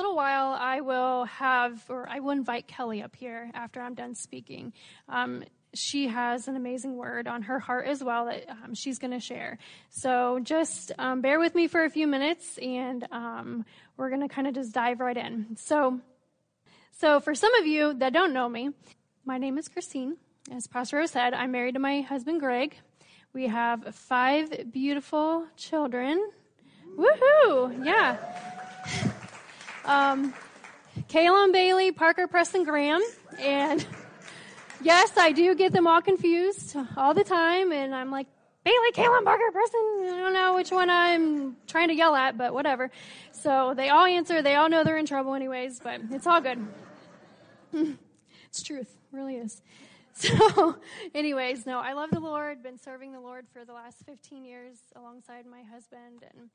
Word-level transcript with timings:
little 0.00 0.16
while, 0.16 0.56
I 0.58 0.80
will 0.80 1.26
have, 1.26 1.84
or 1.90 2.08
I 2.08 2.20
will 2.20 2.30
invite 2.30 2.66
Kelly 2.66 3.02
up 3.02 3.14
here 3.14 3.50
after 3.52 3.82
I'm 3.82 3.94
done 3.94 4.14
speaking. 4.14 4.72
Um, 5.10 5.44
she 5.74 6.08
has 6.08 6.48
an 6.48 6.56
amazing 6.56 6.96
word 6.96 7.28
on 7.28 7.42
her 7.42 7.58
heart 7.58 7.86
as 7.86 8.02
well 8.02 8.24
that 8.24 8.48
um, 8.48 8.74
she's 8.74 8.98
going 8.98 9.10
to 9.10 9.20
share. 9.20 9.58
So 9.90 10.40
just 10.42 10.90
um, 10.98 11.20
bear 11.20 11.38
with 11.38 11.54
me 11.54 11.68
for 11.68 11.84
a 11.84 11.90
few 11.90 12.06
minutes, 12.06 12.56
and 12.56 13.06
um, 13.12 13.66
we're 13.98 14.08
going 14.08 14.26
to 14.26 14.34
kind 14.34 14.46
of 14.46 14.54
just 14.54 14.72
dive 14.72 15.00
right 15.00 15.16
in. 15.16 15.58
So, 15.58 16.00
so 16.92 17.20
for 17.20 17.34
some 17.34 17.54
of 17.56 17.66
you 17.66 17.92
that 17.94 18.14
don't 18.14 18.32
know 18.32 18.48
me, 18.48 18.70
my 19.26 19.36
name 19.36 19.58
is 19.58 19.68
Christine. 19.68 20.16
As 20.50 20.66
Pastor 20.66 20.96
Rose 20.96 21.10
said, 21.10 21.34
I'm 21.34 21.52
married 21.52 21.74
to 21.74 21.78
my 21.78 22.00
husband 22.00 22.40
Greg. 22.40 22.74
We 23.34 23.48
have 23.48 23.94
five 23.94 24.72
beautiful 24.72 25.46
children. 25.58 26.30
Woohoo! 26.96 27.84
Yeah. 27.84 28.16
Um, 29.84 30.34
Kaylin 31.08 31.52
Bailey, 31.52 31.92
Parker 31.92 32.26
Preston 32.26 32.64
Graham, 32.64 33.00
and 33.38 33.86
yes, 34.82 35.16
I 35.16 35.32
do 35.32 35.54
get 35.54 35.72
them 35.72 35.86
all 35.86 36.00
confused 36.00 36.76
all 36.96 37.14
the 37.14 37.24
time, 37.24 37.72
and 37.72 37.94
I'm 37.94 38.10
like, 38.10 38.26
Bailey, 38.62 38.92
Kaylin, 38.92 39.24
Parker, 39.24 39.50
Preston. 39.52 39.80
I 40.04 40.18
don't 40.18 40.34
know 40.34 40.54
which 40.54 40.70
one 40.70 40.90
I'm 40.90 41.56
trying 41.66 41.88
to 41.88 41.94
yell 41.94 42.14
at, 42.14 42.36
but 42.36 42.52
whatever. 42.52 42.90
So 43.32 43.72
they 43.74 43.88
all 43.88 44.04
answer. 44.04 44.42
They 44.42 44.54
all 44.54 44.68
know 44.68 44.84
they're 44.84 44.98
in 44.98 45.06
trouble 45.06 45.34
anyways, 45.34 45.80
but 45.80 46.00
it's 46.10 46.26
all 46.26 46.42
good. 46.42 46.58
it's 47.72 48.62
truth. 48.62 48.94
Really 49.12 49.36
is. 49.36 49.62
So, 50.12 50.76
anyways, 51.14 51.64
no, 51.64 51.78
I 51.78 51.94
love 51.94 52.10
the 52.10 52.20
Lord. 52.20 52.62
Been 52.62 52.78
serving 52.78 53.12
the 53.12 53.20
Lord 53.20 53.46
for 53.54 53.64
the 53.64 53.72
last 53.72 54.04
15 54.04 54.44
years 54.44 54.76
alongside 54.94 55.46
my 55.46 55.62
husband, 55.62 56.24
and 56.34 56.50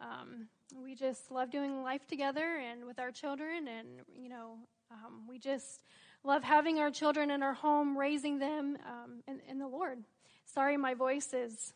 um, 0.00 0.48
we 0.76 0.94
just 0.94 1.30
love 1.30 1.50
doing 1.50 1.82
life 1.82 2.06
together 2.06 2.56
and 2.56 2.84
with 2.84 2.98
our 2.98 3.10
children, 3.10 3.68
and 3.68 3.88
you 4.14 4.28
know, 4.28 4.58
um, 4.90 5.22
we 5.28 5.38
just 5.38 5.82
love 6.24 6.42
having 6.42 6.78
our 6.78 6.90
children 6.90 7.30
in 7.30 7.42
our 7.42 7.54
home, 7.54 7.96
raising 7.96 8.38
them 8.38 8.76
um, 8.86 9.22
in, 9.26 9.40
in 9.48 9.58
the 9.58 9.66
Lord. 9.66 9.98
Sorry, 10.44 10.76
my 10.76 10.94
voice 10.94 11.32
is 11.32 11.72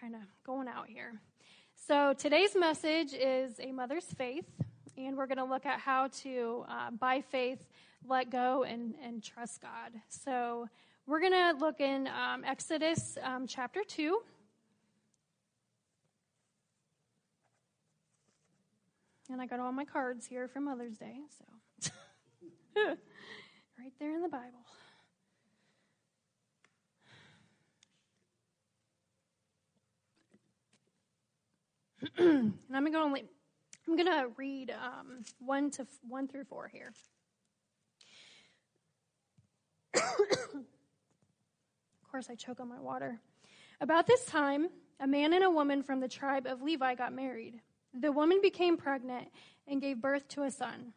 kind 0.00 0.14
of 0.14 0.22
going 0.44 0.68
out 0.68 0.86
here. 0.88 1.14
So 1.86 2.14
today's 2.14 2.56
message 2.56 3.14
is 3.14 3.60
a 3.60 3.72
mother's 3.72 4.06
faith, 4.06 4.46
and 4.96 5.16
we're 5.16 5.26
going 5.26 5.38
to 5.38 5.44
look 5.44 5.66
at 5.66 5.78
how 5.80 6.08
to, 6.22 6.64
uh, 6.68 6.90
by 6.90 7.20
faith, 7.20 7.66
let 8.06 8.30
go 8.30 8.64
and, 8.64 8.94
and 9.02 9.22
trust 9.22 9.60
God. 9.60 9.92
So 10.08 10.68
we're 11.06 11.20
going 11.20 11.32
to 11.32 11.54
look 11.58 11.80
in 11.80 12.08
um, 12.08 12.44
Exodus 12.44 13.16
um, 13.22 13.46
chapter 13.46 13.82
2. 13.86 14.20
And 19.28 19.42
I 19.42 19.46
got 19.46 19.58
all 19.58 19.72
my 19.72 19.84
cards 19.84 20.26
here 20.26 20.46
for 20.46 20.60
Mother's 20.60 20.96
Day, 20.96 21.16
so 21.36 21.90
right 23.78 23.92
there 23.98 24.14
in 24.14 24.22
the 24.22 24.28
Bible. 24.28 24.66
and 32.18 32.54
I'm 32.72 32.90
going 32.90 33.14
to 33.14 33.22
I'm 33.88 33.96
going 33.96 34.06
to 34.06 34.28
read 34.36 34.70
um, 34.70 35.22
one 35.38 35.70
to 35.72 35.86
one 36.08 36.26
through 36.28 36.44
four 36.44 36.68
here. 36.68 36.92
of 39.94 40.02
course, 42.10 42.28
I 42.30 42.34
choke 42.34 42.60
on 42.60 42.68
my 42.68 42.80
water. 42.80 43.20
About 43.80 44.06
this 44.06 44.24
time, 44.24 44.68
a 45.00 45.06
man 45.06 45.32
and 45.32 45.44
a 45.44 45.50
woman 45.50 45.82
from 45.82 46.00
the 46.00 46.08
tribe 46.08 46.46
of 46.46 46.62
Levi 46.62 46.94
got 46.94 47.12
married. 47.12 47.60
The 47.94 48.12
woman 48.12 48.40
became 48.42 48.76
pregnant 48.76 49.28
and 49.66 49.80
gave 49.80 50.00
birth 50.00 50.28
to 50.28 50.42
a 50.42 50.50
son. 50.50 50.92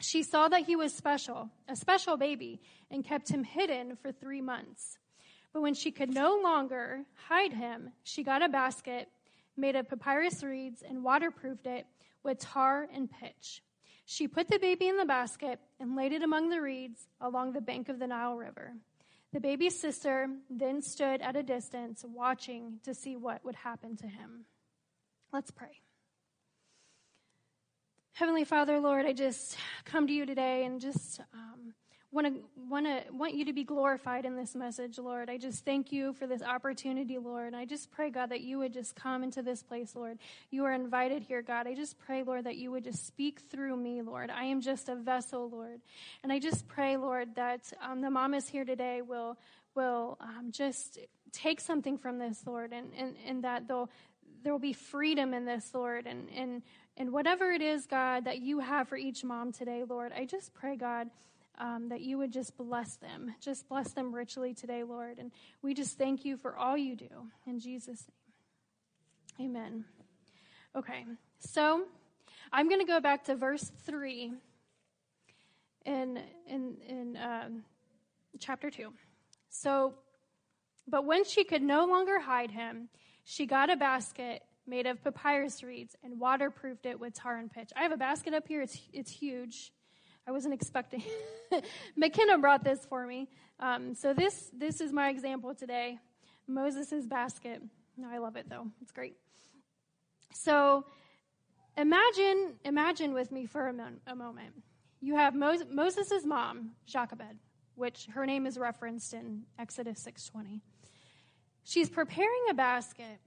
She 0.00 0.22
saw 0.22 0.48
that 0.48 0.66
he 0.66 0.76
was 0.76 0.92
special, 0.92 1.50
a 1.68 1.76
special 1.76 2.16
baby, 2.16 2.60
and 2.90 3.04
kept 3.04 3.28
him 3.28 3.44
hidden 3.44 3.96
for 3.96 4.12
three 4.12 4.40
months. 4.40 4.98
But 5.52 5.62
when 5.62 5.74
she 5.74 5.92
could 5.92 6.12
no 6.12 6.40
longer 6.42 7.04
hide 7.28 7.52
him, 7.52 7.92
she 8.02 8.22
got 8.22 8.42
a 8.42 8.48
basket, 8.48 9.08
made 9.56 9.76
of 9.76 9.88
papyrus 9.88 10.42
reeds, 10.42 10.82
and 10.82 11.04
waterproofed 11.04 11.66
it 11.66 11.86
with 12.24 12.40
tar 12.40 12.88
and 12.92 13.08
pitch. 13.08 13.62
She 14.04 14.28
put 14.28 14.48
the 14.48 14.58
baby 14.58 14.88
in 14.88 14.96
the 14.96 15.04
basket 15.04 15.60
and 15.78 15.96
laid 15.96 16.12
it 16.12 16.22
among 16.22 16.50
the 16.50 16.60
reeds 16.60 17.06
along 17.20 17.52
the 17.52 17.60
bank 17.60 17.88
of 17.88 17.98
the 17.98 18.06
Nile 18.06 18.36
River. 18.36 18.74
The 19.32 19.40
baby's 19.40 19.80
sister 19.80 20.28
then 20.50 20.82
stood 20.82 21.22
at 21.22 21.36
a 21.36 21.42
distance, 21.42 22.04
watching 22.06 22.80
to 22.84 22.94
see 22.94 23.16
what 23.16 23.44
would 23.44 23.56
happen 23.56 23.96
to 23.96 24.06
him. 24.06 24.44
Let's 25.32 25.50
pray. 25.50 25.80
Heavenly 28.14 28.44
Father, 28.44 28.78
Lord, 28.78 29.06
I 29.06 29.12
just 29.12 29.56
come 29.84 30.06
to 30.06 30.12
you 30.12 30.24
today 30.24 30.64
and 30.64 30.80
just 30.80 31.18
um, 31.34 31.74
want 32.12 32.28
to 32.28 32.44
want 32.56 32.86
to 32.86 33.02
want 33.12 33.34
you 33.34 33.44
to 33.46 33.52
be 33.52 33.64
glorified 33.64 34.24
in 34.24 34.36
this 34.36 34.54
message, 34.54 34.98
Lord. 34.98 35.28
I 35.28 35.36
just 35.36 35.64
thank 35.64 35.90
you 35.90 36.12
for 36.12 36.28
this 36.28 36.40
opportunity, 36.40 37.18
Lord. 37.18 37.48
And 37.48 37.56
I 37.56 37.64
just 37.64 37.90
pray, 37.90 38.10
God, 38.10 38.30
that 38.30 38.42
you 38.42 38.58
would 38.58 38.72
just 38.72 38.94
come 38.94 39.24
into 39.24 39.42
this 39.42 39.64
place, 39.64 39.96
Lord. 39.96 40.18
You 40.52 40.64
are 40.64 40.72
invited 40.72 41.24
here, 41.24 41.42
God. 41.42 41.66
I 41.66 41.74
just 41.74 41.98
pray, 41.98 42.22
Lord, 42.22 42.44
that 42.44 42.54
you 42.54 42.70
would 42.70 42.84
just 42.84 43.04
speak 43.04 43.40
through 43.50 43.76
me, 43.76 44.00
Lord. 44.00 44.30
I 44.30 44.44
am 44.44 44.60
just 44.60 44.88
a 44.88 44.94
vessel, 44.94 45.50
Lord, 45.50 45.80
and 46.22 46.32
I 46.32 46.38
just 46.38 46.68
pray, 46.68 46.96
Lord, 46.96 47.34
that 47.34 47.72
um, 47.82 48.00
the 48.00 48.10
mamas 48.10 48.46
here 48.46 48.64
today 48.64 49.02
will 49.02 49.36
will 49.74 50.18
um, 50.20 50.52
just 50.52 51.00
take 51.32 51.60
something 51.60 51.98
from 51.98 52.20
this, 52.20 52.44
Lord, 52.46 52.72
and 52.72 52.92
and 52.96 53.16
and 53.26 53.42
that 53.42 53.66
they'll 53.66 53.90
there 54.44 54.52
will 54.52 54.60
be 54.60 54.72
freedom 54.72 55.34
in 55.34 55.46
this, 55.46 55.70
Lord, 55.74 56.06
and 56.06 56.28
and 56.30 56.62
and 56.96 57.12
whatever 57.12 57.50
it 57.50 57.62
is, 57.62 57.86
God, 57.86 58.24
that 58.24 58.40
you 58.40 58.60
have 58.60 58.88
for 58.88 58.96
each 58.96 59.24
mom 59.24 59.52
today, 59.52 59.84
Lord, 59.88 60.12
I 60.16 60.24
just 60.24 60.54
pray, 60.54 60.76
God 60.76 61.10
um, 61.58 61.88
that 61.88 62.00
you 62.00 62.18
would 62.18 62.32
just 62.32 62.56
bless 62.56 62.96
them. 62.96 63.34
Just 63.40 63.68
bless 63.68 63.92
them 63.92 64.14
richly 64.14 64.54
today, 64.54 64.82
Lord. 64.82 65.18
And 65.18 65.30
we 65.62 65.74
just 65.74 65.98
thank 65.98 66.24
you 66.24 66.36
for 66.36 66.56
all 66.56 66.76
you 66.76 66.96
do. 66.96 67.30
In 67.46 67.60
Jesus' 67.60 68.06
name. 69.38 69.50
Amen. 69.50 69.84
Okay, 70.76 71.04
so 71.38 71.84
I'm 72.52 72.68
going 72.68 72.80
to 72.80 72.86
go 72.86 73.00
back 73.00 73.24
to 73.24 73.36
verse 73.36 73.70
3 73.84 74.32
in, 75.86 76.20
in, 76.48 76.76
in 76.88 77.18
um, 77.22 77.64
chapter 78.38 78.70
2. 78.70 78.92
So, 79.50 79.94
but 80.88 81.04
when 81.04 81.24
she 81.24 81.44
could 81.44 81.62
no 81.62 81.84
longer 81.84 82.20
hide 82.20 82.50
him, 82.50 82.88
she 83.24 83.46
got 83.46 83.70
a 83.70 83.76
basket 83.76 84.42
made 84.66 84.86
of 84.86 85.02
papyrus 85.02 85.62
reeds 85.62 85.94
and 86.02 86.18
waterproofed 86.18 86.86
it 86.86 86.98
with 86.98 87.14
tar 87.14 87.36
and 87.36 87.50
pitch. 87.50 87.70
I 87.76 87.82
have 87.82 87.92
a 87.92 87.96
basket 87.96 88.34
up 88.34 88.48
here, 88.48 88.62
it's, 88.62 88.78
it's 88.92 89.10
huge. 89.10 89.72
I 90.26 90.32
wasn't 90.32 90.54
expecting. 90.54 91.02
McKenna 91.96 92.38
brought 92.38 92.64
this 92.64 92.86
for 92.86 93.06
me. 93.06 93.28
Um, 93.60 93.94
so 93.94 94.14
this 94.14 94.50
this 94.56 94.80
is 94.80 94.92
my 94.92 95.10
example 95.10 95.54
today. 95.54 95.98
Moses' 96.46 97.06
basket. 97.06 97.62
No, 97.96 98.08
I 98.10 98.18
love 98.18 98.36
it 98.36 98.48
though. 98.48 98.66
It's 98.80 98.90
great. 98.90 99.16
So 100.32 100.84
imagine 101.76 102.54
imagine 102.64 103.12
with 103.12 103.30
me 103.32 103.46
for 103.46 103.68
a, 103.68 103.72
mo- 103.72 104.00
a 104.06 104.14
moment. 104.14 104.54
You 105.00 105.14
have 105.16 105.34
Mos- 105.34 105.66
Moses' 105.70 106.24
mom, 106.24 106.70
Jochebed, 106.86 107.38
which 107.74 108.06
her 108.14 108.24
name 108.24 108.46
is 108.46 108.58
referenced 108.58 109.12
in 109.12 109.42
Exodus 109.58 110.02
6:20. 110.04 110.60
She's 111.64 111.90
preparing 111.90 112.44
a 112.50 112.54
basket 112.54 113.20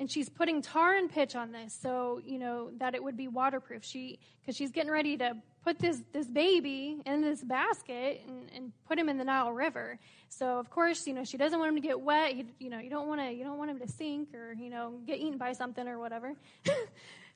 and 0.00 0.10
she's 0.10 0.30
putting 0.30 0.62
tar 0.62 0.96
and 0.96 1.10
pitch 1.10 1.36
on 1.36 1.52
this 1.52 1.78
so 1.80 2.20
you 2.24 2.38
know 2.38 2.70
that 2.78 2.94
it 2.94 3.04
would 3.04 3.16
be 3.16 3.28
waterproof. 3.28 3.84
She 3.84 4.18
because 4.40 4.56
she's 4.56 4.72
getting 4.72 4.90
ready 4.90 5.16
to 5.18 5.36
put 5.62 5.78
this 5.78 6.02
this 6.12 6.26
baby 6.26 7.02
in 7.04 7.20
this 7.20 7.44
basket 7.44 8.22
and, 8.26 8.50
and 8.56 8.72
put 8.88 8.98
him 8.98 9.10
in 9.10 9.18
the 9.18 9.24
nile 9.24 9.52
river. 9.52 9.98
So 10.30 10.58
of 10.58 10.70
course 10.70 11.06
you 11.06 11.12
know 11.12 11.22
she 11.22 11.36
doesn't 11.36 11.58
want 11.58 11.68
him 11.68 11.74
to 11.76 11.86
get 11.86 12.00
wet. 12.00 12.34
You, 12.34 12.46
you 12.58 12.70
know 12.70 12.78
you 12.78 12.88
don't 12.88 13.06
want 13.06 13.20
to 13.20 13.30
you 13.30 13.44
don't 13.44 13.58
want 13.58 13.70
him 13.70 13.78
to 13.78 13.88
sink 13.88 14.34
or 14.34 14.54
you 14.54 14.70
know 14.70 14.94
get 15.06 15.18
eaten 15.18 15.36
by 15.36 15.52
something 15.52 15.86
or 15.86 15.98
whatever. 15.98 16.34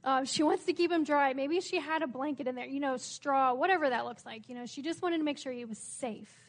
Uh, 0.05 0.22
she 0.22 0.43
wants 0.43 0.67
to 0.67 0.75
keep 0.75 0.93
him 0.93 1.02
dry. 1.02 1.32
Maybe 1.32 1.62
she 1.62 1.81
had 1.81 2.02
a 2.02 2.06
blanket 2.06 2.46
in 2.46 2.56
there 2.56 2.67
you 2.67 2.78
know 2.78 2.99
straw 2.99 3.55
whatever 3.55 3.88
that 3.88 4.05
looks 4.05 4.26
like. 4.26 4.50
You 4.50 4.55
know 4.55 4.67
she 4.67 4.82
just 4.82 5.00
wanted 5.00 5.17
to 5.17 5.25
make 5.25 5.38
sure 5.38 5.50
he 5.50 5.64
was 5.64 5.78
safe 5.78 6.44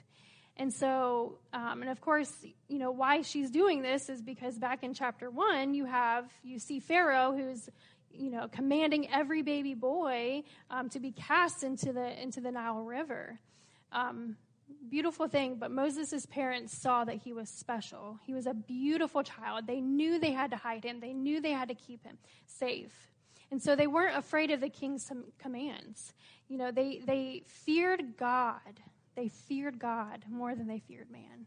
and 0.57 0.73
so, 0.73 1.37
um, 1.53 1.81
and 1.81 1.91
of 1.91 1.99
course, 1.99 2.31
you 2.69 2.79
know, 2.79 2.91
why 2.91 3.21
she's 3.21 3.51
doing 3.51 3.81
this 3.81 4.09
is 4.09 4.21
because 4.21 4.57
back 4.57 4.83
in 4.83 4.93
chapter 4.93 5.29
one, 5.29 5.73
you 5.73 5.85
have, 5.85 6.31
you 6.43 6.59
see 6.59 6.79
Pharaoh 6.79 7.33
who's, 7.33 7.69
you 8.09 8.31
know, 8.31 8.47
commanding 8.47 9.11
every 9.11 9.41
baby 9.41 9.73
boy 9.73 10.43
um, 10.69 10.89
to 10.89 10.99
be 10.99 11.11
cast 11.11 11.63
into 11.63 11.91
the, 11.91 12.21
into 12.21 12.39
the 12.39 12.51
Nile 12.51 12.83
River. 12.83 13.37
Um, 13.91 14.37
beautiful 14.89 15.27
thing, 15.27 15.57
but 15.59 15.71
Moses' 15.71 16.25
parents 16.25 16.77
saw 16.77 17.03
that 17.03 17.17
he 17.17 17.33
was 17.33 17.49
special. 17.49 18.17
He 18.25 18.33
was 18.33 18.47
a 18.47 18.53
beautiful 18.53 19.23
child. 19.23 19.67
They 19.67 19.81
knew 19.81 20.19
they 20.19 20.31
had 20.31 20.51
to 20.51 20.57
hide 20.57 20.85
him, 20.85 21.01
they 21.01 21.13
knew 21.13 21.41
they 21.41 21.51
had 21.51 21.67
to 21.67 21.75
keep 21.75 22.05
him 22.05 22.17
safe. 22.45 23.11
And 23.51 23.61
so 23.61 23.75
they 23.75 23.87
weren't 23.87 24.17
afraid 24.17 24.51
of 24.51 24.61
the 24.61 24.69
king's 24.69 25.11
commands. 25.37 26.13
You 26.47 26.57
know, 26.57 26.71
they, 26.71 27.01
they 27.05 27.43
feared 27.45 28.17
God 28.17 28.59
they 29.15 29.29
feared 29.29 29.79
God 29.79 30.25
more 30.29 30.55
than 30.55 30.67
they 30.67 30.79
feared 30.79 31.09
man. 31.09 31.45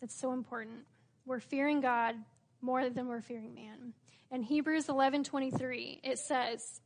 That's 0.00 0.14
so 0.14 0.32
important. 0.32 0.80
We're 1.24 1.40
fearing 1.40 1.80
God 1.80 2.16
more 2.60 2.88
than 2.88 3.08
we're 3.08 3.20
fearing 3.20 3.54
man. 3.54 3.94
In 4.30 4.42
Hebrews 4.42 4.86
11:23, 4.86 6.00
it 6.02 6.18
says, 6.18 6.80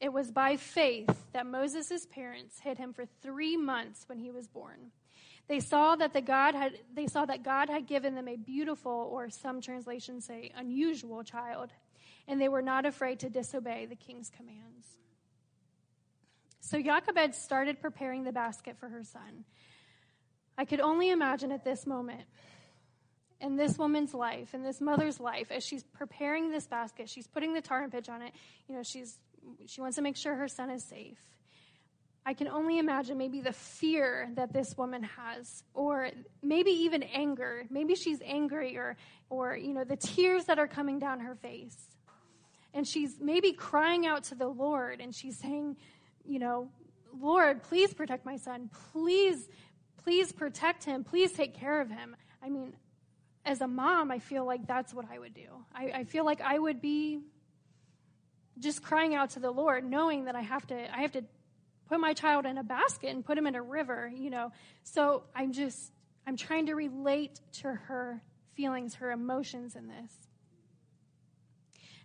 It 0.00 0.12
was 0.12 0.30
by 0.30 0.56
faith 0.56 1.26
that 1.32 1.46
Moses' 1.46 2.06
parents 2.06 2.60
hid 2.60 2.78
him 2.78 2.92
for 2.92 3.06
three 3.22 3.56
months 3.56 4.08
when 4.08 4.18
he 4.18 4.30
was 4.30 4.48
born. 4.48 4.92
They 5.48 5.60
saw 5.60 5.94
that 5.96 6.12
the 6.12 6.20
God 6.20 6.54
had 6.54 6.80
they 6.92 7.06
saw 7.06 7.24
that 7.26 7.42
God 7.42 7.68
had 7.68 7.86
given 7.86 8.14
them 8.14 8.28
a 8.28 8.36
beautiful, 8.36 9.08
or 9.12 9.30
some 9.30 9.60
translations 9.60 10.24
say 10.24 10.50
unusual 10.56 11.22
child, 11.22 11.70
and 12.26 12.40
they 12.40 12.48
were 12.48 12.62
not 12.62 12.84
afraid 12.84 13.20
to 13.20 13.30
disobey 13.30 13.86
the 13.86 13.94
king's 13.94 14.30
commands. 14.30 14.98
So 16.66 16.82
Jochebed 16.82 17.32
started 17.32 17.80
preparing 17.80 18.24
the 18.24 18.32
basket 18.32 18.76
for 18.80 18.88
her 18.88 19.04
son. 19.04 19.44
I 20.58 20.64
could 20.64 20.80
only 20.80 21.10
imagine 21.10 21.52
at 21.52 21.62
this 21.62 21.86
moment, 21.86 22.22
in 23.40 23.54
this 23.54 23.78
woman's 23.78 24.12
life, 24.12 24.52
in 24.52 24.64
this 24.64 24.80
mother's 24.80 25.20
life, 25.20 25.52
as 25.52 25.64
she's 25.64 25.84
preparing 25.84 26.50
this 26.50 26.66
basket, 26.66 27.08
she's 27.08 27.28
putting 27.28 27.54
the 27.54 27.60
tar 27.60 27.84
and 27.84 27.92
pitch 27.92 28.08
on 28.08 28.20
it. 28.20 28.32
You 28.68 28.74
know, 28.74 28.82
she's 28.82 29.16
she 29.66 29.80
wants 29.80 29.94
to 29.94 30.02
make 30.02 30.16
sure 30.16 30.34
her 30.34 30.48
son 30.48 30.70
is 30.70 30.82
safe. 30.82 31.18
I 32.24 32.34
can 32.34 32.48
only 32.48 32.80
imagine 32.80 33.16
maybe 33.16 33.40
the 33.40 33.52
fear 33.52 34.28
that 34.34 34.52
this 34.52 34.76
woman 34.76 35.04
has, 35.04 35.62
or 35.72 36.10
maybe 36.42 36.72
even 36.72 37.04
anger. 37.04 37.64
Maybe 37.70 37.94
she's 37.94 38.18
angry, 38.24 38.76
or, 38.76 38.96
or 39.30 39.56
you 39.56 39.72
know, 39.72 39.84
the 39.84 39.94
tears 39.94 40.46
that 40.46 40.58
are 40.58 40.66
coming 40.66 40.98
down 40.98 41.20
her 41.20 41.36
face. 41.36 41.76
And 42.74 42.84
she's 42.88 43.20
maybe 43.20 43.52
crying 43.52 44.04
out 44.04 44.24
to 44.24 44.34
the 44.34 44.48
Lord, 44.48 45.00
and 45.00 45.14
she's 45.14 45.38
saying, 45.38 45.76
you 46.28 46.38
know, 46.38 46.68
Lord, 47.18 47.62
please 47.62 47.94
protect 47.94 48.24
my 48.24 48.36
son. 48.36 48.70
Please, 48.92 49.48
please 50.02 50.32
protect 50.32 50.84
him. 50.84 51.04
Please 51.04 51.32
take 51.32 51.54
care 51.54 51.80
of 51.80 51.90
him. 51.90 52.16
I 52.42 52.50
mean, 52.50 52.74
as 53.44 53.60
a 53.60 53.68
mom, 53.68 54.10
I 54.10 54.18
feel 54.18 54.44
like 54.44 54.66
that's 54.66 54.92
what 54.92 55.06
I 55.10 55.18
would 55.18 55.34
do. 55.34 55.48
I, 55.74 55.90
I 55.94 56.04
feel 56.04 56.24
like 56.24 56.40
I 56.40 56.58
would 56.58 56.80
be 56.80 57.20
just 58.58 58.82
crying 58.82 59.14
out 59.14 59.30
to 59.30 59.40
the 59.40 59.50
Lord, 59.50 59.84
knowing 59.84 60.24
that 60.24 60.34
I 60.34 60.40
have 60.40 60.66
to, 60.68 60.96
I 60.96 61.02
have 61.02 61.12
to 61.12 61.24
put 61.88 62.00
my 62.00 62.12
child 62.12 62.46
in 62.46 62.58
a 62.58 62.64
basket 62.64 63.10
and 63.10 63.24
put 63.24 63.38
him 63.38 63.46
in 63.46 63.54
a 63.54 63.62
river, 63.62 64.10
you 64.14 64.30
know. 64.30 64.50
So 64.82 65.22
I'm 65.34 65.52
just, 65.52 65.92
I'm 66.26 66.36
trying 66.36 66.66
to 66.66 66.74
relate 66.74 67.40
to 67.60 67.72
her 67.72 68.22
feelings, 68.54 68.96
her 68.96 69.12
emotions 69.12 69.76
in 69.76 69.86
this. 69.86 70.25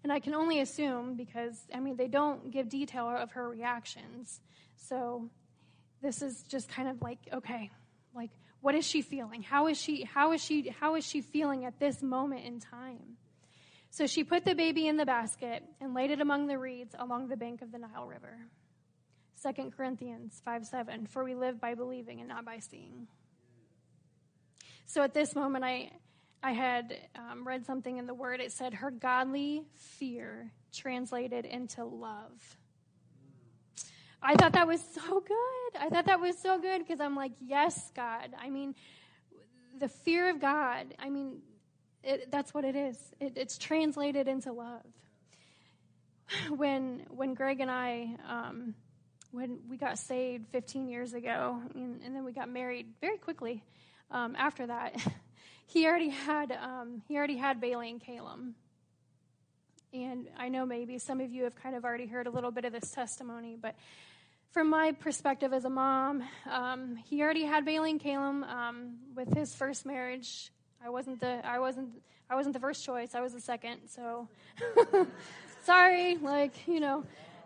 And 0.04 0.12
I 0.12 0.20
can 0.20 0.34
only 0.34 0.60
assume 0.60 1.16
because, 1.16 1.60
I 1.74 1.80
mean, 1.80 1.96
they 1.96 2.08
don't 2.08 2.52
give 2.52 2.70
detail 2.70 3.08
of 3.08 3.32
her 3.32 3.48
reactions. 3.48 4.42
So 4.76 5.30
this 6.02 6.22
is 6.22 6.44
just 6.44 6.70
kind 6.70 6.90
of 6.90 7.02
like, 7.02 7.20
okay, 7.32 7.70
like, 8.16 8.32
what 8.62 8.76
is 8.76 8.86
she 8.86 9.02
feeling? 9.02 9.44
How 9.44 9.68
is 9.68 9.80
she, 9.80 10.04
how 10.04 10.32
is 10.34 10.44
she, 10.44 10.70
how 10.70 10.96
is 10.96 11.06
she 11.06 11.22
feeling 11.22 11.66
at 11.66 11.80
this 11.80 12.02
moment 12.02 12.46
in 12.46 12.60
time? 12.60 13.18
So 13.92 14.08
she 14.08 14.24
put 14.24 14.46
the 14.46 14.56
baby 14.56 14.88
in 14.88 14.98
the 14.98 15.06
basket 15.06 15.64
and 15.80 15.94
laid 15.94 16.12
it 16.12 16.22
among 16.22 16.48
the 16.48 16.58
reeds 16.58 16.96
along 16.98 17.28
the 17.28 17.38
bank 17.38 17.62
of 17.62 17.72
the 17.72 17.78
Nile 17.78 18.08
River. 18.08 18.38
2 19.44 19.72
Corinthians 19.76 20.42
5 20.46 20.66
7, 20.66 21.08
for 21.08 21.24
we 21.24 21.36
live 21.36 21.60
by 21.60 21.74
believing 21.74 22.20
and 22.20 22.30
not 22.30 22.46
by 22.46 22.60
seeing. 22.60 23.08
So 24.86 25.02
at 25.02 25.14
this 25.14 25.36
moment, 25.36 25.64
I, 25.64 25.92
I 26.44 26.52
had 26.52 26.98
um, 27.16 27.48
read 27.48 27.66
something 27.66 27.98
in 27.98 28.08
the 28.08 28.14
Word. 28.14 28.40
It 28.40 28.52
said, 28.52 28.76
her 28.76 28.92
godly 28.92 29.64
fear 29.76 30.52
translated 30.74 31.46
into 31.46 31.84
love. 31.84 32.58
I 34.24 34.36
thought 34.36 34.54
that 34.54 34.68
was 34.68 34.82
so 34.82 35.20
good. 35.20 35.80
I 35.80 35.90
thought 35.90 36.06
that 36.06 36.20
was 36.20 36.38
so 36.38 36.60
good 36.60 36.80
because 36.80 37.00
I'm 37.00 37.16
like, 37.16 37.32
yes, 37.40 37.92
God. 37.96 38.34
I 38.40 38.50
mean, 38.50 38.76
the 39.80 39.88
fear 39.88 40.30
of 40.30 40.40
God, 40.40 40.94
I 41.00 41.10
mean, 41.10 41.42
it, 42.04 42.32
that's 42.32 42.54
what 42.54 42.66
it 42.66 42.76
is. 42.76 42.98
It, 43.20 43.34
it's 43.36 43.58
translated 43.58 44.28
into 44.28 44.52
love. 44.52 44.82
When 46.50 47.06
when 47.10 47.34
Greg 47.34 47.60
and 47.60 47.70
I, 47.70 48.16
um, 48.26 48.74
when 49.32 49.60
we 49.70 49.76
got 49.76 49.98
saved 49.98 50.48
15 50.54 50.88
years 50.88 51.14
ago, 51.14 51.62
and, 51.76 52.02
and 52.04 52.16
then 52.16 52.24
we 52.24 52.32
got 52.32 52.48
married 52.48 52.88
very 53.02 53.18
quickly 53.18 53.66
um, 54.10 54.38
after 54.38 54.68
that, 54.68 54.96
he 55.72 55.88
already 55.88 56.10
had 56.10 56.52
um, 56.52 57.02
he 57.08 57.16
already 57.16 57.38
had 57.38 57.62
Bailey 57.62 57.90
and 57.90 58.02
Caleb. 58.02 58.54
And 59.94 60.28
I 60.38 60.50
know 60.50 60.66
maybe 60.66 60.98
some 61.00 61.22
of 61.22 61.32
you 61.32 61.44
have 61.44 61.56
kind 61.56 61.76
of 61.76 61.86
already 61.86 62.08
heard 62.08 62.28
a 62.28 62.30
little 62.30 62.52
bit 62.52 62.66
of 62.66 62.72
this 62.72 62.92
testimony, 62.92 63.58
but 63.62 63.76
from 64.52 64.70
my 64.70 64.94
perspective 64.94 65.54
as 65.54 65.66
a 65.66 65.70
mom, 65.70 66.24
um, 66.50 66.98
he 67.06 67.22
already 67.22 67.44
had 67.44 67.64
Bailey 67.66 67.92
and 67.92 68.00
Caleb 68.00 68.44
um, 68.44 68.98
with 69.16 69.34
his 69.34 69.56
first 69.56 69.86
marriage. 69.86 70.52
I 70.84 70.90
wasn't 70.90 71.22
the 71.22 71.46
I 71.46 71.60
wasn't 71.60 71.90
I 72.30 72.36
wasn't 72.36 72.54
the 72.54 72.60
first 72.60 72.84
choice. 72.84 73.16
I 73.16 73.22
was 73.22 73.34
the 73.34 73.42
second. 73.42 73.80
So 73.88 74.28
sorry, 75.64 76.18
like 76.18 76.68
you 76.68 76.82
know, 76.82 77.06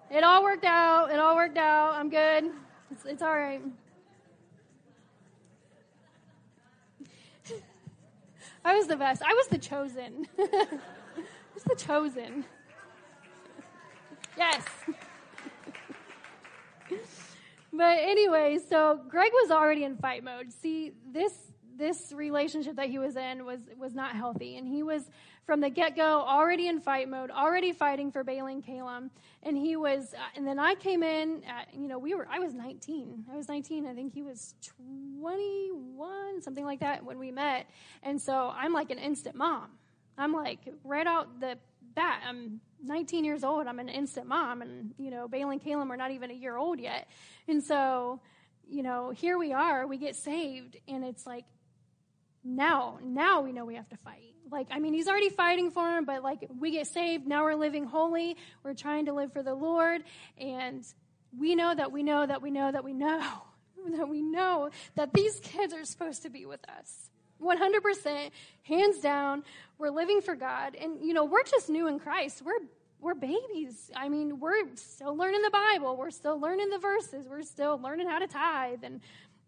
it 0.10 0.24
all 0.24 0.42
worked 0.42 0.66
out. 0.66 1.12
It 1.12 1.20
all 1.20 1.36
worked 1.36 1.58
out. 1.58 1.94
I'm 1.94 2.10
good. 2.10 2.46
It's, 2.92 3.06
it's 3.06 3.22
all 3.22 3.36
right. 3.36 3.62
I 8.66 8.76
was 8.76 8.88
the 8.88 8.98
best. 8.98 9.22
I 9.22 9.32
was 9.34 9.48
the 9.48 9.60
chosen. 9.60 10.28
I 10.40 10.80
was 11.54 11.64
the 11.64 11.76
chosen. 11.76 12.44
Yes. 14.36 14.66
but 17.72 17.98
anyway, 18.00 18.58
so 18.68 19.00
Greg 19.08 19.32
was 19.32 19.52
already 19.52 19.84
in 19.84 19.96
fight 19.98 20.24
mode. 20.24 20.52
See, 20.52 20.94
this 21.14 21.52
this 21.78 22.12
relationship 22.12 22.76
that 22.78 22.90
he 22.90 23.00
was 23.00 23.16
in 23.16 23.46
was 23.46 23.60
was 23.78 23.94
not 23.94 24.16
healthy, 24.16 24.58
and 24.58 24.68
he 24.68 24.84
was 24.84 25.10
from 25.46 25.62
the 25.62 25.70
get 25.70 25.96
go 25.96 26.22
already 26.22 26.68
in 26.68 26.80
fight 26.80 27.08
mode, 27.08 27.30
already 27.30 27.72
fighting 27.72 28.12
for 28.12 28.24
Bailey 28.24 28.62
Calum, 28.62 29.12
and 29.44 29.58
he 29.58 29.76
was. 29.76 30.14
Uh, 30.14 30.22
and 30.36 30.48
then 30.48 30.60
I 30.60 30.76
came 30.76 31.04
in. 31.04 31.44
At, 31.44 31.74
you 31.74 31.88
know, 31.88 32.00
we 32.00 32.16
were. 32.16 32.28
I 32.30 32.40
was 32.40 32.54
19. 32.54 33.26
I 33.32 33.36
was 33.36 33.48
19. 33.48 33.86
I 33.86 33.94
think 33.94 34.14
he 34.14 34.24
was 34.24 34.56
21, 34.64 36.42
something 36.42 36.66
like 36.66 36.80
that, 36.80 37.04
when 37.06 37.20
we 37.20 37.32
met. 37.32 37.68
And 38.04 38.22
so 38.22 38.52
I'm 38.56 38.74
like 38.74 38.90
an 38.90 39.00
instant 39.00 39.36
mom. 39.36 39.72
I'm 40.18 40.34
like 40.34 40.60
right 40.84 41.06
out 41.06 41.40
the 41.40 41.58
bat. 41.94 42.22
I'm 42.28 42.60
19 42.84 43.26
years 43.26 43.44
old. 43.44 43.68
I'm 43.68 43.80
an 43.80 43.90
instant 43.90 44.28
mom, 44.28 44.62
and 44.62 44.94
you 44.98 45.12
know, 45.12 45.28
Bailey 45.28 45.56
and 45.56 45.64
Caleb 45.64 45.92
are 45.92 45.98
not 45.98 46.12
even 46.12 46.32
a 46.32 46.36
year 46.36 46.58
old 46.58 46.80
yet. 46.80 47.08
And 47.48 47.64
so, 47.64 48.20
you 48.68 48.82
know, 48.82 49.12
here 49.12 49.38
we 49.38 49.54
are. 49.54 49.86
We 49.86 49.98
get 49.98 50.16
saved, 50.16 50.78
and 50.88 51.04
it's 51.04 51.28
like 51.28 51.46
now, 52.46 53.00
now 53.04 53.42
we 53.42 53.52
know 53.52 53.66
we 53.66 53.76
have 53.76 53.90
to 53.90 53.98
fight. 53.98 54.36
Like, 54.52 54.68
I 54.70 54.80
mean, 54.80 54.94
he's 54.94 55.08
already 55.08 55.30
fighting 55.30 55.72
for 55.72 55.98
him, 55.98 56.06
but 56.06 56.24
like, 56.24 56.48
we 56.60 56.72
get 56.72 56.88
saved. 56.88 57.26
Now 57.28 57.44
we're 57.44 57.56
living 57.56 57.86
holy. 57.86 58.38
We're 58.64 58.76
trying 58.76 59.08
to 59.08 59.14
live 59.14 59.34
for 59.34 59.42
the 59.42 59.56
Lord. 59.56 60.04
And 60.38 60.86
we 61.38 61.56
know 61.56 61.74
that 61.74 61.92
we 61.92 62.04
know 62.04 62.26
that 62.26 62.42
we 62.42 62.52
know 62.52 62.72
that 62.72 62.84
we 62.84 62.94
know 62.94 63.20
that 63.98 64.08
we 64.08 64.22
know 64.22 64.70
that 64.96 65.14
these 65.14 65.40
kids 65.40 65.74
are 65.74 65.84
supposed 65.84 66.24
to 66.24 66.30
be 66.30 66.46
with 66.46 66.62
us. 66.70 67.10
100%, 67.42 68.32
hands 68.64 69.00
down. 69.00 69.44
We're 69.78 69.90
living 69.90 70.22
for 70.22 70.36
God. 70.36 70.76
And, 70.76 71.04
you 71.04 71.14
know, 71.14 71.26
we're 71.26 71.44
just 71.44 71.70
new 71.70 71.88
in 71.88 72.00
Christ. 72.00 72.42
We're 72.44 72.54
we're 73.06 73.14
babies. 73.14 73.92
I 73.96 74.10
mean, 74.10 74.40
we're 74.40 74.64
still 74.76 75.16
learning 75.16 75.44
the 75.44 75.52
Bible. 75.52 75.96
We're 75.96 76.10
still 76.10 76.40
learning 76.40 76.70
the 76.70 76.80
verses. 76.80 77.28
We're 77.30 77.44
still 77.44 77.80
learning 77.80 78.10
how 78.10 78.18
to 78.18 78.26
tithe 78.26 78.80
and 78.84 79.02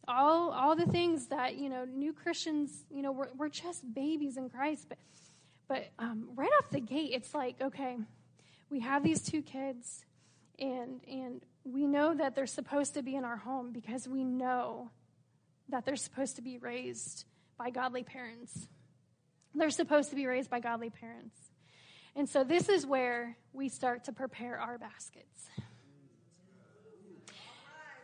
all 0.07 0.51
all 0.51 0.75
the 0.75 0.85
things 0.85 1.27
that 1.27 1.57
you 1.57 1.69
know 1.69 1.85
new 1.85 2.13
christians 2.13 2.85
you 2.89 3.01
know 3.01 3.11
we're, 3.11 3.29
we're 3.37 3.49
just 3.49 3.83
babies 3.93 4.37
in 4.37 4.49
christ. 4.49 4.87
But 4.89 4.97
but 5.67 5.89
um, 5.99 6.29
right 6.35 6.49
off 6.59 6.69
the 6.69 6.79
gate 6.79 7.11
it's 7.13 7.33
like 7.33 7.61
okay 7.61 7.97
we 8.69 8.79
have 8.81 9.03
these 9.03 9.21
two 9.21 9.41
kids 9.41 10.05
and 10.59 11.01
and 11.07 11.41
we 11.63 11.85
know 11.85 12.13
that 12.13 12.35
they're 12.35 12.47
supposed 12.47 12.93
to 12.93 13.01
be 13.01 13.15
in 13.15 13.25
our 13.25 13.37
home 13.37 13.71
because 13.71 14.07
we 14.07 14.23
know 14.23 14.89
that 15.69 15.85
they're 15.85 15.95
supposed 15.95 16.37
to 16.37 16.41
be 16.41 16.57
raised 16.57 17.25
by 17.57 17.69
godly 17.69 18.03
parents. 18.03 18.67
They're 19.53 19.69
supposed 19.69 20.09
to 20.11 20.15
be 20.15 20.25
raised 20.27 20.49
by 20.49 20.59
godly 20.59 20.89
parents. 20.89 21.35
And 22.15 22.29
so 22.29 22.43
this 22.43 22.69
is 22.69 22.85
where 22.85 23.37
we 23.53 23.69
start 23.69 24.05
to 24.05 24.13
prepare 24.13 24.59
our 24.59 24.77
baskets. 24.77 25.49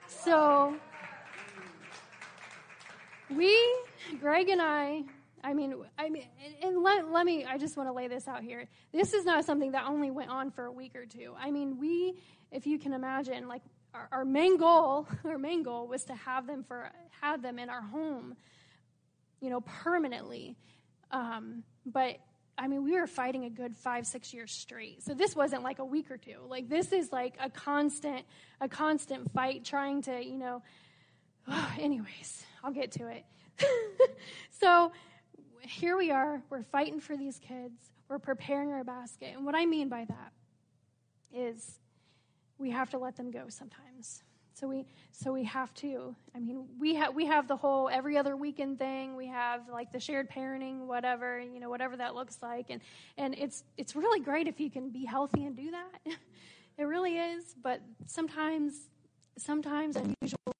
So 0.07 0.75
we, 3.29 3.75
Greg 4.19 4.49
and 4.49 4.61
I, 4.61 5.03
I 5.43 5.53
mean, 5.53 5.75
I 5.97 6.09
mean, 6.09 6.25
and 6.61 6.81
let, 6.81 7.11
let 7.11 7.25
me, 7.25 7.45
I 7.45 7.57
just 7.57 7.75
want 7.75 7.89
to 7.89 7.93
lay 7.93 8.07
this 8.07 8.27
out 8.27 8.43
here. 8.43 8.67
This 8.93 9.13
is 9.13 9.25
not 9.25 9.43
something 9.43 9.71
that 9.71 9.85
only 9.85 10.09
went 10.09 10.29
on 10.29 10.51
for 10.51 10.65
a 10.65 10.71
week 10.71 10.95
or 10.95 11.05
two. 11.05 11.33
I 11.37 11.51
mean, 11.51 11.79
we, 11.79 12.15
if 12.51 12.65
you 12.65 12.79
can 12.79 12.93
imagine, 12.93 13.47
like 13.47 13.61
our, 13.93 14.07
our 14.11 14.25
main 14.25 14.57
goal, 14.57 15.07
our 15.25 15.37
main 15.37 15.63
goal 15.63 15.87
was 15.87 16.05
to 16.05 16.15
have 16.15 16.47
them 16.47 16.63
for, 16.63 16.89
have 17.21 17.41
them 17.41 17.59
in 17.59 17.69
our 17.69 17.81
home, 17.81 18.35
you 19.41 19.49
know, 19.49 19.61
permanently. 19.61 20.55
Um, 21.11 21.63
but 21.85 22.17
I 22.57 22.67
mean, 22.67 22.83
we 22.83 22.97
were 22.97 23.07
fighting 23.07 23.45
a 23.45 23.49
good 23.49 23.75
five, 23.75 24.05
six 24.05 24.33
years 24.33 24.51
straight. 24.51 25.03
So 25.03 25.13
this 25.13 25.35
wasn't 25.35 25.63
like 25.63 25.79
a 25.79 25.85
week 25.85 26.11
or 26.11 26.17
two. 26.17 26.37
Like 26.47 26.69
this 26.69 26.91
is 26.91 27.11
like 27.11 27.35
a 27.41 27.49
constant, 27.49 28.25
a 28.61 28.69
constant 28.69 29.31
fight 29.33 29.65
trying 29.65 30.03
to, 30.03 30.23
you 30.23 30.37
know, 30.37 30.61
anyways, 31.79 32.45
I'll 32.63 32.71
get 32.71 32.91
to 32.93 33.07
it. 33.07 33.25
so 34.51 34.91
here 35.61 35.97
we 35.97 36.11
are. 36.11 36.41
We're 36.49 36.63
fighting 36.63 36.99
for 36.99 37.17
these 37.17 37.39
kids. 37.39 37.91
We're 38.09 38.19
preparing 38.19 38.71
our 38.71 38.83
basket. 38.83 39.33
And 39.35 39.45
what 39.45 39.55
I 39.55 39.65
mean 39.65 39.89
by 39.89 40.05
that 40.05 40.31
is 41.33 41.79
we 42.57 42.69
have 42.71 42.89
to 42.91 42.97
let 42.97 43.15
them 43.15 43.31
go 43.31 43.45
sometimes. 43.49 44.23
So 44.53 44.67
we 44.67 44.85
so 45.11 45.33
we 45.33 45.43
have 45.45 45.73
to. 45.75 46.15
I 46.35 46.39
mean, 46.39 46.65
we 46.79 46.93
have 46.95 47.15
we 47.15 47.25
have 47.25 47.47
the 47.47 47.55
whole 47.55 47.89
every 47.89 48.17
other 48.17 48.37
weekend 48.37 48.77
thing. 48.77 49.15
We 49.15 49.27
have 49.27 49.67
like 49.67 49.91
the 49.91 49.99
shared 49.99 50.29
parenting, 50.29 50.85
whatever 50.85 51.39
you 51.39 51.59
know, 51.59 51.69
whatever 51.69 51.97
that 51.97 52.13
looks 52.13 52.37
like, 52.41 52.67
and 52.69 52.79
and 53.17 53.33
it's 53.35 53.63
it's 53.77 53.95
really 53.95 54.19
great 54.19 54.47
if 54.47 54.59
you 54.59 54.69
can 54.69 54.89
be 54.89 55.05
healthy 55.05 55.45
and 55.45 55.55
do 55.55 55.71
that. 55.71 56.15
it 56.77 56.83
really 56.83 57.17
is. 57.17 57.55
But 57.63 57.81
sometimes, 58.05 58.89
sometimes 59.37 59.95
unusually, 59.95 60.52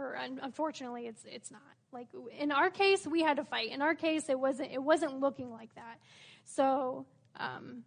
or 0.00 0.14
unfortunately, 0.42 1.06
it's 1.06 1.24
it's 1.26 1.50
not. 1.50 1.62
Like 1.92 2.08
in 2.38 2.52
our 2.52 2.70
case, 2.70 3.06
we 3.06 3.22
had 3.22 3.36
to 3.36 3.44
fight. 3.44 3.70
In 3.70 3.82
our 3.82 3.94
case, 3.94 4.28
it 4.28 4.38
wasn't 4.38 4.72
it 4.72 4.82
wasn't 4.82 5.20
looking 5.20 5.50
like 5.50 5.74
that. 5.74 5.98
So, 6.44 7.06
um, 7.36 7.84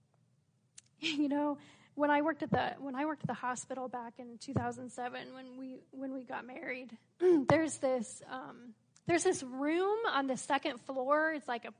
you 1.00 1.28
know 1.28 1.58
when 1.94 2.10
I 2.10 2.22
worked 2.22 2.42
at 2.42 2.50
the 2.50 2.74
when 2.78 2.94
I 2.94 3.04
worked 3.04 3.22
at 3.22 3.28
the 3.28 3.34
hospital 3.34 3.88
back 3.88 4.14
in 4.18 4.38
2007 4.38 5.34
when 5.34 5.58
we 5.58 5.80
when 5.90 6.14
we 6.14 6.24
got 6.24 6.46
married, 6.46 6.96
there's 7.48 7.76
this 7.78 8.22
um, 8.30 8.74
there's 9.06 9.24
this 9.24 9.42
room 9.42 9.98
on 10.10 10.26
the 10.26 10.36
second 10.36 10.80
floor. 10.82 11.32
It's 11.32 11.48
like 11.48 11.64
a 11.66 11.74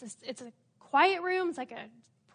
it's 0.00 0.14
a, 0.14 0.28
it's 0.28 0.42
a 0.42 0.52
quiet 0.78 1.22
room. 1.22 1.48
It's 1.48 1.58
like 1.58 1.72
a 1.72 1.86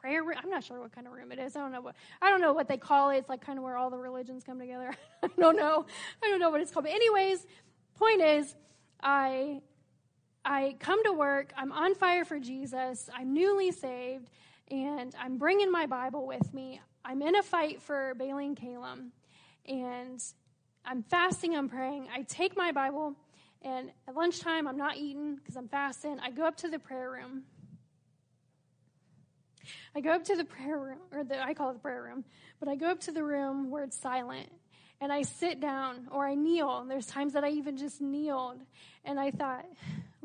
prayer 0.04 0.22
room. 0.22 0.38
I'm 0.44 0.50
not 0.50 0.66
sure 0.66 0.82
what 0.82 0.92
kind 0.92 1.08
of 1.08 1.14
room 1.14 1.32
it 1.32 1.40
is. 1.40 1.56
I 1.56 1.62
don't 1.62 1.72
know 1.72 1.80
what 1.80 1.96
I 2.22 2.30
don't 2.30 2.42
know 2.42 2.52
what 2.52 2.68
they 2.68 2.76
call 2.76 3.12
it. 3.12 3.20
It's 3.20 3.30
like 3.30 3.40
kind 3.40 3.58
of 3.58 3.64
where 3.64 3.78
all 3.78 3.90
the 3.90 3.98
religions 3.98 4.44
come 4.44 4.60
together. 4.60 4.94
I 5.24 5.30
don't 5.40 5.56
know. 5.56 5.86
I 6.22 6.30
don't 6.30 6.40
know 6.40 6.50
what 6.50 6.60
it's 6.60 6.72
called. 6.72 6.84
But 6.86 6.94
anyways, 6.94 7.48
point 7.96 8.22
is, 8.22 8.54
I 9.02 9.62
I 10.44 10.76
come 10.80 11.02
to 11.06 11.14
work. 11.14 11.54
I'm 11.56 11.72
on 11.72 11.96
fire 11.96 12.26
for 12.26 12.38
Jesus. 12.38 13.10
I'm 13.18 13.34
newly 13.34 13.72
saved, 13.72 14.30
and 14.70 15.16
I'm 15.18 15.38
bringing 15.38 15.72
my 15.72 15.86
Bible 15.86 16.28
with 16.28 16.54
me. 16.54 16.82
I'm 17.06 17.22
in 17.22 17.38
a 17.38 17.44
fight 17.44 17.82
for 17.82 18.14
Bailey 18.16 18.48
and 18.48 18.58
Caleb, 18.58 19.00
and 19.66 20.22
I'm 20.84 21.04
fasting, 21.04 21.56
I'm 21.56 21.70
praying. 21.70 22.10
I 22.14 22.24
take 22.24 22.58
my 22.58 22.74
Bible, 22.74 23.16
and 23.62 23.90
at 24.06 24.16
lunchtime, 24.16 24.68
I'm 24.68 24.78
not 24.78 24.98
eating 24.98 25.38
because 25.38 25.56
I'm 25.56 25.70
fasting. 25.70 26.20
I 26.20 26.30
go 26.32 26.46
up 26.46 26.58
to 26.58 26.68
the 26.68 26.80
prayer 26.80 27.10
room. 27.10 27.44
I 29.96 30.02
go 30.02 30.12
up 30.12 30.24
to 30.26 30.36
the 30.36 30.46
prayer 30.46 30.78
room, 30.78 31.00
or 31.12 31.24
the, 31.24 31.42
I 31.42 31.54
call 31.54 31.70
it 31.70 31.74
the 31.74 31.80
prayer 31.80 32.04
room, 32.04 32.24
but 32.60 32.70
I 32.70 32.76
go 32.76 32.88
up 32.88 33.00
to 33.02 33.12
the 33.12 33.24
room 33.24 33.70
where 33.70 33.84
it's 33.84 34.00
silent, 34.00 34.50
and 35.02 35.12
I 35.12 35.24
sit 35.24 35.60
down 35.60 36.08
or 36.12 36.26
I 36.28 36.36
kneel. 36.36 36.80
And 36.80 36.90
There's 36.90 37.08
times 37.08 37.34
that 37.34 37.44
I 37.44 37.50
even 37.50 37.78
just 37.78 38.02
kneeled, 38.02 38.60
and 39.06 39.20
I 39.20 39.32
thought, 39.32 39.66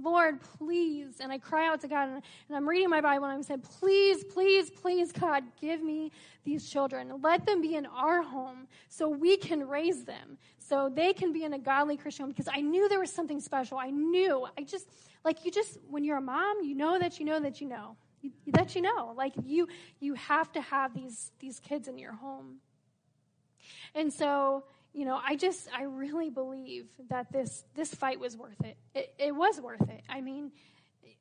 Lord, 0.01 0.41
please. 0.59 1.17
And 1.21 1.33
I 1.33 1.39
cry 1.39 1.67
out 1.67 1.81
to 1.81 1.89
God, 1.89 2.09
and, 2.09 2.23
and 2.49 2.57
I'm 2.57 2.69
reading 2.69 2.89
my 2.89 3.01
Bible, 3.01 3.25
and 3.25 3.35
I'm 3.35 3.43
saying, 3.43 3.63
please, 3.81 4.23
please, 4.25 4.71
please, 4.71 5.11
God, 5.11 5.43
give 5.61 5.83
me 5.83 6.13
these 6.45 6.69
children. 6.69 7.13
Let 7.23 7.45
them 7.47 7.61
be 7.61 7.75
in 7.75 7.87
our 7.87 8.23
home 8.23 8.69
so 8.89 9.09
we 9.09 9.37
can 9.37 9.67
raise 9.67 10.05
them, 10.05 10.39
so 10.59 10.89
they 10.89 11.13
can 11.13 11.33
be 11.33 11.45
in 11.45 11.53
a 11.53 11.59
godly 11.59 11.97
Christian 11.97 12.25
home. 12.25 12.31
Because 12.31 12.49
I 12.53 12.61
knew 12.61 12.89
there 12.89 13.01
was 13.01 13.13
something 13.13 13.41
special. 13.41 13.79
I 13.79 13.91
knew. 13.91 14.47
I 14.57 14.63
just, 14.63 14.89
like, 15.25 15.45
you 15.45 15.51
just, 15.51 15.79
when 15.89 16.05
you're 16.05 16.19
a 16.19 16.23
mom, 16.23 16.63
you 16.63 16.77
know 16.77 16.99
that 16.99 17.19
you 17.19 17.27
know 17.27 17.41
that 17.41 17.61
you 17.61 17.69
know. 17.69 17.97
That 18.49 18.75
you 18.75 18.83
know. 18.83 19.15
Like, 19.17 19.33
you, 19.45 19.69
you 20.01 20.15
have 20.15 20.51
to 20.53 20.61
have 20.61 20.95
these, 20.95 21.31
these 21.41 21.61
kids 21.61 21.89
in 21.89 21.99
your 21.99 22.13
home. 22.13 22.57
And 23.95 24.13
so, 24.13 24.65
you 24.93 25.05
know, 25.05 25.21
I 25.23 25.37
just, 25.37 25.69
I 25.77 25.83
really 25.83 26.31
believe 26.31 26.87
that 27.11 27.31
this, 27.33 27.65
this 27.75 27.95
fight 27.95 28.21
was 28.21 28.37
worth 28.37 28.61
it. 28.65 28.77
it. 28.95 29.15
It 29.19 29.35
was 29.35 29.61
worth 29.61 29.89
it. 29.89 30.03
I 30.09 30.21
mean, 30.21 30.53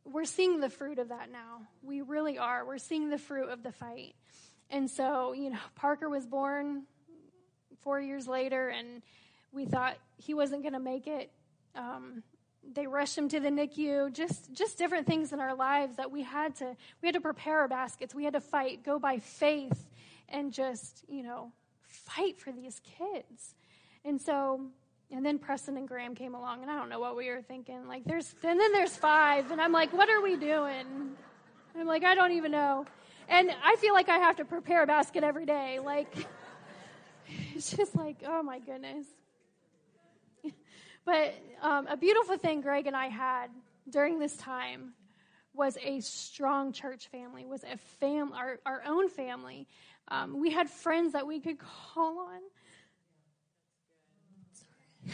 we're 0.05 0.25
seeing 0.25 0.59
the 0.59 0.69
fruit 0.69 0.99
of 0.99 1.09
that 1.09 1.31
now. 1.31 1.61
We 1.81 2.01
really 2.01 2.37
are. 2.37 2.65
We're 2.65 2.77
seeing 2.77 3.09
the 3.09 3.17
fruit 3.17 3.49
of 3.49 3.63
the 3.63 3.71
fight. 3.71 4.15
And 4.69 4.89
so, 4.89 5.33
you 5.33 5.49
know, 5.49 5.59
Parker 5.75 6.09
was 6.09 6.25
born 6.25 6.83
four 7.83 7.99
years 7.99 8.27
later, 8.27 8.69
and 8.69 9.01
we 9.51 9.65
thought 9.65 9.97
he 10.17 10.33
wasn't 10.33 10.61
going 10.61 10.73
to 10.73 10.79
make 10.79 11.07
it. 11.07 11.31
Um, 11.75 12.23
they 12.73 12.87
rushed 12.87 13.17
him 13.17 13.29
to 13.29 13.39
the 13.39 13.49
NICU. 13.49 14.13
Just, 14.13 14.53
just 14.53 14.77
different 14.77 15.07
things 15.07 15.33
in 15.33 15.39
our 15.39 15.55
lives 15.55 15.97
that 15.97 16.11
we 16.11 16.23
had 16.23 16.55
to, 16.57 16.75
we 17.01 17.07
had 17.07 17.13
to 17.13 17.21
prepare 17.21 17.59
our 17.59 17.67
baskets. 17.67 18.13
We 18.13 18.23
had 18.23 18.33
to 18.33 18.41
fight, 18.41 18.83
go 18.83 18.99
by 18.99 19.19
faith, 19.19 19.89
and 20.29 20.51
just, 20.51 21.03
you 21.07 21.23
know, 21.23 21.51
fight 21.81 22.39
for 22.39 22.51
these 22.51 22.81
kids. 22.97 23.55
And 24.03 24.21
so, 24.21 24.61
and 25.11 25.25
then 25.25 25.39
Preston 25.39 25.77
and 25.77 25.87
Graham 25.87 26.15
came 26.15 26.35
along, 26.35 26.61
and 26.61 26.71
I 26.71 26.75
don't 26.75 26.89
know 26.89 26.99
what 26.99 27.15
we 27.15 27.29
were 27.29 27.41
thinking. 27.41 27.87
Like, 27.87 28.03
there's, 28.03 28.33
and 28.43 28.59
then 28.59 28.71
there's 28.73 28.95
five, 28.95 29.51
and 29.51 29.61
I'm 29.61 29.71
like, 29.71 29.93
what 29.93 30.09
are 30.09 30.21
we 30.21 30.35
doing? 30.35 31.15
I'm 31.77 31.87
like, 31.87 32.03
I 32.03 32.15
don't 32.15 32.31
even 32.31 32.51
know. 32.51 32.85
And 33.29 33.51
I 33.63 33.75
feel 33.77 33.93
like 33.93 34.09
I 34.09 34.17
have 34.17 34.37
to 34.37 34.45
prepare 34.45 34.83
a 34.83 34.87
basket 34.87 35.23
every 35.23 35.45
day. 35.45 35.79
Like, 35.79 36.13
it's 37.55 37.75
just 37.75 37.95
like, 37.95 38.23
oh 38.25 38.41
my 38.41 38.59
goodness. 38.59 39.05
But 41.07 41.33
um, 41.61 41.87
a 41.87 41.95
beautiful 41.95 42.37
thing 42.37 42.59
Greg 42.59 42.85
and 42.85 42.95
I 42.95 43.07
had 43.07 43.47
during 43.89 44.19
this 44.19 44.35
time 44.35 44.91
was 45.53 45.77
a 45.81 46.01
strong 46.01 46.73
church 46.73 47.07
family, 47.07 47.45
was 47.45 47.63
a 47.63 47.77
fam, 47.77 48.33
our, 48.33 48.59
our 48.65 48.83
own 48.85 49.07
family. 49.07 49.69
Um, 50.09 50.41
we 50.41 50.51
had 50.51 50.69
friends 50.69 51.13
that 51.13 51.25
we 51.25 51.39
could 51.39 51.59
call 51.59 52.19
on. 52.19 52.41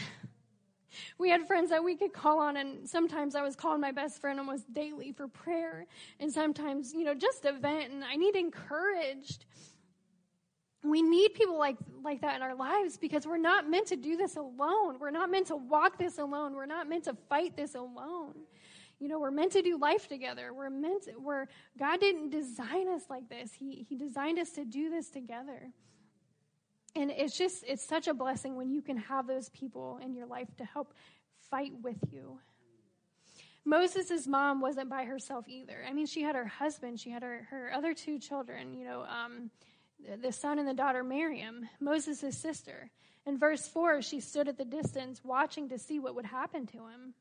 we 1.18 1.30
had 1.30 1.46
friends 1.46 1.70
that 1.70 1.84
we 1.84 1.94
could 1.94 2.12
call 2.12 2.40
on, 2.40 2.56
and 2.56 2.88
sometimes 2.88 3.36
I 3.36 3.42
was 3.42 3.54
calling 3.54 3.80
my 3.80 3.92
best 3.92 4.20
friend 4.20 4.40
almost 4.40 4.74
daily 4.74 5.12
for 5.12 5.28
prayer, 5.28 5.86
and 6.18 6.32
sometimes, 6.32 6.92
you 6.92 7.04
know, 7.04 7.14
just 7.14 7.44
a 7.44 7.52
vent, 7.52 7.92
and 7.92 8.02
I 8.02 8.16
need 8.16 8.34
encouraged. 8.34 9.44
We 10.84 11.00
need 11.00 11.32
people 11.34 11.58
like, 11.58 11.76
like 12.02 12.20
that 12.20 12.36
in 12.36 12.42
our 12.42 12.54
lives 12.54 12.98
because 12.98 13.26
we're 13.26 13.38
not 13.38 13.68
meant 13.70 13.86
to 13.86 13.96
do 13.96 14.16
this 14.16 14.36
alone. 14.36 14.98
We're 15.00 15.10
not 15.10 15.30
meant 15.30 15.46
to 15.46 15.56
walk 15.56 15.98
this 15.98 16.18
alone. 16.18 16.54
We're 16.54 16.66
not 16.66 16.88
meant 16.88 17.04
to 17.04 17.16
fight 17.28 17.56
this 17.56 17.74
alone. 17.74 18.34
You 19.00 19.08
know, 19.08 19.18
we're 19.18 19.30
meant 19.30 19.52
to 19.52 19.62
do 19.62 19.78
life 19.78 20.08
together. 20.08 20.52
We're 20.52 20.70
meant 20.70 21.04
to, 21.04 21.12
we're, 21.18 21.46
God 21.78 22.00
didn't 22.00 22.30
design 22.30 22.88
us 22.88 23.02
like 23.08 23.28
this. 23.28 23.50
He, 23.52 23.86
he 23.88 23.96
designed 23.96 24.38
us 24.38 24.50
to 24.52 24.64
do 24.64 24.90
this 24.90 25.08
together. 25.08 25.70
And 26.94 27.10
it's 27.10 27.36
just, 27.36 27.64
it's 27.66 27.84
such 27.84 28.06
a 28.06 28.14
blessing 28.14 28.54
when 28.54 28.70
you 28.70 28.82
can 28.82 28.98
have 28.98 29.26
those 29.26 29.48
people 29.48 29.98
in 30.02 30.14
your 30.14 30.26
life 30.26 30.54
to 30.58 30.64
help 30.64 30.94
fight 31.50 31.72
with 31.82 31.98
you. 32.12 32.38
Moses' 33.64 34.26
mom 34.26 34.60
wasn't 34.60 34.90
by 34.90 35.04
herself 35.04 35.46
either. 35.48 35.84
I 35.88 35.92
mean, 35.92 36.06
she 36.06 36.22
had 36.22 36.36
her 36.36 36.46
husband, 36.46 37.00
she 37.00 37.10
had 37.10 37.22
her, 37.22 37.48
her 37.50 37.72
other 37.72 37.94
two 37.94 38.18
children, 38.18 38.74
you 38.74 38.84
know, 38.84 39.02
um, 39.02 39.50
the 40.20 40.32
son 40.32 40.58
and 40.58 40.68
the 40.68 40.74
daughter 40.74 41.02
Miriam, 41.02 41.68
Moses' 41.80 42.36
sister. 42.36 42.90
In 43.26 43.38
verse 43.38 43.66
4, 43.66 44.02
she 44.02 44.20
stood 44.20 44.48
at 44.48 44.58
the 44.58 44.64
distance 44.64 45.20
watching 45.24 45.68
to 45.70 45.78
see 45.78 45.98
what 45.98 46.14
would 46.14 46.26
happen 46.26 46.66
to 46.66 46.78
him. 46.78 47.14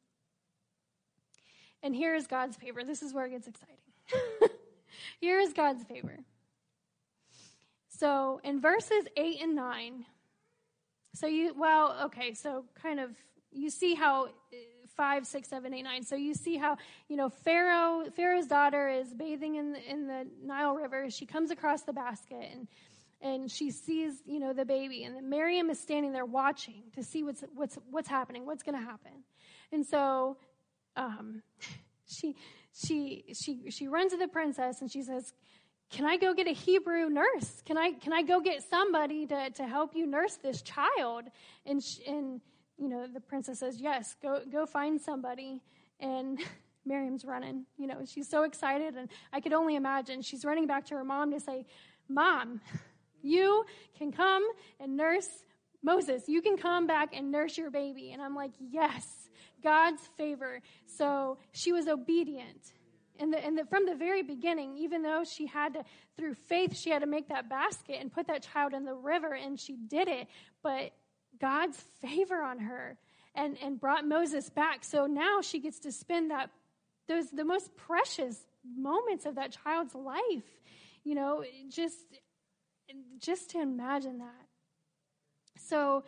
And 1.81 1.95
here 1.95 2.15
is 2.15 2.27
God's 2.27 2.55
favor. 2.55 2.83
This 2.83 3.01
is 3.01 3.13
where 3.13 3.25
it 3.25 3.31
gets 3.31 3.47
exciting. 3.47 3.77
here 5.19 5.39
is 5.39 5.53
God's 5.53 5.83
favor. 5.83 6.19
So 7.89 8.41
in 8.43 8.59
verses 8.59 9.05
8 9.15 9.41
and 9.41 9.55
9, 9.55 10.05
so 11.15 11.27
you, 11.27 11.53
well, 11.57 11.95
okay, 12.05 12.33
so 12.33 12.65
kind 12.81 12.99
of, 12.99 13.11
you 13.51 13.69
see 13.69 13.93
how 13.93 14.29
five, 14.95 15.25
six, 15.25 15.49
seven, 15.49 15.73
eight, 15.73 15.83
nine. 15.83 16.03
So 16.03 16.15
you 16.15 16.33
see 16.33 16.57
how 16.57 16.77
you 17.07 17.15
know 17.15 17.29
Pharaoh, 17.29 18.03
Pharaoh's 18.15 18.47
daughter 18.47 18.89
is 18.89 19.13
bathing 19.13 19.55
in 19.55 19.73
the, 19.73 19.91
in 19.91 20.07
the 20.07 20.27
Nile 20.43 20.75
River. 20.75 21.09
She 21.09 21.25
comes 21.25 21.51
across 21.51 21.83
the 21.83 21.93
basket 21.93 22.49
and 22.51 22.67
and 23.21 23.49
she 23.49 23.71
sees 23.71 24.21
you 24.25 24.39
know 24.39 24.53
the 24.53 24.65
baby, 24.65 25.03
and 25.03 25.29
Miriam 25.29 25.69
is 25.69 25.79
standing 25.79 26.11
there 26.11 26.25
watching 26.25 26.83
to 26.95 27.03
see 27.03 27.23
what's 27.23 27.43
what's 27.55 27.77
what's 27.89 28.07
happening, 28.07 28.45
what's 28.45 28.63
going 28.63 28.77
to 28.77 28.83
happen. 28.83 29.23
And 29.71 29.85
so 29.85 30.37
um, 30.95 31.41
she 32.05 32.35
she 32.73 33.25
she 33.33 33.69
she 33.69 33.87
runs 33.87 34.11
to 34.11 34.17
the 34.17 34.27
princess 34.27 34.81
and 34.81 34.91
she 34.91 35.03
says, 35.03 35.33
can 35.93 36.05
I 36.05 36.17
go 36.17 36.33
get 36.33 36.47
a 36.47 36.53
Hebrew 36.53 37.07
nurse? 37.07 37.61
Can 37.65 37.77
I, 37.77 37.91
can 37.91 38.13
I 38.13 38.23
go 38.23 38.41
get 38.41 38.63
somebody 38.67 39.27
to, 39.27 39.51
to 39.51 39.67
help 39.67 39.95
you 39.95 40.07
nurse 40.07 40.37
this 40.37 40.63
child? 40.63 41.25
And, 41.67 41.83
sh- 41.83 41.99
and, 42.07 42.41
you 42.83 42.89
know, 42.89 43.07
the 43.07 43.21
princess 43.21 43.59
says, 43.59 43.79
yes, 43.79 44.15
go, 44.21 44.41
go 44.51 44.65
find 44.65 44.99
somebody. 44.99 45.61
And 46.01 46.37
Miriam's 46.85 47.23
running, 47.23 47.65
you 47.77 47.87
know, 47.87 48.01
she's 48.05 48.29
so 48.29 48.43
excited. 48.43 48.95
And 48.95 49.09
I 49.31 49.39
could 49.39 49.53
only 49.53 49.75
imagine 49.75 50.21
she's 50.21 50.43
running 50.43 50.67
back 50.67 50.85
to 50.87 50.95
her 50.95 51.05
mom 51.05 51.31
to 51.31 51.39
say, 51.39 51.65
mom, 52.09 52.59
you 53.21 53.65
can 53.97 54.11
come 54.11 54.43
and 54.81 54.97
nurse 54.97 55.29
Moses. 55.81 56.23
You 56.27 56.41
can 56.41 56.57
come 56.57 56.85
back 56.85 57.15
and 57.15 57.31
nurse 57.31 57.57
your 57.57 57.71
baby. 57.71 58.11
And 58.11 58.21
I'm 58.21 58.35
like, 58.35 58.51
yes, 58.59 59.07
God's 59.63 60.01
favor. 60.17 60.59
So 60.85 61.37
she 61.53 61.71
was 61.71 61.87
obedient 61.87 62.73
and, 63.19 63.31
the, 63.31 63.43
and 63.43 63.57
the, 63.57 63.65
from 63.65 63.85
the 63.85 63.95
very 63.95 64.23
beginning, 64.23 64.75
even 64.77 65.03
though 65.03 65.23
she 65.23 65.45
had 65.45 65.73
to, 65.75 65.83
through 66.17 66.33
faith, 66.33 66.75
she 66.75 66.89
had 66.89 66.99
to 66.99 67.07
make 67.07 67.29
that 67.29 67.49
basket 67.49 67.97
and 67.99 68.11
put 68.11 68.27
that 68.27 68.43
child 68.53 68.73
in 68.73 68.85
the 68.85 68.93
river, 68.93 69.33
and 69.33 69.59
she 69.59 69.75
did 69.75 70.07
it. 70.07 70.27
But 70.63 70.91
God's 71.39 71.77
favor 72.01 72.41
on 72.41 72.59
her 72.59 72.97
and, 73.35 73.57
and 73.61 73.79
brought 73.79 74.05
Moses 74.05 74.49
back. 74.49 74.83
So 74.83 75.05
now 75.05 75.41
she 75.41 75.59
gets 75.59 75.79
to 75.79 75.91
spend 75.91 76.31
that 76.31 76.49
those 77.07 77.29
the 77.31 77.43
most 77.43 77.75
precious 77.75 78.45
moments 78.77 79.25
of 79.25 79.35
that 79.35 79.51
child's 79.51 79.95
life. 79.95 80.43
You 81.03 81.15
know, 81.15 81.43
just 81.69 81.97
just 83.19 83.49
to 83.51 83.61
imagine 83.61 84.19
that. 84.19 84.45
So 85.59 86.03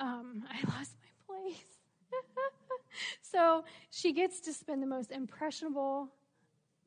um, 0.00 0.44
I 0.50 0.56
lost 0.76 0.92
my 1.02 1.34
place. 1.34 1.64
so 3.22 3.64
she 3.90 4.12
gets 4.12 4.40
to 4.40 4.52
spend 4.52 4.82
the 4.82 4.86
most 4.86 5.10
impressionable, 5.10 6.08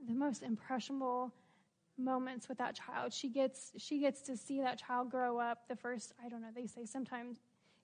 the 0.05 0.13
most 0.13 0.43
impressionable 0.43 1.33
moments 1.97 2.47
with 2.47 2.59
that 2.59 2.75
child. 2.75 3.11
She 3.11 3.29
gets 3.29 3.71
she 3.77 3.99
gets 3.99 4.21
to 4.23 4.37
see 4.37 4.61
that 4.61 4.79
child 4.79 5.09
grow 5.09 5.39
up 5.39 5.67
the 5.67 5.75
first, 5.75 6.13
I 6.23 6.29
don't 6.29 6.41
know, 6.41 6.49
they 6.55 6.67
say 6.67 6.85
sometimes 6.85 7.37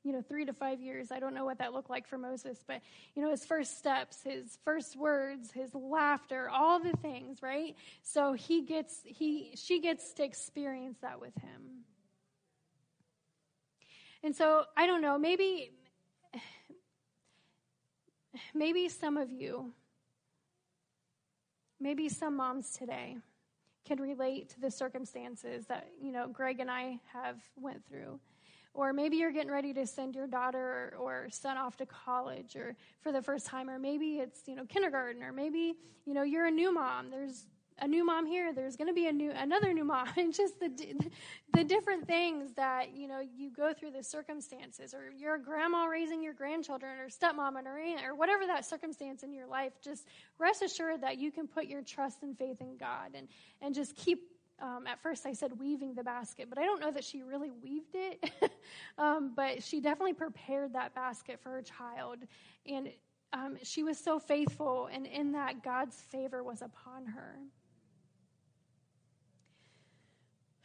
you 0.04 0.12
know, 0.12 0.22
three 0.22 0.46
to 0.46 0.54
five 0.54 0.82
years. 0.82 1.12
I 1.12 1.20
don't 1.20 1.34
know 1.34 1.46
what 1.46 1.60
that 1.60 1.74
looked 1.74 1.90
like 1.90 2.08
for 2.08 2.18
Moses, 2.18 2.64
but, 2.68 2.82
you 3.16 3.22
know, 3.22 3.32
his 3.32 3.46
first 3.46 3.78
steps, 3.78 4.22
his 4.24 4.58
first 4.66 4.98
words, 4.98 5.52
his 5.52 5.74
laughter, 5.74 6.50
all 6.50 6.80
the 6.80 6.92
things, 6.98 7.42
right? 7.42 7.76
So 8.02 8.34
he 8.34 8.62
gets, 8.64 9.00
he, 9.06 9.52
she 9.56 9.80
gets 9.80 10.14
to 10.16 10.24
experience 10.24 10.98
that 11.02 11.22
with 11.22 11.34
him. 11.36 11.86
And 14.24 14.36
so, 14.36 14.66
I 14.76 14.88
don't 14.88 15.02
know, 15.02 15.18
maybe, 15.18 15.72
maybe 18.54 18.90
some 18.90 19.18
of 19.18 19.32
you, 19.32 19.72
maybe 21.80 22.10
some 22.10 22.36
moms 22.36 22.72
today, 22.72 23.18
can 23.86 24.00
relate 24.00 24.50
to 24.50 24.62
the 24.62 24.72
circumstances 24.72 25.66
that, 25.68 25.90
you 26.02 26.12
know, 26.12 26.28
Greg 26.28 26.62
and 26.62 26.72
I 26.72 27.00
have 27.12 27.38
went 27.58 27.86
through. 27.88 28.20
Or 28.74 28.92
maybe 28.92 29.18
you're 29.18 29.32
getting 29.32 29.52
ready 29.52 29.74
to 29.74 29.86
send 29.86 30.16
your 30.16 30.28
daughter 30.28 30.96
or, 31.00 31.28
son 31.30 31.58
off 31.58 31.78
to 31.78 31.86
college 31.86 32.56
or 32.56 32.76
for 33.02 33.12
the 33.12 33.22
first 33.22 33.46
time, 33.46 33.70
or 33.70 33.78
maybe 33.78 34.20
it's, 34.20 34.42
you 34.48 34.56
know, 34.56 34.66
kindergarten, 34.66 35.24
or 35.24 35.32
maybe, 35.32 35.76
you 36.06 36.14
know, 36.14 36.24
you're 36.24 36.48
a 36.48 36.52
new 36.52 36.74
mom. 36.74 37.10
There's 37.12 37.46
a 37.80 37.88
new 37.88 38.06
mom 38.06 38.26
here 38.26 38.54
there's 38.54 38.76
going 38.76 38.88
to 38.88 38.94
be 38.94 39.08
a 39.08 39.12
new 39.12 39.32
another 39.32 39.74
new 39.74 39.84
mom 39.84 40.08
and 40.18 40.34
just 40.34 40.60
the 40.60 40.70
the 41.54 41.64
different 41.64 42.08
things 42.08 42.54
that 42.54 42.96
you 42.96 43.08
know 43.08 43.20
you 43.20 43.50
go 43.50 43.74
through 43.74 43.92
the 43.92 44.04
circumstances 44.04 44.94
or 44.94 45.12
you're 45.16 45.36
a 45.36 45.42
grandma 45.42 45.86
raising 45.86 46.22
your 46.22 46.34
grandchildren 46.34 47.00
or 47.00 47.08
stepmom 47.08 47.56
or 47.66 47.78
aunt 47.78 48.06
or 48.06 48.16
whatever 48.16 48.46
that 48.46 48.66
circumstance 48.66 49.24
in 49.24 49.34
your 49.34 49.48
life 49.48 49.74
just 49.84 50.08
rest 50.38 50.62
assured 50.62 51.02
that 51.02 51.18
you 51.18 51.32
can 51.32 51.48
put 51.48 51.66
your 51.66 51.82
trust 51.82 52.24
and 52.24 52.38
faith 52.38 52.62
in 52.62 52.78
god 52.78 53.12
and 53.16 53.28
and 53.62 53.74
just 53.74 53.96
keep 53.96 54.33
um, 54.62 54.86
at 54.88 55.02
first 55.02 55.26
I 55.26 55.34
said 55.34 55.60
weaving 55.60 55.94
the 55.96 56.04
basket, 56.04 56.48
but 56.50 56.58
I 56.58 56.64
don't 56.64 56.80
know 56.80 56.92
that 56.92 57.04
she 57.04 57.22
really 57.22 57.50
weaved 57.50 57.96
it. 57.96 58.32
um, 58.98 59.34
but 59.36 59.64
she 59.64 59.82
definitely 59.82 60.14
prepared 60.14 60.74
that 60.74 60.94
basket 60.96 61.40
for 61.42 61.50
her 61.50 61.62
child. 61.62 62.20
And 62.66 62.90
um, 63.34 63.58
she 63.64 63.84
was 63.84 63.98
so 63.98 64.20
faithful, 64.20 64.90
and 64.92 65.08
in 65.08 65.32
that, 65.32 65.64
God's 65.64 66.00
favor 66.00 66.44
was 66.44 66.62
upon 66.62 67.06
her. 67.08 67.36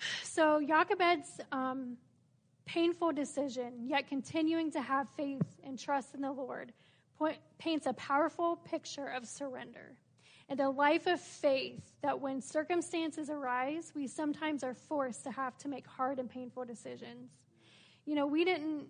So 0.23 0.61
Jochebed's 0.65 1.41
um, 1.51 1.97
painful 2.65 3.13
decision, 3.13 3.73
yet 3.89 4.07
continuing 4.07 4.71
to 4.71 4.81
have 4.81 5.09
faith 5.17 5.59
and 5.65 5.77
trust 5.77 6.15
in 6.15 6.21
the 6.21 6.31
Lord, 6.31 6.73
point, 7.19 7.39
paints 7.59 7.87
a 7.87 7.93
powerful 7.95 8.55
picture 8.57 9.09
of 9.09 9.27
surrender 9.27 9.97
and 10.49 10.61
a 10.61 10.69
life 10.69 11.07
of 11.07 11.21
faith 11.21 11.83
that 12.03 12.19
when 12.19 12.41
circumstances 12.41 13.29
arise, 13.29 13.93
we 13.95 14.07
sometimes 14.07 14.65
are 14.65 14.75
forced 14.75 15.25
to 15.25 15.31
have 15.31 15.59
to 15.59 15.69
make 15.69 15.87
hard 15.87 16.19
and 16.19 16.31
painful 16.31 16.65
decisions. 16.65 17.31
You 18.07 18.15
know, 18.15 18.27
we 18.27 18.45
didn't, 18.45 18.87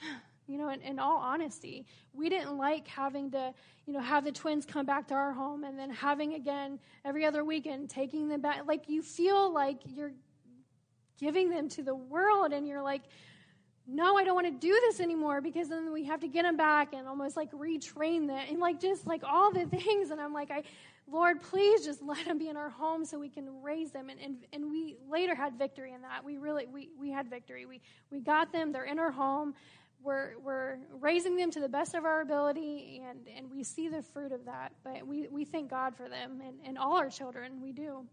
you 0.46 0.58
know, 0.58 0.68
in, 0.68 0.82
in, 0.82 0.98
all 0.98 1.16
honesty, 1.16 1.86
we 2.12 2.28
didn't 2.28 2.58
like 2.58 2.86
having 2.86 3.30
to, 3.30 3.54
you 3.86 3.94
know, 3.94 4.00
have 4.00 4.24
the 4.24 4.32
twins 4.32 4.66
come 4.66 4.84
back 4.84 5.08
to 5.08 5.14
our 5.14 5.32
home 5.32 5.64
and 5.64 5.78
then 5.78 5.88
having 5.88 6.34
again 6.34 6.78
every 7.06 7.24
other 7.24 7.42
weekend, 7.44 7.88
taking 7.88 8.28
them 8.28 8.42
back. 8.42 8.66
Like 8.66 8.88
you 8.88 9.00
feel 9.00 9.50
like 9.50 9.78
you're 9.86 10.12
giving 11.18 11.48
them 11.48 11.70
to 11.70 11.82
the 11.82 11.94
world 11.94 12.52
and 12.52 12.68
you're 12.68 12.82
like, 12.82 13.04
no, 13.86 14.16
I 14.16 14.24
don't 14.24 14.34
want 14.34 14.46
to 14.46 14.66
do 14.66 14.72
this 14.86 14.98
anymore 15.00 15.40
because 15.40 15.68
then 15.68 15.92
we 15.92 16.04
have 16.04 16.20
to 16.20 16.28
get 16.28 16.42
them 16.42 16.56
back 16.56 16.94
and 16.94 17.06
almost 17.06 17.36
like 17.36 17.52
retrain 17.52 18.26
them 18.26 18.40
and 18.48 18.58
like 18.58 18.80
just 18.80 19.06
like 19.06 19.22
all 19.24 19.52
the 19.52 19.66
things. 19.76 20.10
And 20.10 20.20
I'm 20.20 20.32
like, 20.32 20.50
I, 20.50 20.62
Lord, 21.10 21.42
please 21.42 21.84
just 21.84 22.02
let 22.02 22.24
them 22.24 22.38
be 22.38 22.48
in 22.48 22.56
our 22.56 22.70
home 22.70 23.04
so 23.04 23.18
we 23.18 23.28
can 23.28 23.62
raise 23.62 23.90
them. 23.90 24.08
And, 24.08 24.18
and, 24.20 24.36
and 24.54 24.70
we 24.70 24.96
later 25.10 25.34
had 25.34 25.58
victory 25.58 25.92
in 25.92 26.00
that. 26.00 26.24
We 26.24 26.38
really, 26.38 26.66
we, 26.66 26.88
we 26.98 27.10
had 27.10 27.28
victory. 27.28 27.66
We, 27.66 27.82
we 28.10 28.20
got 28.20 28.52
them. 28.52 28.72
They're 28.72 28.84
in 28.84 28.98
our 28.98 29.10
home. 29.10 29.54
We're, 30.02 30.38
we're 30.42 30.78
raising 31.00 31.36
them 31.36 31.50
to 31.50 31.60
the 31.60 31.68
best 31.68 31.94
of 31.94 32.04
our 32.04 32.22
ability 32.22 33.02
and, 33.08 33.18
and 33.36 33.50
we 33.50 33.62
see 33.64 33.88
the 33.88 34.02
fruit 34.02 34.32
of 34.32 34.46
that. 34.46 34.72
But 34.82 35.06
we, 35.06 35.28
we 35.28 35.44
thank 35.44 35.68
God 35.68 35.94
for 35.94 36.08
them 36.08 36.42
and, 36.46 36.56
and 36.64 36.78
all 36.78 36.96
our 36.96 37.10
children. 37.10 37.60
We 37.62 37.72
do. 37.72 38.06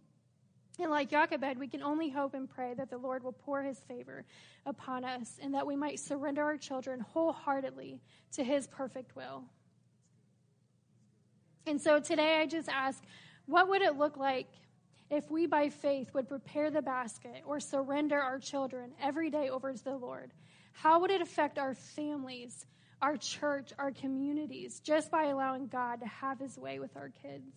And 0.81 0.89
like 0.89 1.09
Jochebed, 1.11 1.59
we 1.59 1.67
can 1.67 1.83
only 1.83 2.09
hope 2.09 2.33
and 2.33 2.49
pray 2.49 2.73
that 2.73 2.89
the 2.89 2.97
Lord 2.97 3.23
will 3.23 3.33
pour 3.33 3.61
his 3.61 3.79
favor 3.81 4.25
upon 4.65 5.05
us 5.05 5.37
and 5.41 5.53
that 5.53 5.67
we 5.67 5.75
might 5.75 5.99
surrender 5.99 6.43
our 6.43 6.57
children 6.57 6.99
wholeheartedly 6.99 8.01
to 8.33 8.43
his 8.43 8.65
perfect 8.65 9.15
will. 9.15 9.43
And 11.67 11.79
so 11.79 11.99
today 11.99 12.39
I 12.41 12.47
just 12.47 12.67
ask, 12.67 13.03
what 13.45 13.69
would 13.69 13.83
it 13.83 13.95
look 13.95 14.17
like 14.17 14.47
if 15.11 15.29
we 15.29 15.45
by 15.45 15.69
faith 15.69 16.11
would 16.15 16.27
prepare 16.27 16.71
the 16.71 16.81
basket 16.81 17.43
or 17.45 17.59
surrender 17.59 18.19
our 18.19 18.39
children 18.39 18.91
every 18.99 19.29
day 19.29 19.49
over 19.49 19.71
to 19.71 19.83
the 19.83 19.95
Lord? 19.95 20.31
How 20.73 20.99
would 21.01 21.11
it 21.11 21.21
affect 21.21 21.59
our 21.59 21.75
families, 21.75 22.65
our 23.03 23.17
church, 23.17 23.71
our 23.77 23.91
communities, 23.91 24.79
just 24.79 25.11
by 25.11 25.25
allowing 25.25 25.67
God 25.67 25.99
to 25.99 26.07
have 26.07 26.39
his 26.39 26.57
way 26.57 26.79
with 26.79 26.97
our 26.97 27.11
kids? 27.21 27.53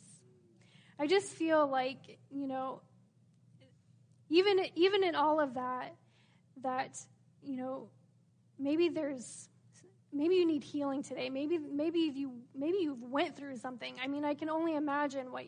I 0.99 1.07
just 1.07 1.29
feel 1.33 1.67
like, 1.67 2.19
you 2.31 2.47
know, 2.47 2.83
even 4.35 4.59
even 4.75 5.05
in 5.05 5.15
all 5.15 5.39
of 5.41 5.55
that 5.55 5.95
that 6.63 6.99
you 7.43 7.57
know 7.57 7.89
maybe 8.59 8.89
there's 8.89 9.49
maybe 10.13 10.35
you 10.35 10.47
need 10.47 10.65
healing 10.65 11.03
today. 11.03 11.31
Maybe 11.31 11.59
maybe 11.59 12.01
you 12.15 12.33
maybe 12.55 12.79
you've 12.81 13.03
went 13.03 13.37
through 13.37 13.57
something. 13.59 13.95
I 14.03 14.09
mean 14.09 14.25
i 14.25 14.35
can 14.35 14.51
only 14.51 14.75
imagine 14.75 15.31
what 15.31 15.45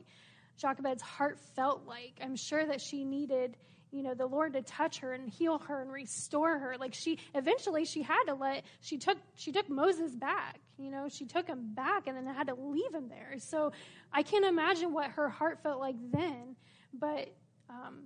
jochebed's 0.57 1.03
heart 1.03 1.41
felt 1.57 1.87
like. 1.87 2.21
I'm 2.23 2.37
sure 2.37 2.65
that 2.65 2.81
she 2.81 3.05
needed 3.05 3.57
you 3.93 4.03
know 4.03 4.15
the 4.15 4.27
lord 4.27 4.53
to 4.53 4.63
touch 4.63 4.99
her 4.99 5.13
and 5.13 5.31
heal 5.31 5.59
her 5.59 5.83
and 5.83 5.91
restore 5.91 6.57
her. 6.57 6.77
Like 6.79 6.95
she 6.95 7.19
eventually 7.35 7.85
she 7.85 8.03
had 8.03 8.25
to 8.27 8.35
let 8.35 8.65
she 8.81 8.99
took 8.99 9.19
she 9.35 9.51
took 9.51 9.69
moses 9.69 10.15
back 10.15 10.61
you 10.79 10.91
know 10.93 11.09
she 11.09 11.25
took 11.25 11.49
him 11.49 11.75
back 11.75 12.07
and 12.07 12.17
then 12.17 12.33
had 12.33 12.47
to 12.47 12.55
leave 12.55 12.95
him 12.95 13.09
there. 13.09 13.35
So 13.39 13.73
i 14.13 14.23
can't 14.23 14.45
imagine 14.45 14.93
what 14.93 15.11
her 15.11 15.29
heart 15.29 15.61
felt 15.65 15.81
like 15.81 15.97
then 16.13 16.55
but 16.93 17.35
um, 17.69 18.05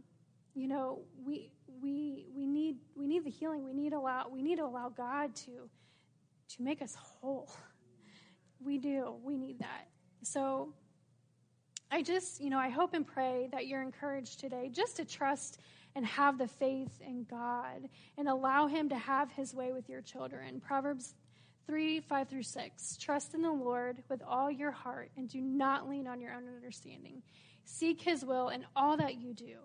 you 0.54 0.68
know, 0.68 1.00
we 1.24 1.52
we 1.82 2.26
we 2.34 2.46
need 2.46 2.76
we 2.94 3.06
need 3.06 3.24
the 3.24 3.30
healing. 3.30 3.64
We 3.64 3.72
need 3.72 3.92
allow 3.92 4.26
we 4.32 4.42
need 4.42 4.56
to 4.56 4.64
allow 4.64 4.88
God 4.88 5.34
to 5.36 5.68
to 6.56 6.62
make 6.62 6.82
us 6.82 6.94
whole. 6.94 7.50
We 8.62 8.76
do. 8.76 9.14
We 9.24 9.38
need 9.38 9.60
that. 9.60 9.88
So 10.22 10.74
I 11.90 12.02
just, 12.02 12.40
you 12.40 12.50
know, 12.50 12.58
I 12.58 12.68
hope 12.68 12.92
and 12.92 13.06
pray 13.06 13.48
that 13.52 13.66
you're 13.66 13.82
encouraged 13.82 14.38
today 14.38 14.68
just 14.70 14.96
to 14.96 15.04
trust 15.06 15.58
and 15.96 16.06
have 16.06 16.38
the 16.38 16.46
faith 16.46 17.00
in 17.00 17.24
God 17.24 17.88
and 18.16 18.28
allow 18.28 18.66
Him 18.66 18.88
to 18.90 18.96
have 18.96 19.32
His 19.32 19.54
way 19.54 19.72
with 19.72 19.88
your 19.88 20.00
children. 20.00 20.60
Proverbs 20.60 21.14
3 21.66 22.00
5 22.00 22.28
through 22.28 22.42
6. 22.42 22.96
Trust 22.98 23.34
in 23.34 23.42
the 23.42 23.50
Lord 23.50 24.02
with 24.08 24.22
all 24.28 24.50
your 24.50 24.70
heart 24.70 25.10
and 25.16 25.28
do 25.28 25.40
not 25.40 25.88
lean 25.88 26.06
on 26.06 26.20
your 26.20 26.32
own 26.32 26.44
understanding. 26.54 27.22
Seek 27.64 28.00
His 28.00 28.24
will 28.24 28.50
in 28.50 28.64
all 28.76 28.96
that 28.98 29.16
you 29.20 29.34
do 29.34 29.56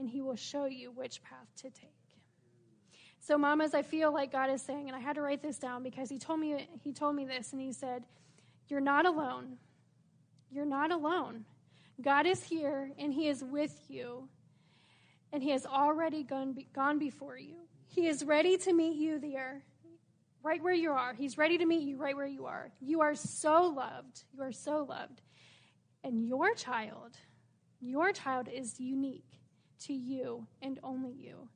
and 0.00 0.08
He 0.08 0.22
will 0.22 0.34
show 0.34 0.64
you 0.64 0.90
which 0.90 1.22
path 1.22 1.46
to 1.58 1.70
take. 1.70 1.90
So, 3.20 3.36
mamas, 3.36 3.74
I 3.74 3.82
feel 3.82 4.12
like 4.12 4.32
God 4.32 4.50
is 4.50 4.62
saying, 4.62 4.88
and 4.88 4.96
I 4.96 4.98
had 4.98 5.16
to 5.16 5.22
write 5.22 5.42
this 5.42 5.58
down 5.58 5.82
because 5.82 6.08
He 6.08 6.18
told 6.18 6.40
me 6.40 6.66
He 6.82 6.92
told 6.92 7.14
me 7.14 7.26
this, 7.26 7.52
and 7.52 7.60
He 7.60 7.72
said, 7.72 8.04
"You're 8.66 8.80
not 8.80 9.06
alone. 9.06 9.58
You're 10.50 10.64
not 10.64 10.90
alone. 10.90 11.44
God 12.00 12.26
is 12.26 12.42
here, 12.42 12.90
and 12.98 13.12
He 13.12 13.28
is 13.28 13.44
with 13.44 13.78
you, 13.88 14.28
and 15.32 15.42
He 15.42 15.50
has 15.50 15.66
already 15.66 16.24
gone 16.24 16.56
gone 16.72 16.98
before 16.98 17.36
you. 17.36 17.56
He 17.88 18.08
is 18.08 18.24
ready 18.24 18.56
to 18.56 18.72
meet 18.72 18.96
you 18.96 19.20
there." 19.20 19.62
Right 20.42 20.62
where 20.62 20.72
you 20.72 20.92
are. 20.92 21.12
He's 21.12 21.36
ready 21.36 21.58
to 21.58 21.66
meet 21.66 21.82
you 21.82 21.98
right 21.98 22.16
where 22.16 22.24
you 22.24 22.46
are. 22.46 22.72
You 22.80 23.02
are 23.02 23.14
so 23.14 23.64
loved. 23.64 24.24
You 24.32 24.42
are 24.42 24.52
so 24.52 24.86
loved. 24.88 25.20
And 26.02 26.26
your 26.26 26.54
child, 26.54 27.18
your 27.78 28.10
child 28.14 28.48
is 28.48 28.80
unique 28.80 29.39
to 29.80 29.92
you 29.92 30.46
and 30.62 30.78
only 30.82 31.12
you. 31.12 31.48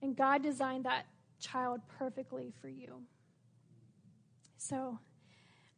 And 0.00 0.16
God 0.16 0.42
designed 0.42 0.84
that 0.84 1.06
child 1.40 1.80
perfectly 1.98 2.52
for 2.60 2.68
you. 2.68 3.02
So, 4.56 4.98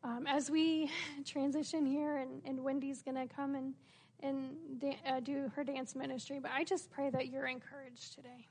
um, 0.03 0.27
as 0.27 0.51
we 0.51 0.91
transition 1.25 1.87
here, 1.87 2.19
and, 2.19 2.43
and 2.45 2.63
Wendy's 2.63 3.03
going 3.03 3.17
to 3.17 3.33
come 3.33 3.55
and, 3.55 3.75
and 4.21 4.81
da- 4.81 4.99
uh, 5.07 5.21
do 5.21 5.51
her 5.55 5.65
dance 5.65 5.95
ministry, 5.95 6.39
but 6.41 6.51
I 6.55 6.65
just 6.65 6.91
pray 6.91 7.11
that 7.11 7.29
you're 7.29 7.47
encouraged 7.47 8.15
today. 8.15 8.47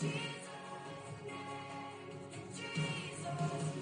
Jesus' 0.00 0.12
name, 0.12 0.22
Jesus' 2.54 3.77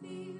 feel 0.00 0.39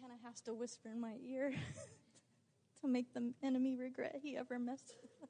kind 0.00 0.12
of 0.12 0.18
has 0.24 0.40
to 0.42 0.54
whisper 0.54 0.90
in 0.90 1.00
my 1.00 1.14
ear 1.26 1.52
to 2.80 2.88
make 2.88 3.12
the 3.14 3.32
enemy 3.42 3.76
regret 3.76 4.20
he 4.22 4.36
ever 4.36 4.58
messed 4.58 4.94
with 5.02 5.10
us. 5.22 5.28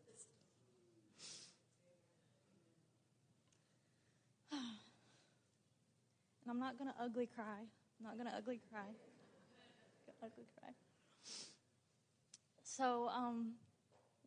and 4.52 6.50
I'm 6.50 6.58
not 6.58 6.78
going 6.78 6.90
to 6.90 6.96
ugly 7.02 7.26
cry. 7.26 7.44
I'm 8.00 8.04
not 8.04 8.16
going 8.16 8.28
to 8.28 8.36
ugly 8.36 8.60
cry. 8.70 8.88
ugly 10.22 10.46
cry. 10.58 10.70
So, 12.64 13.08
um, 13.08 13.52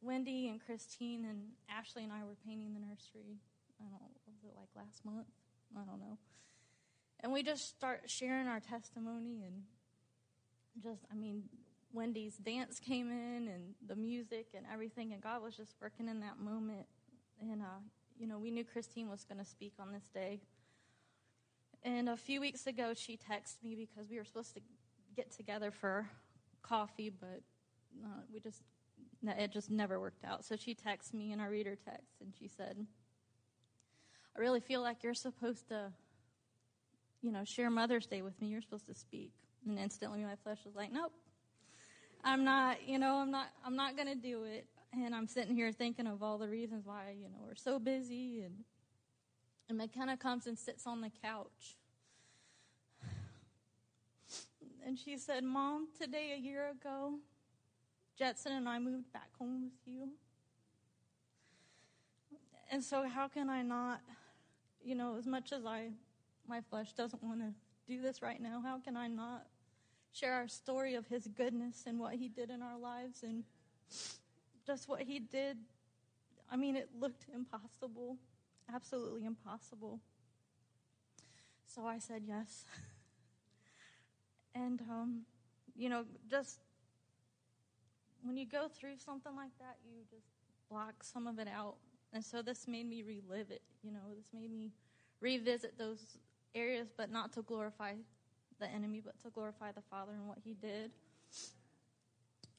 Wendy 0.01 0.47
and 0.49 0.59
Christine 0.63 1.25
and 1.25 1.41
Ashley 1.69 2.03
and 2.03 2.13
I 2.13 2.23
were 2.23 2.37
painting 2.45 2.73
the 2.73 2.79
nursery. 2.79 3.39
I 3.81 3.85
don't 3.85 4.01
was 4.27 4.43
it 4.43 4.53
like 4.55 4.69
last 4.75 5.03
month? 5.03 5.27
I 5.75 5.81
don't 5.83 5.99
know. 5.99 6.17
And 7.21 7.31
we 7.31 7.43
just 7.43 7.67
start 7.67 8.03
sharing 8.05 8.47
our 8.47 8.59
testimony 8.59 9.43
and 9.43 9.63
just, 10.81 11.01
I 11.11 11.15
mean, 11.15 11.43
Wendy's 11.93 12.35
dance 12.37 12.79
came 12.79 13.09
in 13.09 13.47
and 13.47 13.73
the 13.87 13.95
music 13.95 14.47
and 14.55 14.65
everything, 14.71 15.13
and 15.13 15.21
God 15.21 15.41
was 15.41 15.55
just 15.55 15.75
working 15.81 16.07
in 16.07 16.19
that 16.19 16.39
moment. 16.39 16.85
And, 17.41 17.61
uh, 17.61 17.79
you 18.17 18.27
know, 18.27 18.37
we 18.37 18.51
knew 18.51 18.63
Christine 18.63 19.09
was 19.09 19.23
going 19.23 19.39
to 19.39 19.45
speak 19.45 19.73
on 19.79 19.91
this 19.91 20.09
day. 20.13 20.41
And 21.83 22.09
a 22.09 22.17
few 22.17 22.41
weeks 22.41 22.67
ago, 22.67 22.93
she 22.95 23.17
texted 23.17 23.63
me 23.63 23.75
because 23.75 24.09
we 24.09 24.17
were 24.17 24.25
supposed 24.25 24.53
to 24.55 24.61
get 25.15 25.31
together 25.31 25.71
for 25.71 26.09
coffee, 26.61 27.09
but 27.09 27.41
uh, 28.03 28.21
we 28.33 28.39
just, 28.39 28.63
it 29.23 29.51
just 29.51 29.69
never 29.69 29.99
worked 29.99 30.25
out. 30.25 30.43
So 30.43 30.55
she 30.55 30.75
texted 30.75 31.13
me 31.13 31.31
in 31.31 31.39
our 31.39 31.49
reader 31.49 31.75
text, 31.75 32.21
and 32.21 32.33
she 32.37 32.47
said, 32.47 32.85
I 34.35 34.39
really 34.39 34.59
feel 34.59 34.81
like 34.81 35.03
you're 35.03 35.13
supposed 35.13 35.69
to, 35.69 35.91
you 37.21 37.31
know, 37.31 37.43
share 37.45 37.69
Mother's 37.69 38.07
Day 38.07 38.21
with 38.21 38.41
me. 38.41 38.47
You're 38.47 38.61
supposed 38.61 38.87
to 38.87 38.95
speak. 38.95 39.31
And 39.65 39.79
instantly 39.79 40.23
my 40.23 40.35
flesh 40.43 40.59
was 40.65 40.75
like, 40.75 40.91
nope, 40.91 41.11
I'm 42.23 42.43
not, 42.43 42.77
you 42.87 42.99
know, 42.99 43.17
I'm 43.17 43.31
not, 43.31 43.47
I'm 43.65 43.75
not 43.75 43.95
going 43.95 44.07
to 44.07 44.15
do 44.15 44.43
it. 44.43 44.67
And 44.93 45.13
I'm 45.13 45.27
sitting 45.27 45.55
here 45.55 45.71
thinking 45.71 46.07
of 46.07 46.23
all 46.23 46.37
the 46.37 46.47
reasons 46.47 46.85
why, 46.85 47.15
you 47.19 47.29
know, 47.29 47.39
we're 47.45 47.55
so 47.55 47.79
busy. 47.79 48.41
And, 48.41 48.63
and 49.69 49.77
McKenna 49.77 50.17
comes 50.17 50.47
and 50.47 50.57
sits 50.57 50.87
on 50.87 51.01
the 51.01 51.11
couch. 51.21 51.77
And 54.85 54.97
she 54.99 55.17
said, 55.17 55.43
Mom, 55.43 55.87
today 55.99 56.33
a 56.35 56.39
year 56.39 56.69
ago, 56.69 57.15
Jetson 58.17 58.51
and 58.51 58.69
I 58.69 58.77
moved 58.77 59.11
back 59.11 59.29
home 59.37 59.63
with 59.63 59.93
you. 59.93 60.09
And 62.71 62.83
so, 62.83 63.07
how 63.07 63.27
can 63.27 63.49
I 63.49 63.63
not, 63.63 64.01
you 64.83 64.95
know, 64.95 65.17
as 65.17 65.25
much 65.25 65.51
as 65.51 65.65
I, 65.65 65.89
my 66.47 66.61
flesh 66.61 66.93
doesn't 66.93 67.23
want 67.23 67.39
to 67.39 67.51
do 67.87 68.01
this 68.01 68.21
right 68.21 68.41
now, 68.41 68.61
how 68.63 68.79
can 68.79 68.95
I 68.95 69.07
not 69.07 69.47
share 70.15 70.33
our 70.33 70.47
story 70.47 70.95
of 70.95 71.07
his 71.07 71.27
goodness 71.27 71.83
and 71.85 71.99
what 71.99 72.13
he 72.13 72.29
did 72.29 72.49
in 72.49 72.61
our 72.61 72.77
lives 72.77 73.23
and 73.23 73.43
just 74.65 74.87
what 74.87 75.01
he 75.01 75.19
did? 75.19 75.57
I 76.49 76.55
mean, 76.55 76.75
it 76.75 76.89
looked 76.97 77.25
impossible, 77.33 78.17
absolutely 78.73 79.25
impossible. 79.25 79.99
So 81.67 81.85
I 81.85 81.99
said 81.99 82.23
yes. 82.25 82.63
and, 84.55 84.81
um, 84.89 85.21
you 85.75 85.89
know, 85.89 86.05
just 86.29 86.59
when 88.23 88.37
you 88.37 88.45
go 88.45 88.67
through 88.69 88.97
something 88.97 89.35
like 89.35 89.57
that, 89.59 89.77
you 89.85 90.03
just 90.09 90.27
block 90.69 91.03
some 91.03 91.27
of 91.27 91.39
it 91.39 91.47
out. 91.47 91.75
And 92.13 92.23
so 92.23 92.41
this 92.41 92.67
made 92.67 92.87
me 92.87 93.03
relive 93.03 93.51
it. 93.51 93.61
You 93.83 93.91
know, 93.91 93.99
this 94.15 94.27
made 94.33 94.51
me 94.51 94.71
revisit 95.19 95.77
those 95.77 96.17
areas, 96.53 96.87
but 96.95 97.11
not 97.11 97.33
to 97.33 97.41
glorify 97.41 97.93
the 98.59 98.67
enemy, 98.67 99.01
but 99.03 99.19
to 99.23 99.29
glorify 99.29 99.71
the 99.71 99.81
Father 99.89 100.11
and 100.13 100.27
what 100.27 100.37
He 100.43 100.53
did. 100.53 100.91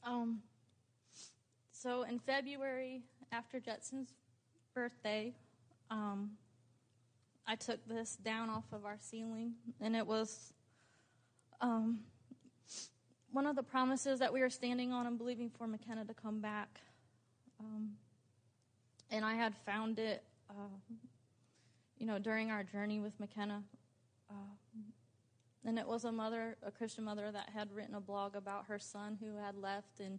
Um, 0.03 0.41
so 1.71 2.03
in 2.03 2.19
February, 2.19 3.03
after 3.31 3.59
Jetson's 3.59 4.13
birthday, 4.73 5.33
um, 5.89 6.31
I 7.45 7.55
took 7.55 7.85
this 7.87 8.15
down 8.17 8.49
off 8.49 8.65
of 8.71 8.85
our 8.85 8.97
ceiling, 8.99 9.53
and 9.79 9.95
it 9.95 10.05
was 10.05 10.53
um, 11.61 11.99
one 13.31 13.45
of 13.45 13.55
the 13.55 13.63
promises 13.63 14.19
that 14.19 14.33
we 14.33 14.41
were 14.41 14.49
standing 14.49 14.91
on 14.91 15.07
and 15.07 15.17
believing 15.17 15.49
for 15.49 15.67
McKenna 15.67 16.05
to 16.05 16.13
come 16.13 16.39
back. 16.39 16.79
Um, 17.59 17.91
and 19.09 19.23
I 19.23 19.35
had 19.35 19.55
found 19.65 19.99
it, 19.99 20.23
uh, 20.49 20.77
you 21.97 22.05
know, 22.05 22.19
during 22.19 22.51
our 22.51 22.63
journey 22.63 22.99
with 22.99 23.17
McKenna. 23.19 23.63
Uh, 24.29 24.33
and 25.67 25.77
it 25.77 25.87
was 25.87 26.03
a 26.05 26.11
mother, 26.11 26.57
a 26.65 26.71
Christian 26.71 27.03
mother, 27.03 27.31
that 27.31 27.49
had 27.53 27.71
written 27.71 27.93
a 27.93 28.01
blog 28.01 28.35
about 28.35 28.65
her 28.67 28.79
son 28.79 29.19
who 29.21 29.37
had 29.37 29.55
left, 29.55 29.99
and 29.99 30.17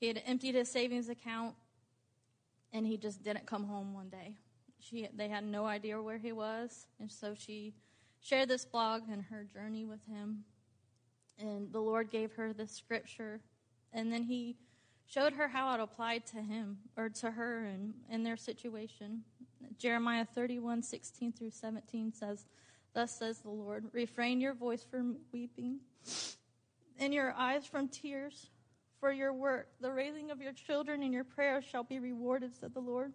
he 0.00 0.08
had 0.08 0.20
emptied 0.26 0.56
his 0.56 0.68
savings 0.68 1.08
account, 1.08 1.54
and 2.72 2.84
he 2.84 2.96
just 2.96 3.22
didn't 3.22 3.46
come 3.46 3.64
home 3.64 3.94
one 3.94 4.08
day. 4.08 4.34
She, 4.80 5.08
they 5.14 5.28
had 5.28 5.44
no 5.44 5.66
idea 5.66 6.02
where 6.02 6.18
he 6.18 6.32
was, 6.32 6.86
and 6.98 7.12
so 7.12 7.34
she 7.36 7.74
shared 8.20 8.48
this 8.48 8.64
blog 8.64 9.02
and 9.08 9.22
her 9.30 9.44
journey 9.44 9.84
with 9.84 10.04
him 10.06 10.44
and 11.38 11.72
the 11.72 11.80
Lord 11.80 12.10
gave 12.10 12.32
her 12.32 12.52
the 12.52 12.66
scripture, 12.66 13.40
and 13.92 14.12
then 14.12 14.24
He 14.24 14.56
showed 15.06 15.34
her 15.34 15.48
how 15.48 15.72
it 15.74 15.80
applied 15.80 16.26
to 16.26 16.42
him 16.42 16.78
or 16.96 17.08
to 17.08 17.30
her 17.30 17.64
and 17.64 17.94
in 18.10 18.24
their 18.24 18.36
situation. 18.36 19.22
Jeremiah 19.78 20.26
31, 20.34 20.82
16 20.82 21.32
through 21.32 21.50
17 21.50 22.12
says, 22.12 22.46
Thus 22.98 23.16
says 23.16 23.38
the 23.38 23.50
Lord, 23.50 23.84
refrain 23.92 24.40
your 24.40 24.54
voice 24.54 24.84
from 24.90 25.18
weeping 25.32 25.78
and 26.98 27.14
your 27.14 27.32
eyes 27.32 27.64
from 27.64 27.86
tears 27.86 28.50
for 28.98 29.12
your 29.12 29.32
work. 29.32 29.68
The 29.80 29.92
raising 29.92 30.32
of 30.32 30.40
your 30.40 30.52
children 30.52 31.04
and 31.04 31.14
your 31.14 31.22
prayers 31.22 31.64
shall 31.64 31.84
be 31.84 32.00
rewarded, 32.00 32.56
said 32.56 32.74
the 32.74 32.80
Lord. 32.80 33.12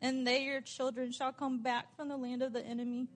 And 0.00 0.24
they, 0.24 0.44
your 0.44 0.60
children, 0.60 1.10
shall 1.10 1.32
come 1.32 1.60
back 1.60 1.86
from 1.96 2.08
the 2.08 2.16
land 2.16 2.40
of 2.40 2.52
the 2.52 2.64
enemy. 2.64 3.08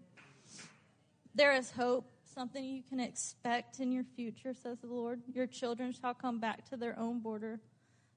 There 1.33 1.55
is 1.55 1.70
hope 1.70 2.11
something 2.25 2.64
you 2.64 2.83
can 2.83 2.99
expect 2.99 3.79
in 3.79 3.92
your 3.92 4.03
future, 4.16 4.53
says 4.53 4.81
the 4.81 4.88
Lord. 4.88 5.23
Your 5.33 5.46
children 5.46 5.92
shall 5.92 6.14
come 6.14 6.40
back 6.40 6.68
to 6.70 6.77
their 6.77 6.99
own 6.99 7.20
border, 7.20 7.61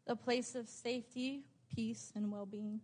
the 0.07 0.15
place 0.15 0.55
of 0.55 0.67
safety, 0.67 1.43
peace, 1.75 2.11
and 2.15 2.31
well 2.31 2.47
being. 2.47 2.81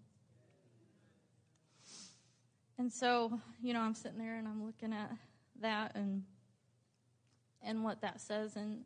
And 2.79 2.91
so, 2.91 3.37
you 3.61 3.73
know, 3.73 3.81
I'm 3.81 3.93
sitting 3.93 4.17
there 4.17 4.37
and 4.37 4.47
I'm 4.47 4.65
looking 4.65 4.93
at 4.93 5.11
that 5.61 5.91
and 5.95 6.23
and 7.61 7.83
what 7.83 7.99
that 8.01 8.21
says 8.21 8.55
and 8.55 8.85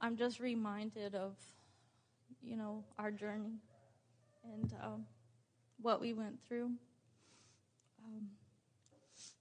I'm 0.00 0.16
just 0.16 0.40
reminded 0.40 1.14
of 1.14 1.36
you 2.42 2.56
know 2.56 2.84
our 2.98 3.10
journey 3.10 3.58
and 4.44 4.72
um, 4.82 5.04
what 5.80 6.00
we 6.00 6.14
went 6.14 6.38
through. 6.46 6.70
Um, 8.04 8.28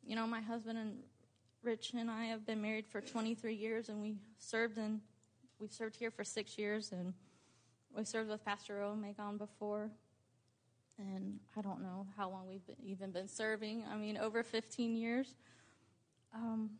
you 0.05 0.15
know, 0.15 0.27
my 0.27 0.41
husband 0.41 0.77
and 0.77 0.97
Rich 1.63 1.93
and 1.97 2.11
I 2.11 2.25
have 2.25 2.45
been 2.45 2.61
married 2.61 2.85
for 2.85 3.01
23 3.01 3.55
years, 3.55 3.89
and 3.89 4.01
we 4.01 4.15
served 4.37 4.77
in 4.77 5.01
we've 5.59 5.73
served 5.73 5.95
here 5.95 6.11
for 6.11 6.23
six 6.23 6.57
years, 6.57 6.91
and 6.91 7.13
we 7.95 8.03
served 8.03 8.29
with 8.29 8.43
Pastor 8.43 8.83
O 8.83 8.95
Megan 8.95 9.37
before, 9.37 9.89
and 10.97 11.39
I 11.57 11.61
don't 11.61 11.81
know 11.81 12.07
how 12.17 12.29
long 12.29 12.47
we've 12.47 12.65
been, 12.65 12.75
even 12.83 13.11
been 13.11 13.27
serving. 13.27 13.83
I 13.91 13.95
mean, 13.95 14.17
over 14.17 14.43
15 14.43 14.95
years. 14.95 15.35
Um, 16.33 16.71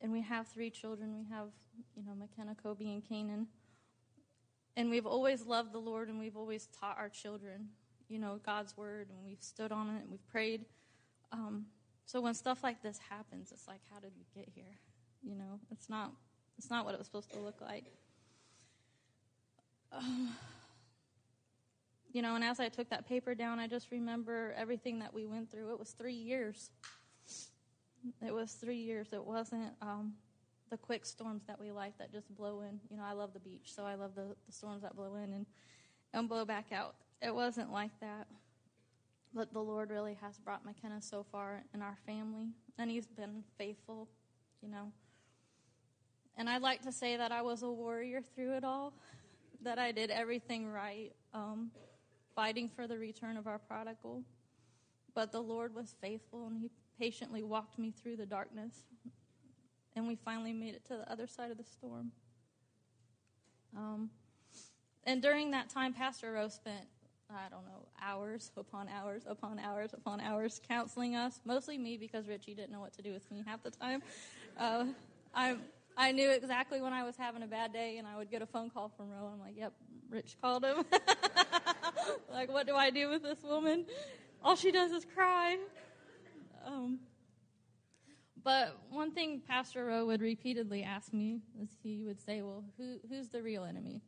and 0.00 0.12
we 0.12 0.22
have 0.22 0.48
three 0.48 0.70
children. 0.70 1.16
We 1.16 1.24
have, 1.34 1.48
you 1.96 2.04
know, 2.04 2.14
McKenna, 2.14 2.54
Kobe, 2.60 2.84
and 2.84 3.06
Canaan. 3.06 3.46
And 4.76 4.90
we've 4.90 5.06
always 5.06 5.46
loved 5.46 5.72
the 5.72 5.78
Lord, 5.78 6.08
and 6.08 6.18
we've 6.18 6.36
always 6.36 6.68
taught 6.78 6.98
our 6.98 7.08
children, 7.08 7.68
you 8.08 8.18
know, 8.18 8.38
God's 8.44 8.76
word, 8.76 9.08
and 9.08 9.18
we've 9.24 9.42
stood 9.42 9.72
on 9.72 9.88
it, 9.88 10.02
and 10.02 10.10
we've 10.10 10.26
prayed. 10.28 10.66
Um, 11.32 11.66
so 12.04 12.20
when 12.20 12.34
stuff 12.34 12.62
like 12.62 12.82
this 12.82 12.98
happens, 13.08 13.52
it's 13.52 13.66
like, 13.66 13.80
how 13.92 14.00
did 14.00 14.12
we 14.16 14.26
get 14.34 14.50
here? 14.54 14.78
You 15.22 15.34
know, 15.34 15.60
it's 15.70 15.88
not 15.88 16.12
it's 16.58 16.70
not 16.70 16.84
what 16.84 16.94
it 16.94 16.98
was 16.98 17.06
supposed 17.06 17.32
to 17.32 17.38
look 17.38 17.60
like. 17.60 17.84
Um, 19.92 20.34
you 22.16 22.22
know, 22.22 22.34
and 22.34 22.42
as 22.42 22.60
I 22.60 22.70
took 22.70 22.88
that 22.88 23.06
paper 23.06 23.34
down, 23.34 23.58
I 23.58 23.66
just 23.66 23.90
remember 23.90 24.54
everything 24.56 25.00
that 25.00 25.12
we 25.12 25.26
went 25.26 25.50
through. 25.50 25.70
It 25.70 25.78
was 25.78 25.90
three 25.90 26.14
years. 26.14 26.70
It 28.26 28.32
was 28.32 28.52
three 28.52 28.78
years. 28.78 29.08
It 29.12 29.22
wasn't 29.22 29.74
um, 29.82 30.14
the 30.70 30.78
quick 30.78 31.04
storms 31.04 31.42
that 31.46 31.60
we 31.60 31.70
like 31.70 31.98
that 31.98 32.10
just 32.10 32.34
blow 32.34 32.62
in. 32.62 32.80
You 32.90 32.96
know, 32.96 33.02
I 33.04 33.12
love 33.12 33.34
the 33.34 33.40
beach, 33.40 33.74
so 33.74 33.84
I 33.84 33.96
love 33.96 34.14
the, 34.14 34.34
the 34.46 34.52
storms 34.52 34.80
that 34.80 34.96
blow 34.96 35.16
in 35.16 35.30
and, 35.34 35.44
and 36.14 36.26
blow 36.26 36.46
back 36.46 36.72
out. 36.72 36.94
It 37.20 37.34
wasn't 37.34 37.70
like 37.70 37.92
that. 38.00 38.26
But 39.34 39.52
the 39.52 39.60
Lord 39.60 39.90
really 39.90 40.16
has 40.22 40.38
brought 40.38 40.64
McKenna 40.64 41.02
so 41.02 41.22
far 41.30 41.64
in 41.74 41.82
our 41.82 41.98
family, 42.06 42.48
and 42.78 42.90
He's 42.90 43.08
been 43.08 43.44
faithful, 43.58 44.08
you 44.62 44.70
know. 44.70 44.90
And 46.38 46.48
I'd 46.48 46.62
like 46.62 46.80
to 46.84 46.92
say 46.92 47.18
that 47.18 47.30
I 47.30 47.42
was 47.42 47.62
a 47.62 47.70
warrior 47.70 48.22
through 48.34 48.56
it 48.56 48.64
all, 48.64 48.94
that 49.60 49.78
I 49.78 49.92
did 49.92 50.10
everything 50.10 50.66
right, 50.66 51.12
um, 51.34 51.70
fighting 52.36 52.68
for 52.68 52.86
the 52.86 52.98
return 52.98 53.36
of 53.36 53.48
our 53.48 53.58
prodigal. 53.58 54.22
But 55.14 55.32
the 55.32 55.40
Lord 55.40 55.74
was 55.74 55.96
faithful, 56.00 56.46
and 56.46 56.60
He 56.60 56.70
patiently 57.00 57.42
walked 57.42 57.78
me 57.78 57.90
through 57.90 58.16
the 58.16 58.26
darkness, 58.26 58.84
and 59.96 60.06
we 60.06 60.14
finally 60.14 60.52
made 60.52 60.74
it 60.74 60.84
to 60.84 60.98
the 60.98 61.10
other 61.10 61.26
side 61.26 61.50
of 61.50 61.56
the 61.56 61.64
storm. 61.64 62.12
Um, 63.76 64.10
and 65.04 65.20
during 65.22 65.50
that 65.52 65.70
time, 65.70 65.92
Pastor 65.92 66.32
Rose 66.32 66.54
spent 66.54 66.86
I 67.28 67.48
don't 67.50 67.64
know, 67.64 67.88
hours 68.00 68.52
upon 68.56 68.88
hours 68.88 69.24
upon 69.26 69.58
hours 69.58 69.92
upon 69.92 70.20
hours 70.20 70.60
counseling 70.68 71.16
us. 71.16 71.40
Mostly 71.44 71.76
me 71.76 71.96
because 71.96 72.28
Richie 72.28 72.54
didn't 72.54 72.70
know 72.70 72.80
what 72.80 72.92
to 72.94 73.02
do 73.02 73.12
with 73.12 73.28
me 73.32 73.42
half 73.44 73.64
the 73.64 73.70
time. 73.70 74.00
Uh, 74.56 74.86
I 75.34 75.56
I 75.96 76.12
knew 76.12 76.30
exactly 76.30 76.80
when 76.80 76.92
I 76.92 77.02
was 77.02 77.16
having 77.16 77.42
a 77.42 77.46
bad 77.46 77.72
day, 77.72 77.98
and 77.98 78.06
I 78.06 78.16
would 78.16 78.30
get 78.30 78.42
a 78.42 78.46
phone 78.46 78.70
call 78.70 78.90
from 78.96 79.10
Ro. 79.10 79.30
I'm 79.32 79.40
like, 79.40 79.56
"Yep, 79.56 79.72
Rich 80.08 80.36
called 80.40 80.64
him. 80.64 80.84
like, 82.30 82.52
what 82.52 82.66
do 82.66 82.74
I 82.74 82.90
do 82.90 83.08
with 83.08 83.22
this 83.22 83.42
woman? 83.42 83.86
All 84.42 84.56
she 84.56 84.70
does 84.70 84.92
is 84.92 85.04
cry." 85.14 85.56
Um, 86.66 86.98
but 88.42 88.76
one 88.90 89.12
thing 89.12 89.42
Pastor 89.46 89.86
Rowe 89.86 90.06
would 90.06 90.20
repeatedly 90.20 90.82
ask 90.82 91.12
me 91.12 91.40
is 91.60 91.70
he 91.82 92.02
would 92.04 92.20
say, 92.20 92.42
"Well, 92.42 92.64
who, 92.78 92.98
who's 93.08 93.28
the 93.28 93.42
real 93.42 93.64
enemy?" 93.64 94.02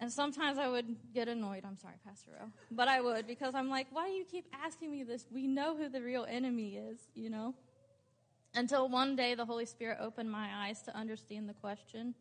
And 0.00 0.12
sometimes 0.12 0.58
I 0.58 0.68
would 0.68 0.96
get 1.12 1.26
annoyed. 1.28 1.64
I'm 1.64 1.76
sorry, 1.76 1.96
Pastor 2.06 2.30
O. 2.40 2.46
But 2.70 2.86
I 2.86 3.00
would 3.00 3.26
because 3.26 3.54
I'm 3.54 3.68
like, 3.68 3.88
why 3.90 4.06
do 4.06 4.12
you 4.12 4.24
keep 4.24 4.46
asking 4.64 4.92
me 4.92 5.02
this? 5.02 5.26
We 5.30 5.46
know 5.48 5.76
who 5.76 5.88
the 5.88 6.00
real 6.00 6.24
enemy 6.28 6.76
is, 6.76 6.98
you 7.14 7.30
know? 7.30 7.54
Until 8.54 8.88
one 8.88 9.16
day 9.16 9.34
the 9.34 9.44
Holy 9.44 9.66
Spirit 9.66 9.98
opened 10.00 10.30
my 10.30 10.48
eyes 10.54 10.82
to 10.82 10.96
understand 10.96 11.48
the 11.48 11.54
question. 11.54 12.14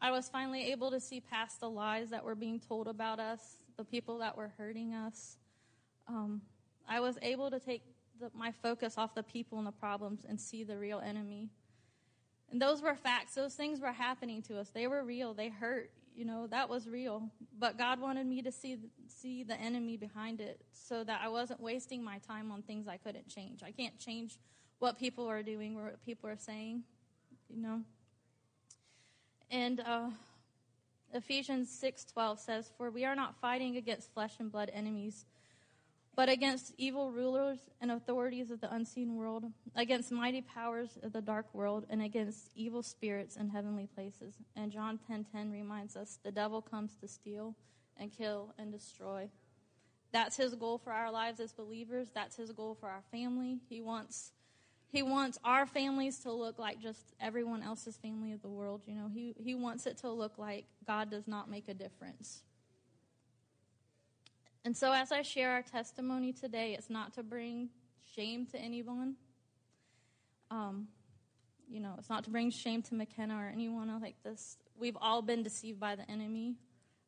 I 0.00 0.10
was 0.10 0.28
finally 0.28 0.70
able 0.70 0.90
to 0.90 1.00
see 1.00 1.20
past 1.20 1.60
the 1.60 1.70
lies 1.70 2.10
that 2.10 2.24
were 2.24 2.34
being 2.34 2.60
told 2.60 2.86
about 2.88 3.18
us, 3.18 3.56
the 3.78 3.84
people 3.84 4.18
that 4.18 4.36
were 4.36 4.52
hurting 4.58 4.92
us. 4.92 5.38
Um, 6.08 6.42
I 6.88 7.00
was 7.00 7.16
able 7.22 7.50
to 7.50 7.60
take 7.60 7.82
the, 8.20 8.30
my 8.34 8.50
focus 8.50 8.98
off 8.98 9.14
the 9.14 9.22
people 9.22 9.58
and 9.58 9.66
the 9.66 9.72
problems 9.72 10.26
and 10.28 10.38
see 10.38 10.64
the 10.64 10.76
real 10.76 11.00
enemy. 11.00 11.48
And 12.50 12.60
those 12.60 12.82
were 12.82 12.96
facts. 12.96 13.34
Those 13.34 13.54
things 13.54 13.80
were 13.80 13.92
happening 13.92 14.42
to 14.42 14.58
us. 14.58 14.70
They 14.70 14.88
were 14.88 15.04
real. 15.04 15.32
They 15.32 15.48
hurt. 15.48 15.90
You 16.16 16.24
know, 16.24 16.48
that 16.48 16.68
was 16.68 16.88
real. 16.88 17.30
But 17.56 17.78
God 17.78 18.00
wanted 18.00 18.26
me 18.26 18.42
to 18.42 18.50
see 18.50 18.78
see 19.06 19.44
the 19.44 19.54
enemy 19.54 19.96
behind 19.96 20.40
it 20.40 20.60
so 20.72 21.04
that 21.04 21.20
I 21.22 21.28
wasn't 21.28 21.60
wasting 21.60 22.02
my 22.02 22.18
time 22.18 22.50
on 22.50 22.62
things 22.62 22.88
I 22.88 22.96
couldn't 22.96 23.28
change. 23.28 23.62
I 23.62 23.70
can't 23.70 23.96
change 24.00 24.40
what 24.80 24.98
people 24.98 25.28
are 25.28 25.44
doing 25.44 25.76
or 25.76 25.84
what 25.84 26.04
people 26.04 26.28
are 26.28 26.36
saying, 26.36 26.82
you 27.48 27.62
know. 27.62 27.82
And 29.50 29.78
uh, 29.80 30.08
Ephesians 31.12 31.70
6:12 31.70 32.38
says, 32.38 32.70
"For 32.76 32.90
we 32.90 33.04
are 33.04 33.16
not 33.16 33.36
fighting 33.36 33.76
against 33.76 34.12
flesh 34.12 34.38
and 34.38 34.52
blood 34.52 34.70
enemies, 34.72 35.24
but 36.14 36.28
against 36.28 36.74
evil 36.76 37.12
rulers 37.12 37.70
and 37.80 37.90
authorities 37.90 38.50
of 38.50 38.60
the 38.60 38.72
unseen 38.72 39.16
world, 39.16 39.52
against 39.74 40.10
mighty 40.10 40.42
powers 40.42 40.98
of 41.02 41.12
the 41.12 41.22
dark 41.22 41.52
world, 41.54 41.86
and 41.88 42.02
against 42.02 42.50
evil 42.54 42.82
spirits 42.82 43.36
in 43.36 43.48
heavenly 43.48 43.86
places." 43.86 44.42
And 44.54 44.70
John 44.70 44.98
10:10 44.98 45.50
reminds 45.50 45.96
us, 45.96 46.16
"The 46.16 46.32
devil 46.32 46.60
comes 46.60 46.94
to 46.96 47.08
steal 47.08 47.54
and 47.96 48.12
kill 48.12 48.52
and 48.58 48.70
destroy." 48.70 49.30
That's 50.10 50.36
his 50.36 50.54
goal 50.54 50.78
for 50.78 50.92
our 50.92 51.10
lives 51.10 51.40
as 51.40 51.52
believers. 51.52 52.10
That's 52.10 52.36
his 52.36 52.52
goal 52.52 52.74
for 52.74 52.88
our 52.88 53.02
family. 53.10 53.60
He 53.68 53.80
wants 53.80 54.32
he 54.90 55.02
wants 55.02 55.38
our 55.44 55.66
families 55.66 56.18
to 56.20 56.32
look 56.32 56.58
like 56.58 56.80
just 56.80 57.12
everyone 57.20 57.62
else's 57.62 57.96
family 57.96 58.32
of 58.32 58.40
the 58.40 58.48
world. 58.48 58.82
You 58.86 58.94
know, 58.94 59.08
he, 59.12 59.34
he 59.38 59.54
wants 59.54 59.86
it 59.86 59.98
to 59.98 60.10
look 60.10 60.38
like 60.38 60.64
God 60.86 61.10
does 61.10 61.28
not 61.28 61.50
make 61.50 61.68
a 61.68 61.74
difference. 61.74 62.42
And 64.64 64.76
so, 64.76 64.92
as 64.92 65.12
I 65.12 65.22
share 65.22 65.50
our 65.52 65.62
testimony 65.62 66.32
today, 66.32 66.74
it's 66.76 66.90
not 66.90 67.14
to 67.14 67.22
bring 67.22 67.68
shame 68.14 68.46
to 68.46 68.58
anyone. 68.58 69.14
Um, 70.50 70.88
you 71.70 71.80
know, 71.80 71.94
it's 71.98 72.10
not 72.10 72.24
to 72.24 72.30
bring 72.30 72.50
shame 72.50 72.82
to 72.82 72.94
McKenna 72.94 73.36
or 73.36 73.50
anyone 73.52 73.88
like 74.00 74.16
this. 74.24 74.56
We've 74.78 74.96
all 75.00 75.22
been 75.22 75.42
deceived 75.42 75.78
by 75.78 75.96
the 75.96 76.10
enemy. 76.10 76.56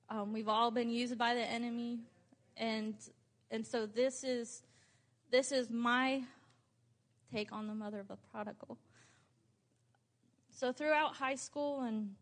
Um, 0.08 0.32
we've 0.32 0.48
all 0.48 0.70
been 0.70 0.90
used 0.90 1.16
by 1.18 1.34
the 1.34 1.42
enemy, 1.42 2.00
and 2.56 2.94
and 3.50 3.66
so 3.66 3.86
this 3.86 4.22
is 4.22 4.62
this 5.30 5.52
is 5.52 5.70
my 5.70 6.22
take 7.32 7.52
on 7.52 7.66
the 7.66 7.74
mother 7.74 8.00
of 8.00 8.08
the 8.08 8.16
prodigal. 8.30 8.78
So 10.50 10.72
throughout 10.72 11.16
high 11.16 11.36
school 11.36 11.80
and 11.80 12.14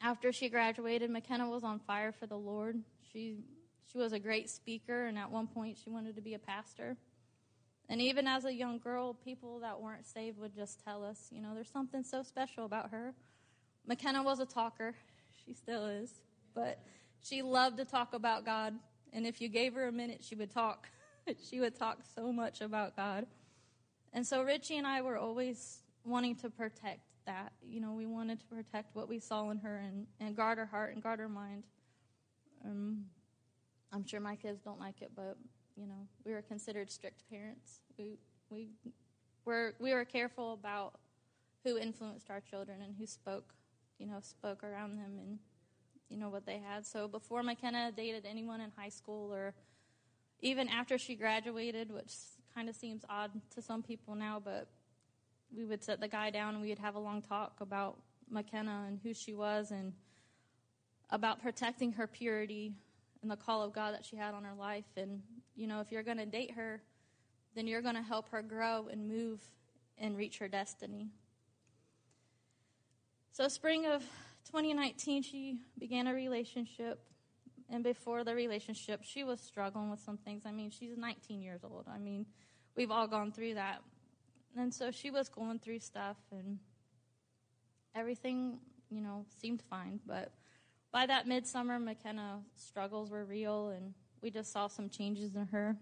after 0.00 0.32
she 0.32 0.48
graduated, 0.48 1.10
McKenna 1.10 1.48
was 1.48 1.64
on 1.64 1.78
fire 1.78 2.12
for 2.12 2.26
the 2.26 2.36
Lord. 2.36 2.82
She 3.12 3.36
she 3.90 3.98
was 3.98 4.12
a 4.12 4.18
great 4.18 4.50
speaker, 4.50 5.06
and 5.06 5.16
at 5.16 5.30
one 5.30 5.46
point 5.46 5.78
she 5.82 5.90
wanted 5.90 6.16
to 6.16 6.20
be 6.20 6.34
a 6.34 6.38
pastor. 6.38 6.96
And 7.88 8.00
even 8.02 8.26
as 8.26 8.44
a 8.44 8.52
young 8.52 8.78
girl, 8.78 9.14
people 9.14 9.60
that 9.60 9.80
weren't 9.80 10.06
saved 10.06 10.38
would 10.38 10.54
just 10.54 10.82
tell 10.84 11.04
us, 11.04 11.28
you 11.30 11.40
know, 11.40 11.54
there's 11.54 11.70
something 11.70 12.02
so 12.02 12.22
special 12.22 12.64
about 12.64 12.90
her. 12.90 13.14
McKenna 13.86 14.22
was 14.22 14.40
a 14.40 14.46
talker. 14.46 14.94
She 15.44 15.54
still 15.54 15.86
is. 15.86 16.20
But 16.52 16.80
she 17.20 17.42
loved 17.42 17.76
to 17.76 17.84
talk 17.84 18.12
about 18.12 18.44
God. 18.44 18.74
And 19.12 19.24
if 19.24 19.40
you 19.40 19.48
gave 19.48 19.74
her 19.74 19.86
a 19.86 19.92
minute, 19.92 20.24
she 20.24 20.34
would 20.34 20.50
talk. 20.50 20.88
she 21.48 21.60
would 21.60 21.76
talk 21.76 21.98
so 22.14 22.32
much 22.32 22.60
about 22.60 22.96
God. 22.96 23.26
And 24.12 24.26
so 24.26 24.42
Richie 24.42 24.76
and 24.76 24.86
I 24.86 25.02
were 25.02 25.18
always 25.18 25.82
wanting 26.04 26.36
to 26.36 26.50
protect 26.50 27.00
that. 27.26 27.52
You 27.62 27.80
know, 27.80 27.92
we 27.92 28.06
wanted 28.06 28.40
to 28.40 28.46
protect 28.46 28.94
what 28.94 29.08
we 29.08 29.18
saw 29.18 29.50
in 29.50 29.58
her 29.58 29.78
and, 29.78 30.06
and 30.20 30.34
guard 30.36 30.58
her 30.58 30.66
heart 30.66 30.94
and 30.94 31.02
guard 31.02 31.18
her 31.18 31.28
mind. 31.28 31.64
Um, 32.64 33.04
I'm 33.92 34.06
sure 34.06 34.20
my 34.20 34.36
kids 34.36 34.60
don't 34.62 34.80
like 34.80 35.02
it, 35.02 35.12
but 35.14 35.36
you 35.76 35.86
know, 35.86 36.08
we 36.24 36.32
were 36.32 36.42
considered 36.42 36.90
strict 36.90 37.28
parents. 37.30 37.80
We 37.98 38.18
we 38.50 38.70
were 39.44 39.74
we 39.78 39.92
were 39.92 40.04
careful 40.04 40.54
about 40.54 40.98
who 41.64 41.76
influenced 41.78 42.30
our 42.30 42.40
children 42.40 42.80
and 42.82 42.94
who 42.98 43.06
spoke, 43.06 43.54
you 43.98 44.06
know, 44.06 44.18
spoke 44.20 44.62
around 44.64 44.96
them 44.96 45.18
and 45.20 45.38
you 46.08 46.16
know 46.16 46.28
what 46.28 46.46
they 46.46 46.58
had. 46.58 46.86
So 46.86 47.08
before 47.08 47.42
McKenna 47.42 47.92
dated 47.92 48.24
anyone 48.24 48.60
in 48.60 48.70
high 48.76 48.88
school 48.88 49.32
or 49.32 49.54
even 50.40 50.68
after 50.68 50.98
she 50.98 51.14
graduated, 51.14 51.90
which 51.90 52.12
kind 52.56 52.70
of 52.70 52.74
seems 52.74 53.04
odd 53.10 53.30
to 53.54 53.60
some 53.60 53.82
people 53.82 54.14
now, 54.14 54.40
but 54.42 54.66
we 55.54 55.66
would 55.66 55.84
sit 55.84 56.00
the 56.00 56.08
guy 56.08 56.30
down 56.30 56.54
and 56.54 56.62
we 56.62 56.70
would 56.70 56.78
have 56.78 56.94
a 56.94 56.98
long 56.98 57.20
talk 57.20 57.60
about 57.60 57.98
McKenna 58.30 58.84
and 58.88 58.98
who 59.02 59.12
she 59.12 59.34
was 59.34 59.70
and 59.70 59.92
about 61.10 61.42
protecting 61.42 61.92
her 61.92 62.06
purity 62.06 62.72
and 63.20 63.30
the 63.30 63.36
call 63.36 63.62
of 63.62 63.74
God 63.74 63.92
that 63.92 64.06
she 64.06 64.16
had 64.16 64.32
on 64.32 64.42
her 64.42 64.54
life. 64.58 64.86
And, 64.96 65.20
you 65.54 65.66
know, 65.66 65.80
if 65.80 65.92
you're 65.92 66.02
going 66.02 66.16
to 66.16 66.24
date 66.24 66.52
her, 66.52 66.80
then 67.54 67.66
you're 67.66 67.82
going 67.82 67.94
to 67.94 68.02
help 68.02 68.30
her 68.30 68.40
grow 68.40 68.88
and 68.90 69.06
move 69.06 69.42
and 69.98 70.16
reach 70.16 70.38
her 70.38 70.48
destiny. 70.48 71.08
So, 73.32 73.48
spring 73.48 73.84
of 73.84 74.00
2019, 74.46 75.22
she 75.22 75.58
began 75.78 76.06
a 76.06 76.14
relationship. 76.14 77.00
And 77.68 77.82
before 77.82 78.22
the 78.22 78.34
relationship, 78.34 79.00
she 79.02 79.24
was 79.24 79.40
struggling 79.40 79.90
with 79.90 80.00
some 80.00 80.16
things. 80.16 80.44
I 80.46 80.52
mean, 80.52 80.70
she's 80.70 80.96
19 80.96 81.42
years 81.42 81.62
old. 81.64 81.86
I 81.92 81.98
mean, 81.98 82.26
we've 82.76 82.90
all 82.90 83.08
gone 83.08 83.32
through 83.32 83.54
that. 83.54 83.82
And 84.56 84.72
so 84.72 84.90
she 84.90 85.10
was 85.10 85.28
going 85.28 85.58
through 85.58 85.80
stuff, 85.80 86.16
and 86.30 86.58
everything, 87.94 88.58
you 88.90 89.00
know, 89.00 89.26
seemed 89.40 89.62
fine. 89.68 90.00
But 90.06 90.32
by 90.92 91.06
that 91.06 91.26
midsummer, 91.26 91.78
McKenna 91.78 92.40
struggles 92.54 93.10
were 93.10 93.24
real, 93.24 93.68
and 93.68 93.92
we 94.22 94.30
just 94.30 94.52
saw 94.52 94.68
some 94.68 94.88
changes 94.88 95.34
in 95.34 95.46
her. 95.48 95.76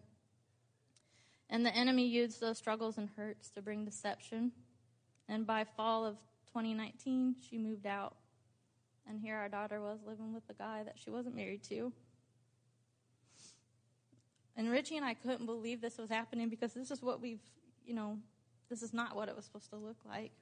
And 1.51 1.65
the 1.65 1.77
enemy 1.77 2.07
used 2.07 2.41
those 2.41 2.59
struggles 2.59 2.99
and 2.99 3.09
hurts 3.17 3.51
to 3.51 3.63
bring 3.63 3.85
deception. 3.85 4.53
And 5.29 5.47
by 5.47 5.65
fall 5.65 6.05
of 6.05 6.17
2019, 6.49 7.37
she 7.49 7.59
moved 7.59 7.87
out. 7.87 8.17
And 9.09 9.21
here 9.21 9.37
our 9.37 9.49
daughter 9.49 9.81
was 9.81 9.99
living 10.07 10.33
with 10.33 10.45
a 10.49 10.55
guy 10.55 10.83
that 10.85 10.99
she 10.99 11.11
wasn't 11.11 11.37
married 11.37 11.63
to. 11.65 11.93
And 14.57 14.71
Richie 14.71 14.97
and 14.97 15.05
I 15.05 15.15
couldn't 15.15 15.47
believe 15.47 15.81
this 15.81 15.99
was 15.99 16.09
happening 16.09 16.49
because 16.49 16.73
this 16.73 16.91
is 16.91 17.03
what 17.03 17.21
we've, 17.21 17.43
you 17.85 17.95
know, 17.95 18.19
this 18.71 18.83
is 18.83 18.95
not 18.95 19.17
what 19.17 19.29
it 19.29 19.37
was 19.37 19.45
supposed 19.45 19.71
to 19.71 19.77
look 19.77 19.99
like. 20.07 20.33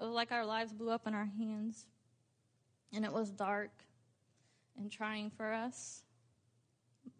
It 0.00 0.04
was 0.04 0.12
like 0.12 0.32
our 0.32 0.44
lives 0.44 0.72
blew 0.72 0.90
up 0.90 1.06
in 1.06 1.14
our 1.14 1.28
hands. 1.38 1.86
And 2.94 3.04
it 3.04 3.12
was 3.12 3.30
dark 3.30 3.70
and 4.78 4.90
trying 4.90 5.30
for 5.30 5.52
us. 5.52 6.02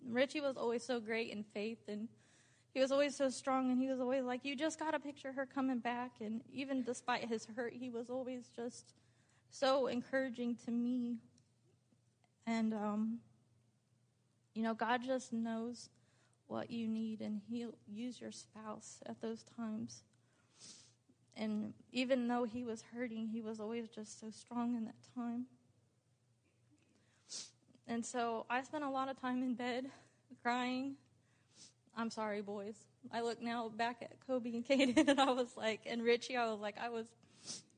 Richie 0.07 0.40
was 0.40 0.57
always 0.57 0.83
so 0.83 1.01
great 1.01 1.31
in 1.31 1.42
faith 1.42 1.79
and 1.88 2.09
he 2.75 2.81
was 2.81 2.90
always 2.90 3.14
so 3.14 3.29
strong 3.29 3.70
and 3.70 3.81
he 3.81 3.88
was 3.88 4.01
always 4.01 4.25
like, 4.25 4.44
You 4.44 4.57
just 4.57 4.79
got 4.79 4.92
to 4.92 5.01
picture 5.01 5.33
her 5.33 5.46
coming 5.46 5.79
back. 5.79 6.12
And 6.20 6.40
even 6.53 6.83
despite 6.83 7.29
his 7.29 7.46
hurt, 7.57 7.75
he 7.75 7.90
was 7.90 8.09
always 8.09 8.51
just 8.55 8.94
so 9.53 9.87
encouraging 9.87 10.57
to 10.65 10.71
me. 10.71 11.19
And, 12.47 12.75
um, 12.75 13.19
you 14.55 14.62
know, 14.62 14.75
God 14.75 15.03
just 15.07 15.33
knows 15.33 15.91
what 16.49 16.71
you 16.71 16.88
need, 16.88 17.21
and 17.21 17.41
He'll 17.49 17.75
use 17.87 18.21
your 18.21 18.33
spouse 18.33 18.99
at 19.07 19.21
those 19.21 19.45
times. 19.57 20.03
And 21.37 21.73
even 21.93 22.29
though 22.29 22.45
he 22.45 22.62
was 22.62 22.85
hurting, 22.95 23.29
he 23.29 23.41
was 23.41 23.59
always 23.59 23.88
just 23.88 24.21
so 24.21 24.31
strong 24.31 24.77
in 24.77 24.85
that 24.85 24.95
time. 25.15 25.47
And 27.88 28.05
so 28.05 28.44
I 28.50 28.63
spent 28.63 28.85
a 28.85 28.90
lot 28.90 29.09
of 29.09 29.19
time 29.19 29.42
in 29.42 29.55
bed 29.55 29.87
crying. 30.42 30.96
I'm 31.96 32.11
sorry, 32.11 32.42
boys. 32.42 32.77
I 33.13 33.23
look 33.23 33.40
now 33.40 33.71
back 33.71 34.03
at 34.03 34.13
Kobe 34.27 34.50
and 34.50 34.67
Kaden, 34.69 35.09
and 35.09 35.21
I 35.21 35.31
was 35.33 35.57
like, 35.57 35.81
and 35.87 36.03
Richie, 36.03 36.37
I 36.37 36.50
was 36.50 36.61
like, 36.61 36.77
I 36.79 36.90
was 36.90 37.07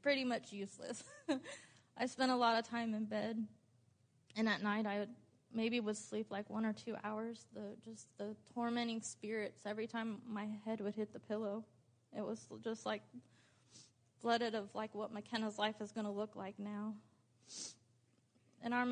pretty 0.05 0.23
much 0.23 0.53
useless. 0.53 1.03
I 1.99 2.05
spent 2.05 2.31
a 2.31 2.37
lot 2.37 2.59
of 2.59 2.69
time 2.69 2.93
in 2.93 3.07
bed, 3.07 3.43
and 4.37 4.47
at 4.47 4.63
night 4.63 4.85
I 4.85 4.99
would 4.99 5.09
maybe 5.53 5.81
would 5.81 5.97
sleep 5.97 6.27
like 6.31 6.51
one 6.51 6.67
or 6.67 6.75
two 6.75 6.95
hours. 7.03 7.47
The 7.55 7.75
just 7.83 8.07
the 8.19 8.37
tormenting 8.53 9.01
spirits 9.01 9.63
every 9.65 9.87
time 9.87 10.19
my 10.29 10.47
head 10.67 10.83
would 10.83 10.95
hit 10.95 11.15
the 11.15 11.21
pillow. 11.21 11.65
It 12.15 12.21
was 12.21 12.47
just 12.63 12.85
like 12.85 13.01
flooded 14.21 14.55
of 14.55 14.69
like 14.75 14.95
what 14.95 15.11
McKenna's 15.11 15.59
life 15.59 15.77
is 15.81 15.91
going 15.91 16.05
to 16.07 16.13
look 16.13 16.37
like 16.37 16.59
now. 16.59 16.93
And 18.63 18.75
our 18.75 18.87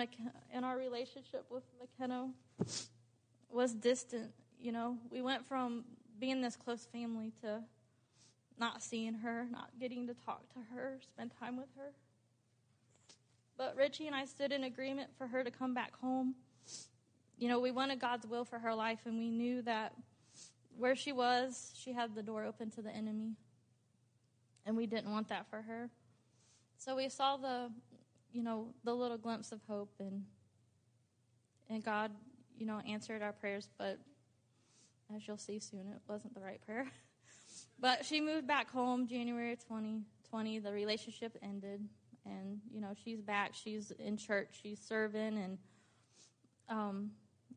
and 0.50 0.64
our 0.64 0.78
relationship 0.78 1.44
with 1.50 1.64
McKenna 1.78 2.30
was 3.50 3.74
distant. 3.74 4.30
You 4.58 4.72
know, 4.72 4.96
we 5.10 5.20
went 5.20 5.44
from 5.46 5.84
being 6.18 6.40
this 6.40 6.56
close 6.56 6.86
family 6.90 7.32
to 7.42 7.62
not 8.62 8.82
seeing 8.82 9.14
her, 9.14 9.46
not 9.50 9.70
getting 9.80 10.06
to 10.06 10.14
talk 10.14 10.48
to 10.54 10.60
her, 10.74 10.98
spend 11.02 11.32
time 11.38 11.56
with 11.56 11.68
her. 11.76 11.92
But 13.58 13.76
Richie 13.76 14.06
and 14.06 14.16
I 14.16 14.24
stood 14.24 14.52
in 14.52 14.64
agreement 14.64 15.10
for 15.18 15.26
her 15.26 15.44
to 15.44 15.50
come 15.50 15.74
back 15.74 15.96
home 16.00 16.34
you 17.42 17.48
know, 17.48 17.58
we 17.58 17.72
wanted 17.72 17.98
God's 17.98 18.24
will 18.24 18.44
for 18.44 18.60
her 18.60 18.72
life, 18.72 19.00
and 19.04 19.18
we 19.18 19.28
knew 19.28 19.62
that 19.62 19.94
where 20.78 20.94
she 20.94 21.10
was, 21.10 21.72
she 21.76 21.92
had 21.92 22.14
the 22.14 22.22
door 22.22 22.44
open 22.44 22.70
to 22.70 22.82
the 22.82 22.90
enemy. 22.90 23.32
And 24.64 24.76
we 24.76 24.86
didn't 24.86 25.10
want 25.10 25.28
that 25.30 25.50
for 25.50 25.60
her. 25.60 25.90
So 26.78 26.94
we 26.94 27.08
saw 27.08 27.36
the, 27.36 27.72
you 28.32 28.44
know, 28.44 28.68
the 28.84 28.94
little 28.94 29.18
glimpse 29.18 29.50
of 29.50 29.60
hope, 29.68 29.92
and 29.98 30.22
and 31.68 31.82
God, 31.82 32.12
you 32.56 32.66
know, 32.66 32.80
answered 32.86 33.22
our 33.22 33.32
prayers, 33.32 33.68
but 33.76 33.98
as 35.12 35.26
you'll 35.26 35.36
see 35.36 35.58
soon, 35.58 35.80
it 35.80 36.00
wasn't 36.06 36.34
the 36.34 36.40
right 36.40 36.60
prayer. 36.64 36.86
But 37.83 38.05
she 38.07 38.20
moved 38.20 38.47
back 38.47 38.70
home 38.70 39.09
January 39.09 39.57
2020. 39.57 40.61
The 40.61 40.72
relationship 40.72 41.37
ended, 41.43 41.80
and 42.24 42.61
you 42.72 42.80
know 42.80 42.95
she's 43.05 43.20
back. 43.20 43.55
She's 43.55 43.91
in 43.99 44.16
church. 44.16 44.61
She's 44.62 44.78
serving, 44.78 45.37
and 45.37 45.59
um, 46.68 47.11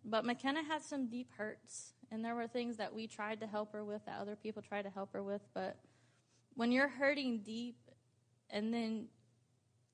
but 0.04 0.26
McKenna 0.26 0.64
had 0.64 0.82
some 0.82 1.08
deep 1.08 1.30
hurts, 1.38 1.94
and 2.12 2.26
there 2.26 2.34
were 2.34 2.48
things 2.48 2.78
that 2.78 2.92
we 2.92 3.06
tried 3.06 3.40
to 3.42 3.48
help 3.48 3.72
her 3.74 3.86
with 3.86 4.04
that 4.08 4.20
other 4.20 4.36
people 4.36 4.64
tried 4.64 4.82
to 4.82 4.90
help 4.90 5.14
her 5.14 5.22
with. 5.22 5.44
But 5.54 5.78
when 6.56 6.72
you're 6.72 6.90
hurting 6.90 7.42
deep, 7.44 7.78
and 8.50 8.74
then 8.74 9.06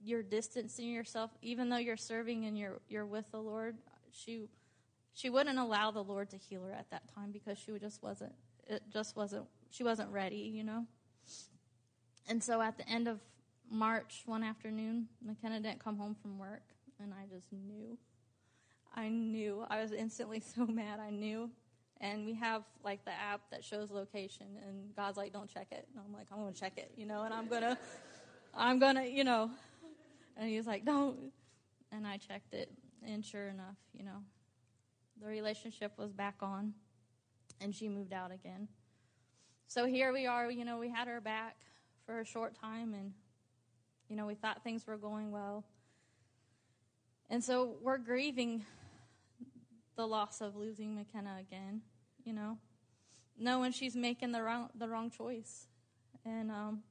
you're 0.02 0.24
distancing 0.24 0.94
yourself, 0.94 1.32
even 1.42 1.68
though 1.68 1.76
you're 1.76 1.98
serving 1.98 2.46
and 2.46 2.58
you're 2.58 2.80
you're 2.88 3.06
with 3.06 3.30
the 3.32 3.42
Lord, 3.42 3.76
she 4.14 4.48
she 5.14 5.30
wouldn't 5.30 5.60
allow 5.60 5.92
the 5.92 6.06
Lord 6.06 6.30
to 6.30 6.38
heal 6.38 6.64
her 6.64 6.72
at 6.72 6.90
that 6.92 7.14
time 7.14 7.32
because 7.34 7.58
she 7.58 7.78
just 7.78 8.02
wasn't 8.02 8.32
it 8.66 8.84
just 8.94 9.18
wasn't 9.18 9.46
she 9.72 9.84
wasn't 9.84 10.12
ready, 10.12 10.52
you 10.54 10.64
know. 10.64 10.86
And 12.28 12.44
so 12.44 12.62
at 12.62 12.78
the 12.78 12.88
end 12.88 13.08
of 13.08 13.20
March, 13.70 14.24
one 14.26 14.44
afternoon, 14.44 15.08
McKenna 15.26 15.60
didn't 15.60 15.84
come 15.84 15.98
home 15.98 16.16
from 16.22 16.38
work, 16.38 16.64
and 17.02 17.14
I 17.14 17.26
just 17.34 17.52
knew. 17.52 17.98
I 18.94 19.08
knew. 19.08 19.66
I 19.70 19.82
was 19.82 19.94
instantly 19.94 20.42
so 20.56 20.66
mad. 20.66 21.00
I 21.00 21.10
knew. 21.10 21.50
And 22.02 22.26
we 22.26 22.34
have 22.34 22.64
like 22.84 23.06
the 23.06 23.12
app 23.12 23.42
that 23.52 23.64
shows 23.64 23.92
location, 23.92 24.48
and 24.68 24.96
God's 24.96 25.18
like, 25.18 25.32
"Don't 25.32 25.48
check 25.48 25.68
it." 25.72 25.88
And 25.92 26.04
I'm 26.06 26.12
like, 26.12 26.28
"I'm 26.32 26.40
gonna 26.40 26.52
check 26.52 26.78
it," 26.78 26.92
you 26.98 27.06
know, 27.06 27.24
and 27.24 27.34
I'm 27.34 27.48
gonna, 27.48 27.78
I'm 28.56 28.80
gonna, 28.80 29.04
you 29.06 29.24
know. 29.24 29.52
And 30.36 30.50
he's 30.50 30.66
like, 30.66 30.84
"Don't." 30.84 31.32
And 31.92 32.08
I 32.08 32.18
checked 32.18 32.54
it, 32.56 32.72
and 33.06 33.24
sure 33.24 33.50
enough, 33.50 33.78
you 33.94 34.04
know, 34.04 34.24
the 35.22 35.28
relationship 35.28 35.92
was 35.98 36.12
back 36.12 36.36
on, 36.42 36.74
and 37.62 37.76
she 37.76 37.88
moved 37.88 38.14
out 38.14 38.32
again. 38.32 38.68
So 39.74 39.86
here 39.86 40.12
we 40.12 40.28
are, 40.28 40.52
you 40.52 40.66
know, 40.66 40.80
we 40.80 40.90
had 40.90 41.08
her 41.08 41.22
back 41.22 41.56
for 42.06 42.20
a 42.20 42.26
short 42.26 42.60
time, 42.60 42.94
and, 42.94 43.14
you 44.10 44.18
know, 44.18 44.26
we 44.26 44.36
thought 44.36 44.66
things 44.66 44.86
were 44.86 44.98
going 44.98 45.32
well. 45.32 45.64
And 47.30 47.42
so 47.42 47.78
we're 47.82 47.98
grieving 47.98 48.66
the 49.96 50.06
loss 50.06 50.42
of 50.42 50.58
losing 50.58 50.94
McKenna 50.94 51.38
again, 51.40 51.84
you 52.26 52.34
know, 52.34 52.58
knowing 53.40 53.72
she's 53.72 53.96
making 53.96 54.34
the 54.34 54.44
wrong, 54.44 54.68
the 54.76 54.90
wrong 54.90 55.10
choice. 55.10 55.68
And, 56.26 56.52
um, 56.52 56.84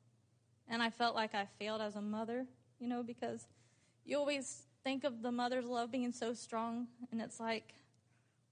and 0.67 0.83
I 0.83 0.89
felt 0.89 1.15
like 1.15 1.35
I 1.35 1.49
failed 1.59 1.83
as 1.83 1.97
a 1.97 2.01
mother, 2.01 2.47
you 2.79 2.89
know, 2.89 3.03
because 3.03 3.47
you 4.07 4.17
always 4.17 4.63
think 4.85 5.05
of 5.05 5.21
the 5.21 5.31
mother's 5.31 5.67
love 5.67 5.93
being 5.93 6.13
so 6.13 6.33
strong, 6.33 6.87
and 7.13 7.21
it's 7.21 7.39
like, 7.39 7.75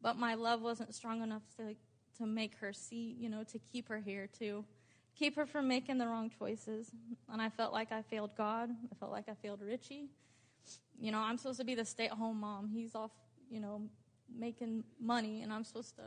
but 0.03 0.18
my 0.18 0.35
love 0.35 0.61
wasn't 0.61 0.95
strong 0.95 1.22
enough 1.22 1.45
to 1.57 1.74
to 2.18 2.26
make 2.26 2.56
her 2.56 2.72
see, 2.72 3.16
you 3.18 3.28
know, 3.28 3.44
to 3.44 3.58
keep 3.58 3.88
her 3.88 3.98
here, 3.98 4.28
to 4.38 4.64
keep 5.14 5.36
her 5.36 5.46
from 5.46 5.68
making 5.68 5.98
the 5.98 6.06
wrong 6.06 6.30
choices. 6.38 6.90
And 7.32 7.40
I 7.40 7.48
felt 7.48 7.72
like 7.72 7.92
I 7.92 8.02
failed 8.02 8.30
God. 8.36 8.70
I 8.70 8.94
felt 8.98 9.10
like 9.10 9.28
I 9.28 9.34
failed 9.34 9.60
Richie. 9.62 10.10
You 11.00 11.12
know, 11.12 11.18
I'm 11.18 11.38
supposed 11.38 11.58
to 11.60 11.64
be 11.64 11.74
the 11.74 11.84
stay 11.84 12.06
at 12.06 12.12
home 12.12 12.40
mom. 12.40 12.68
He's 12.68 12.94
off, 12.94 13.12
you 13.50 13.60
know, 13.60 13.82
making 14.36 14.84
money, 15.00 15.42
and 15.42 15.52
I'm 15.52 15.64
supposed 15.64 15.96
to 15.96 16.02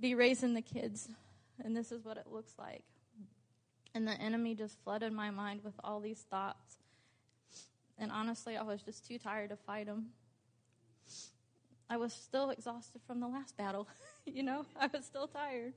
be 0.00 0.14
raising 0.14 0.54
the 0.54 0.62
kids. 0.62 1.08
And 1.64 1.76
this 1.76 1.92
is 1.92 2.04
what 2.04 2.16
it 2.16 2.26
looks 2.30 2.54
like. 2.58 2.82
And 3.94 4.06
the 4.08 4.12
enemy 4.12 4.54
just 4.54 4.78
flooded 4.82 5.12
my 5.12 5.30
mind 5.30 5.60
with 5.62 5.74
all 5.84 6.00
these 6.00 6.24
thoughts. 6.30 6.78
And 7.98 8.10
honestly, 8.10 8.56
I 8.56 8.62
was 8.62 8.82
just 8.82 9.06
too 9.06 9.18
tired 9.18 9.50
to 9.50 9.56
fight 9.56 9.86
them. 9.86 10.06
I 11.92 11.98
was 11.98 12.14
still 12.14 12.48
exhausted 12.48 13.02
from 13.06 13.20
the 13.20 13.28
last 13.28 13.54
battle. 13.54 13.86
you 14.24 14.42
know, 14.42 14.64
I 14.80 14.86
was 14.86 15.04
still 15.04 15.26
tired. 15.26 15.74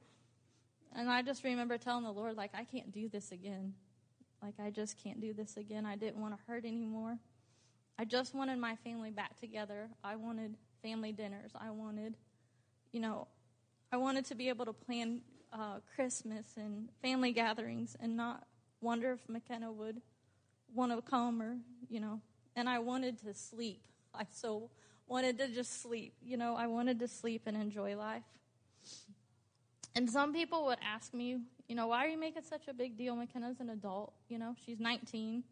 And 0.95 1.09
I 1.09 1.21
just 1.21 1.43
remember 1.43 1.77
telling 1.77 2.05
the 2.05 2.11
Lord, 2.13 2.37
like, 2.37 2.51
I 2.53 2.63
can't 2.63 2.89
do 2.89 3.09
this 3.09 3.33
again. 3.33 3.73
Like, 4.41 4.53
I 4.57 4.69
just 4.69 4.95
can't 5.03 5.19
do 5.19 5.33
this 5.33 5.57
again. 5.57 5.85
I 5.85 5.97
didn't 5.97 6.21
want 6.21 6.33
to 6.33 6.39
hurt 6.47 6.63
anymore. 6.63 7.17
I 7.99 8.05
just 8.05 8.33
wanted 8.33 8.59
my 8.59 8.77
family 8.77 9.11
back 9.11 9.37
together. 9.41 9.89
I 10.05 10.15
wanted 10.15 10.55
family 10.81 11.11
dinners. 11.11 11.51
I 11.53 11.71
wanted, 11.71 12.15
you 12.93 13.01
know, 13.01 13.27
I 13.91 13.97
wanted 13.97 14.23
to 14.27 14.35
be 14.35 14.47
able 14.47 14.63
to 14.67 14.73
plan 14.73 15.19
uh, 15.51 15.79
Christmas 15.95 16.45
and 16.55 16.87
family 17.01 17.33
gatherings 17.33 17.97
and 17.99 18.15
not 18.15 18.45
wonder 18.79 19.11
if 19.11 19.19
McKenna 19.27 19.69
would 19.69 20.01
want 20.73 20.93
to 20.93 21.01
come 21.01 21.41
or, 21.41 21.57
you 21.89 21.99
know, 21.99 22.21
and 22.55 22.69
I 22.69 22.79
wanted 22.79 23.17
to 23.23 23.33
sleep. 23.33 23.81
I 24.13 24.23
so 24.31 24.69
wanted 25.07 25.37
to 25.37 25.47
just 25.47 25.81
sleep. 25.81 26.13
You 26.23 26.37
know, 26.37 26.55
I 26.55 26.67
wanted 26.67 26.99
to 26.99 27.07
sleep 27.07 27.43
and 27.45 27.55
enjoy 27.55 27.95
life. 27.95 28.23
And 29.95 30.09
some 30.09 30.33
people 30.33 30.65
would 30.65 30.79
ask 30.83 31.13
me, 31.13 31.39
you 31.67 31.75
know, 31.75 31.87
why 31.87 32.05
are 32.05 32.09
you 32.09 32.17
making 32.17 32.43
such 32.43 32.67
a 32.67 32.73
big 32.73 32.97
deal? 32.97 33.15
McKenna's 33.15 33.59
an 33.59 33.69
adult. 33.69 34.13
You 34.27 34.37
know, 34.37 34.55
she's 34.65 34.79
19. 34.79 35.43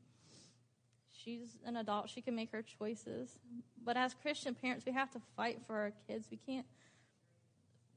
She's 1.24 1.58
an 1.66 1.78
adult. 1.78 2.10
She 2.10 2.22
can 2.22 2.36
make 2.36 2.52
her 2.52 2.62
choices. 2.62 3.40
But 3.84 3.96
as 3.96 4.14
Christian 4.14 4.54
parents, 4.54 4.86
we 4.86 4.92
have 4.92 5.10
to 5.12 5.22
fight 5.38 5.60
for 5.66 5.76
our 5.76 5.94
kids. 6.08 6.28
We 6.30 6.38
can't. 6.38 6.66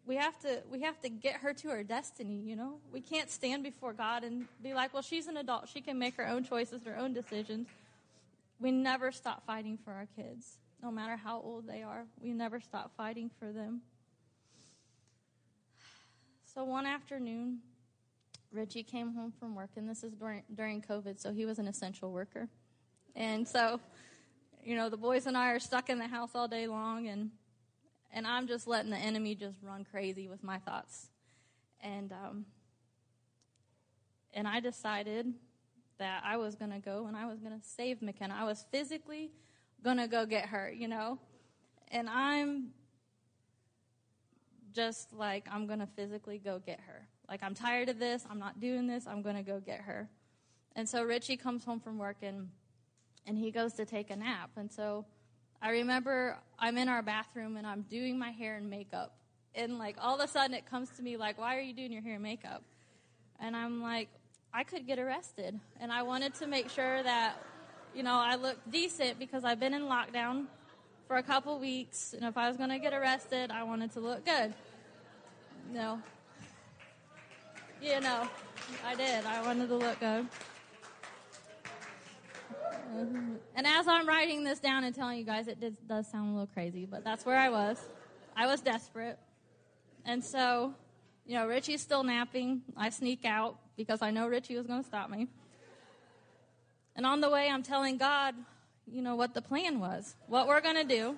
We 0.07 0.15
have 0.17 0.39
to 0.43 0.63
we 0.71 0.83
have 0.83 1.01
to 1.01 1.09
get 1.09 1.37
her 1.37 1.53
to 1.53 1.69
her 1.71 1.83
destiny, 1.83 2.41
you 2.41 2.55
know? 2.55 2.75
We 2.93 3.01
can't 3.01 3.29
stand 3.29 3.65
before 3.65 3.93
God 3.93 4.23
and 4.23 4.47
be 4.63 4.73
like, 4.73 4.95
"Well, 4.95 5.03
she's 5.03 5.27
an 5.27 5.37
adult. 5.37 5.69
She 5.69 5.81
can 5.81 5.99
make 5.99 6.15
her 6.17 6.29
own 6.29 6.45
choices, 6.45 6.85
her 6.85 6.97
own 6.97 7.13
decisions." 7.13 7.67
We 8.61 8.71
never 8.71 9.11
stop 9.11 9.45
fighting 9.45 9.79
for 9.85 9.93
our 9.93 10.07
kids 10.15 10.59
no 10.83 10.91
matter 10.91 11.17
how 11.17 11.41
old 11.41 11.67
they 11.69 11.83
are. 11.83 12.07
We 12.21 12.33
never 12.33 12.61
stop 12.61 12.93
fighting 12.97 13.31
for 13.39 13.53
them. 13.53 13.83
So 16.45 16.65
one 16.65 16.87
afternoon, 16.87 17.59
Richie 18.51 18.83
came 18.83 19.15
home 19.15 19.33
from 19.39 19.55
work, 19.55 19.71
and 19.77 19.89
this 19.89 20.03
is 20.03 20.15
during, 20.15 20.43
during 20.55 20.81
COVID, 20.81 21.21
so 21.21 21.33
he 21.33 21.45
was 21.45 21.59
an 21.59 21.69
essential 21.69 22.13
worker. 22.13 22.49
And 23.15 23.47
so, 23.47 23.81
you 24.65 24.75
know, 24.75 24.89
the 24.89 24.97
boys 24.97 25.27
and 25.27 25.37
I 25.37 25.51
are 25.51 25.59
stuck 25.59 25.91
in 25.91 25.99
the 25.99 26.07
house 26.07 26.31
all 26.35 26.49
day 26.49 26.67
long, 26.67 27.09
and 27.09 27.31
and 28.13 28.27
I'm 28.27 28.47
just 28.47 28.67
letting 28.67 28.91
the 28.91 28.97
enemy 28.97 29.35
just 29.35 29.59
run 29.63 29.85
crazy 29.85 30.29
with 30.29 30.43
my 30.43 30.59
thoughts. 30.59 31.09
And 31.83 32.13
um, 32.13 32.47
and 34.33 34.47
I 34.47 34.61
decided 34.61 35.35
that 35.99 36.23
I 36.25 36.37
was 36.37 36.57
going 36.57 36.71
to 36.71 36.79
go 36.79 37.07
and 37.07 37.17
I 37.17 37.27
was 37.27 37.41
going 37.41 37.59
to 37.59 37.67
save 37.67 38.03
McKenna. 38.03 38.37
I 38.39 38.45
was 38.45 38.65
physically 38.71 39.31
gonna 39.87 40.09
go 40.09 40.27
get 40.27 40.47
her, 40.47 40.69
you 40.69 40.89
know? 40.89 41.17
And 41.93 42.11
I'm 42.11 42.73
just 44.75 45.13
like, 45.13 45.47
I'm 45.49 45.69
gonna 45.69 45.87
physically 45.87 46.39
go 46.39 46.59
get 46.59 46.81
her. 46.81 47.07
Like, 47.29 47.41
I'm 47.45 47.55
tired 47.55 47.89
of 47.89 48.01
this. 48.01 48.27
I'm 48.29 48.41
not 48.41 48.59
doing 48.59 48.89
this. 48.89 49.07
I'm 49.07 49.23
gonna 49.23 49.45
go 49.45 49.61
get 49.61 49.83
her. 49.83 50.09
And 50.75 50.89
so 50.89 51.05
Richie 51.05 51.37
comes 51.37 51.65
home 51.65 51.79
from 51.79 51.99
work 51.99 52.17
and, 52.23 52.49
and 53.29 53.39
he 53.39 53.53
goes 53.53 53.75
to 53.75 53.85
take 53.85 54.11
a 54.11 54.17
nap. 54.17 54.51
And 54.57 54.73
so 54.73 55.07
I 55.63 55.71
remember 55.71 56.37
I'm 56.59 56.77
in 56.79 56.89
our 56.89 57.03
bathroom 57.03 57.57
and 57.57 57.65
I'm 57.65 57.83
doing 57.83 58.19
my 58.19 58.31
hair 58.31 58.57
and 58.57 58.69
makeup. 58.69 59.15
And 59.55 59.79
like 59.79 59.97
all 60.01 60.17
of 60.17 60.21
a 60.21 60.27
sudden 60.27 60.53
it 60.53 60.67
comes 60.67 60.91
to 60.97 61.03
me 61.03 61.17
like, 61.17 61.39
why 61.39 61.57
are 61.57 61.61
you 61.61 61.73
doing 61.73 61.93
your 61.93 62.03
hair 62.03 62.15
and 62.15 62.25
makeup? 62.25 62.65
And 63.39 63.55
I'm 63.57 63.81
like, 63.81 64.09
I 64.53 64.65
could 64.65 64.85
get 64.85 64.99
arrested. 64.99 65.61
And 65.79 65.93
I 65.93 66.03
wanted 66.03 66.35
to 66.35 66.49
make 66.49 66.71
sure 66.71 67.05
that 67.05 67.41
you 67.97 68.03
know, 68.03 68.15
I 68.15 68.37
look 68.37 68.59
decent 68.71 69.19
because 69.19 69.43
I've 69.43 69.59
been 69.59 69.73
in 69.73 69.83
lockdown 69.83 70.45
for 71.09 71.17
a 71.17 71.23
couple 71.23 71.59
weeks, 71.59 72.13
and 72.13 72.27
if 72.27 72.37
I 72.37 72.47
was 72.47 72.59
going 72.59 72.69
to 72.69 72.79
get 72.79 72.93
arrested, 72.93 73.51
I 73.51 73.63
wanted 73.63 73.91
to 73.93 74.01
look 74.01 74.23
good. 74.27 74.53
You 75.71 75.79
know, 75.79 76.03
you 77.81 78.01
know, 78.01 78.29
I 78.85 78.95
did. 78.95 79.25
I 79.25 79.41
wanted 79.47 79.69
to 79.69 79.77
look 79.77 79.99
good. 79.99 80.27
Mm-hmm. 82.95 83.35
And 83.55 83.67
as 83.67 83.89
I'm 83.89 84.07
writing 84.07 84.45
this 84.45 84.61
down 84.61 84.85
and 84.85 84.95
telling 84.95 85.19
you 85.19 85.25
guys, 85.25 85.49
it 85.49 85.59
did, 85.59 85.77
does 85.89 86.07
sound 86.07 86.31
a 86.31 86.33
little 86.33 86.47
crazy, 86.49 86.85
but 86.85 87.03
that's 87.03 87.25
where 87.25 87.39
I 87.39 87.49
was. 87.49 87.83
I 88.37 88.47
was 88.47 88.61
desperate. 88.61 89.19
And 90.05 90.23
so, 90.23 90.75
you 91.25 91.35
know, 91.35 91.47
Richie's 91.47 91.81
still 91.81 92.05
napping. 92.05 92.61
I 92.77 92.91
sneak 92.91 93.25
out 93.25 93.57
because 93.77 94.03
I 94.03 94.11
know 94.11 94.29
Richie 94.29 94.57
was 94.57 94.67
going 94.67 94.83
to 94.83 94.87
stop 94.87 95.09
me. 95.09 95.29
And 96.97 97.07
on 97.07 97.21
the 97.21 97.31
way, 97.31 97.49
I'm 97.49 97.63
telling 97.63 97.99
God, 97.99 98.35
you 98.91 99.03
know, 99.03 99.15
what 99.15 99.35
the 99.35 99.43
plan 99.43 99.79
was, 99.79 100.17
what 100.27 100.49
we're 100.49 100.61
going 100.61 100.77
to 100.77 100.85
do. 100.85 101.17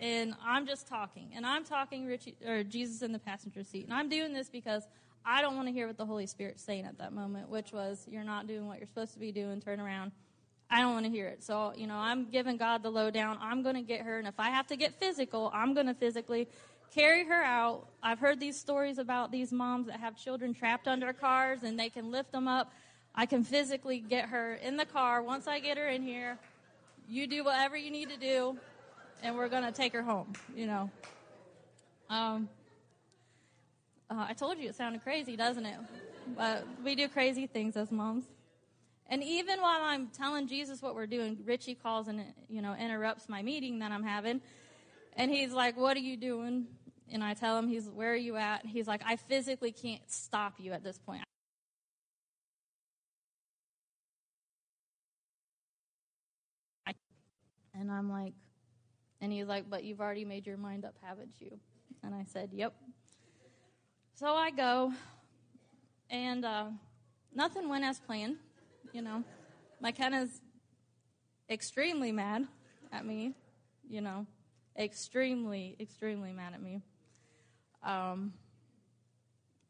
And 0.00 0.34
I'm 0.44 0.66
just 0.66 0.86
talking. 0.86 1.30
And 1.34 1.46
I'm 1.46 1.64
talking 1.64 2.06
Richie, 2.06 2.36
or 2.46 2.62
Jesus 2.62 3.02
in 3.02 3.12
the 3.12 3.18
passenger 3.18 3.64
seat. 3.64 3.84
And 3.84 3.94
I'm 3.94 4.08
doing 4.08 4.34
this 4.34 4.48
because 4.48 4.86
I 5.24 5.40
don't 5.40 5.56
want 5.56 5.68
to 5.68 5.72
hear 5.72 5.86
what 5.86 5.96
the 5.96 6.04
Holy 6.04 6.26
Spirit's 6.26 6.62
saying 6.62 6.84
at 6.84 6.98
that 6.98 7.12
moment, 7.12 7.48
which 7.48 7.72
was, 7.72 8.06
you're 8.10 8.24
not 8.24 8.46
doing 8.46 8.66
what 8.66 8.78
you're 8.78 8.86
supposed 8.86 9.14
to 9.14 9.18
be 9.18 9.32
doing, 9.32 9.60
turn 9.60 9.80
around. 9.80 10.12
I 10.70 10.80
don't 10.80 10.92
want 10.92 11.06
to 11.06 11.10
hear 11.10 11.28
it. 11.28 11.42
So, 11.42 11.72
you 11.76 11.86
know, 11.86 11.96
I'm 11.96 12.30
giving 12.30 12.56
God 12.56 12.82
the 12.82 12.90
lowdown. 12.90 13.38
I'm 13.40 13.62
going 13.62 13.76
to 13.76 13.82
get 13.82 14.02
her. 14.02 14.18
And 14.18 14.28
if 14.28 14.34
I 14.38 14.50
have 14.50 14.66
to 14.66 14.76
get 14.76 14.98
physical, 15.00 15.50
I'm 15.54 15.72
going 15.72 15.86
to 15.86 15.94
physically 15.94 16.48
carry 16.94 17.24
her 17.24 17.42
out. 17.42 17.86
I've 18.02 18.18
heard 18.18 18.40
these 18.40 18.58
stories 18.58 18.98
about 18.98 19.32
these 19.32 19.52
moms 19.52 19.86
that 19.86 20.00
have 20.00 20.16
children 20.16 20.52
trapped 20.52 20.88
under 20.88 21.12
cars 21.12 21.62
and 21.62 21.78
they 21.78 21.88
can 21.88 22.10
lift 22.10 22.32
them 22.32 22.48
up. 22.48 22.72
I 23.14 23.26
can 23.26 23.44
physically 23.44 23.98
get 23.98 24.28
her 24.30 24.54
in 24.54 24.76
the 24.76 24.84
car. 24.84 25.22
Once 25.22 25.46
I 25.46 25.60
get 25.60 25.76
her 25.78 25.88
in 25.88 26.02
here, 26.02 26.38
you 27.08 27.26
do 27.26 27.44
whatever 27.44 27.76
you 27.76 27.90
need 27.90 28.10
to 28.10 28.16
do, 28.16 28.56
and 29.22 29.36
we're 29.36 29.48
going 29.48 29.64
to 29.64 29.72
take 29.72 29.92
her 29.92 30.02
home, 30.02 30.32
you 30.54 30.66
know. 30.66 30.90
Um, 32.10 32.48
uh, 34.10 34.26
I 34.28 34.32
told 34.34 34.58
you 34.58 34.68
it 34.68 34.74
sounded 34.74 35.02
crazy, 35.02 35.36
doesn't 35.36 35.64
it? 35.64 35.78
but 36.36 36.66
we 36.82 36.94
do 36.94 37.08
crazy 37.08 37.46
things 37.46 37.76
as 37.76 37.90
moms. 37.90 38.24
And 39.06 39.22
even 39.22 39.60
while 39.60 39.82
I'm 39.82 40.08
telling 40.08 40.48
Jesus 40.48 40.80
what 40.80 40.94
we're 40.94 41.06
doing, 41.06 41.38
Richie 41.44 41.74
calls 41.74 42.08
and 42.08 42.24
you 42.48 42.62
know 42.62 42.74
interrupts 42.74 43.28
my 43.28 43.42
meeting 43.42 43.80
that 43.80 43.92
I'm 43.92 44.02
having, 44.02 44.40
and 45.16 45.30
he's 45.30 45.52
like, 45.52 45.76
"What 45.76 45.96
are 45.96 46.00
you 46.00 46.16
doing?" 46.16 46.66
And 47.12 47.22
I 47.22 47.34
tell 47.34 47.58
him, 47.58 47.68
"He's 47.68 47.88
where 47.90 48.12
are 48.12 48.16
you 48.16 48.36
at?" 48.36 48.62
And 48.62 48.72
He's 48.72 48.88
like, 48.88 49.02
"I 49.04 49.16
physically 49.16 49.72
can't 49.72 50.02
stop 50.10 50.54
you 50.58 50.72
at 50.72 50.82
this 50.82 50.98
point." 50.98 51.22
And 57.78 57.90
I'm 57.90 58.10
like, 58.10 58.34
and 59.20 59.32
he's 59.32 59.46
like, 59.46 59.68
"But 59.68 59.84
you've 59.84 60.00
already 60.00 60.24
made 60.24 60.46
your 60.46 60.56
mind 60.56 60.84
up, 60.84 60.94
haven't 61.02 61.40
you?" 61.40 61.58
And 62.02 62.14
I 62.14 62.24
said, 62.24 62.50
"Yep." 62.52 62.74
So 64.14 64.34
I 64.34 64.50
go, 64.50 64.92
and 66.08 66.44
uh, 66.44 66.66
nothing 67.34 67.68
went 67.68 67.84
as 67.84 67.98
planned. 67.98 68.36
You 68.92 69.02
know, 69.02 69.24
My 69.80 69.90
McKenna's 69.90 70.40
extremely 71.50 72.12
mad 72.12 72.46
at 72.92 73.04
me. 73.04 73.34
You 73.88 74.00
know, 74.00 74.26
extremely, 74.78 75.76
extremely 75.80 76.32
mad 76.32 76.54
at 76.54 76.62
me. 76.62 76.82
Um, 77.82 78.32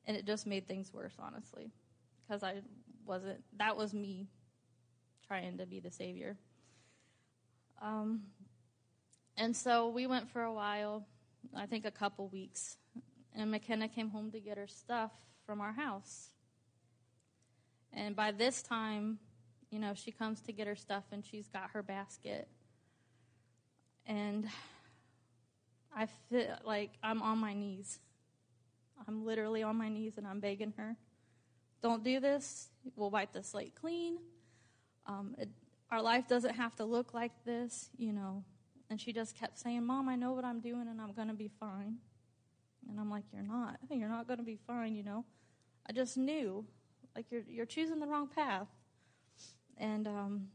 and 0.06 0.16
it 0.16 0.26
just 0.26 0.46
made 0.46 0.68
things 0.68 0.92
worse, 0.92 1.14
honestly, 1.18 1.70
because 2.26 2.42
I 2.42 2.60
wasn't. 3.06 3.42
That 3.56 3.76
was 3.76 3.94
me 3.94 4.28
trying 5.26 5.58
to 5.58 5.66
be 5.66 5.80
the 5.80 5.90
savior. 5.90 6.36
Um, 7.80 8.22
and 9.36 9.56
so 9.56 9.88
we 9.88 10.06
went 10.06 10.30
for 10.30 10.42
a 10.42 10.52
while, 10.52 11.06
I 11.54 11.66
think 11.66 11.84
a 11.84 11.90
couple 11.90 12.28
weeks, 12.28 12.76
and 13.34 13.50
McKenna 13.50 13.88
came 13.88 14.10
home 14.10 14.30
to 14.30 14.40
get 14.40 14.56
her 14.58 14.66
stuff 14.66 15.12
from 15.44 15.60
our 15.60 15.72
house. 15.72 16.30
And 17.92 18.14
by 18.16 18.32
this 18.32 18.62
time, 18.62 19.18
you 19.70 19.78
know, 19.78 19.92
she 19.94 20.12
comes 20.12 20.40
to 20.42 20.52
get 20.52 20.66
her 20.66 20.76
stuff 20.76 21.04
and 21.10 21.24
she's 21.24 21.48
got 21.48 21.70
her 21.72 21.82
basket. 21.82 22.48
And 24.06 24.46
I 25.96 26.06
feel 26.28 26.56
like 26.64 26.92
I'm 27.02 27.22
on 27.22 27.38
my 27.38 27.54
knees. 27.54 27.98
I'm 29.06 29.24
literally 29.24 29.62
on 29.62 29.76
my 29.76 29.88
knees 29.88 30.16
and 30.16 30.26
I'm 30.26 30.40
begging 30.40 30.74
her, 30.76 30.96
don't 31.82 32.02
do 32.02 32.20
this. 32.20 32.68
We'll 32.96 33.10
wipe 33.10 33.32
the 33.32 33.42
slate 33.42 33.74
clean. 33.74 34.18
Um, 35.06 35.34
it, 35.38 35.48
our 35.90 36.02
life 36.02 36.28
doesn't 36.28 36.54
have 36.54 36.74
to 36.76 36.84
look 36.84 37.14
like 37.14 37.32
this, 37.44 37.90
you 37.96 38.12
know. 38.12 38.44
And 38.90 39.00
she 39.00 39.12
just 39.12 39.36
kept 39.36 39.58
saying, 39.58 39.84
Mom, 39.84 40.08
I 40.08 40.16
know 40.16 40.32
what 40.32 40.44
I'm 40.44 40.60
doing 40.60 40.86
and 40.88 41.00
I'm 41.00 41.12
going 41.12 41.28
to 41.28 41.34
be 41.34 41.50
fine. 41.60 41.96
And 42.88 43.00
I'm 43.00 43.10
like, 43.10 43.24
You're 43.32 43.42
not. 43.42 43.78
You're 43.90 44.08
not 44.08 44.26
going 44.26 44.38
to 44.38 44.44
be 44.44 44.58
fine, 44.66 44.94
you 44.94 45.02
know. 45.02 45.24
I 45.88 45.92
just 45.92 46.16
knew, 46.16 46.64
like, 47.14 47.26
you're, 47.30 47.42
you're 47.46 47.66
choosing 47.66 48.00
the 48.00 48.06
wrong 48.06 48.26
path. 48.26 48.68
And 49.76 50.06
um, 50.06 50.48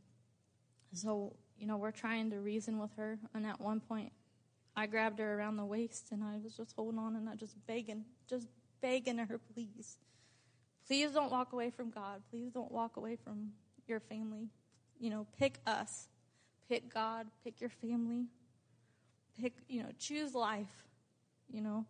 so, 0.94 1.36
you 1.58 1.68
know, 1.68 1.78
we're 1.78 1.92
trying 1.92 2.32
to 2.32 2.38
reason 2.38 2.80
with 2.80 2.96
her. 2.98 3.20
And 3.36 3.46
at 3.46 3.62
one 3.62 3.80
point, 3.80 4.12
I 4.76 4.88
grabbed 4.88 5.20
her 5.20 5.38
around 5.38 5.58
the 5.58 5.66
waist 5.66 6.08
and 6.12 6.24
I 6.24 6.38
was 6.44 6.56
just 6.56 6.74
holding 6.76 7.00
on 7.00 7.16
and 7.16 7.30
I 7.30 7.36
just 7.36 7.56
begging, 7.68 8.06
just 8.30 8.48
begging 8.82 9.18
her, 9.18 9.40
please. 9.54 9.98
Please 10.88 11.12
don't 11.12 11.32
walk 11.32 11.54
away 11.54 11.70
from 11.70 11.92
God. 11.92 12.22
Please 12.32 12.52
don't 12.52 12.72
walk 12.72 12.98
away 12.98 13.16
from 13.16 13.50
your 13.88 14.00
family. 14.00 14.48
You 15.00 15.10
know, 15.10 15.26
pick 15.38 15.60
us. 15.66 16.08
Pick 16.68 16.94
God. 16.94 17.28
Pick 17.44 17.62
your 17.62 17.70
family. 17.70 18.28
Pick, 19.40 19.54
you 19.68 19.82
know, 19.82 19.90
choose 19.98 20.36
life, 20.36 20.88
you 21.50 21.62
know. 21.62 21.86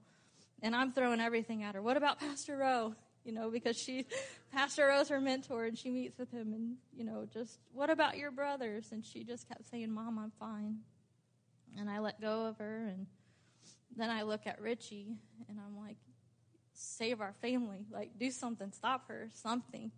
And 0.61 0.75
I'm 0.75 0.91
throwing 0.91 1.19
everything 1.19 1.63
at 1.63 1.75
her. 1.75 1.81
What 1.81 1.97
about 1.97 2.19
Pastor 2.19 2.57
Rowe? 2.57 2.95
You 3.25 3.33
know, 3.33 3.49
because 3.49 3.77
she, 3.77 4.05
Pastor 4.53 4.87
Rowe's 4.87 5.09
her 5.09 5.19
mentor 5.19 5.65
and 5.65 5.77
she 5.77 5.89
meets 5.89 6.17
with 6.17 6.31
him 6.31 6.53
and, 6.53 6.75
you 6.95 7.03
know, 7.03 7.27
just, 7.33 7.59
what 7.73 7.89
about 7.89 8.17
your 8.17 8.31
brothers? 8.31 8.91
And 8.91 9.03
she 9.03 9.23
just 9.23 9.47
kept 9.47 9.69
saying, 9.69 9.91
Mom, 9.91 10.19
I'm 10.19 10.31
fine. 10.39 10.77
And 11.77 11.89
I 11.89 11.99
let 11.99 12.21
go 12.21 12.45
of 12.45 12.57
her. 12.59 12.87
And 12.87 13.07
then 13.95 14.09
I 14.09 14.23
look 14.23 14.45
at 14.45 14.61
Richie 14.61 15.17
and 15.47 15.59
I'm 15.59 15.77
like, 15.77 15.97
save 16.73 17.21
our 17.21 17.33
family. 17.41 17.85
Like, 17.91 18.11
do 18.17 18.31
something. 18.31 18.71
Stop 18.71 19.07
her. 19.07 19.29
Something. 19.33 19.91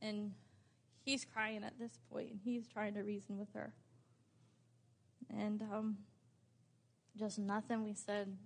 And 0.00 0.32
he's 1.06 1.24
crying 1.24 1.62
at 1.62 1.78
this 1.78 2.00
point 2.10 2.30
and 2.32 2.40
he's 2.44 2.66
trying 2.66 2.92
to 2.94 3.00
reason 3.00 3.38
with 3.38 3.48
her. 3.54 3.72
And 5.30 5.62
um, 5.62 5.98
just 7.16 7.38
nothing 7.38 7.84
we 7.84 7.94
said 7.94 8.36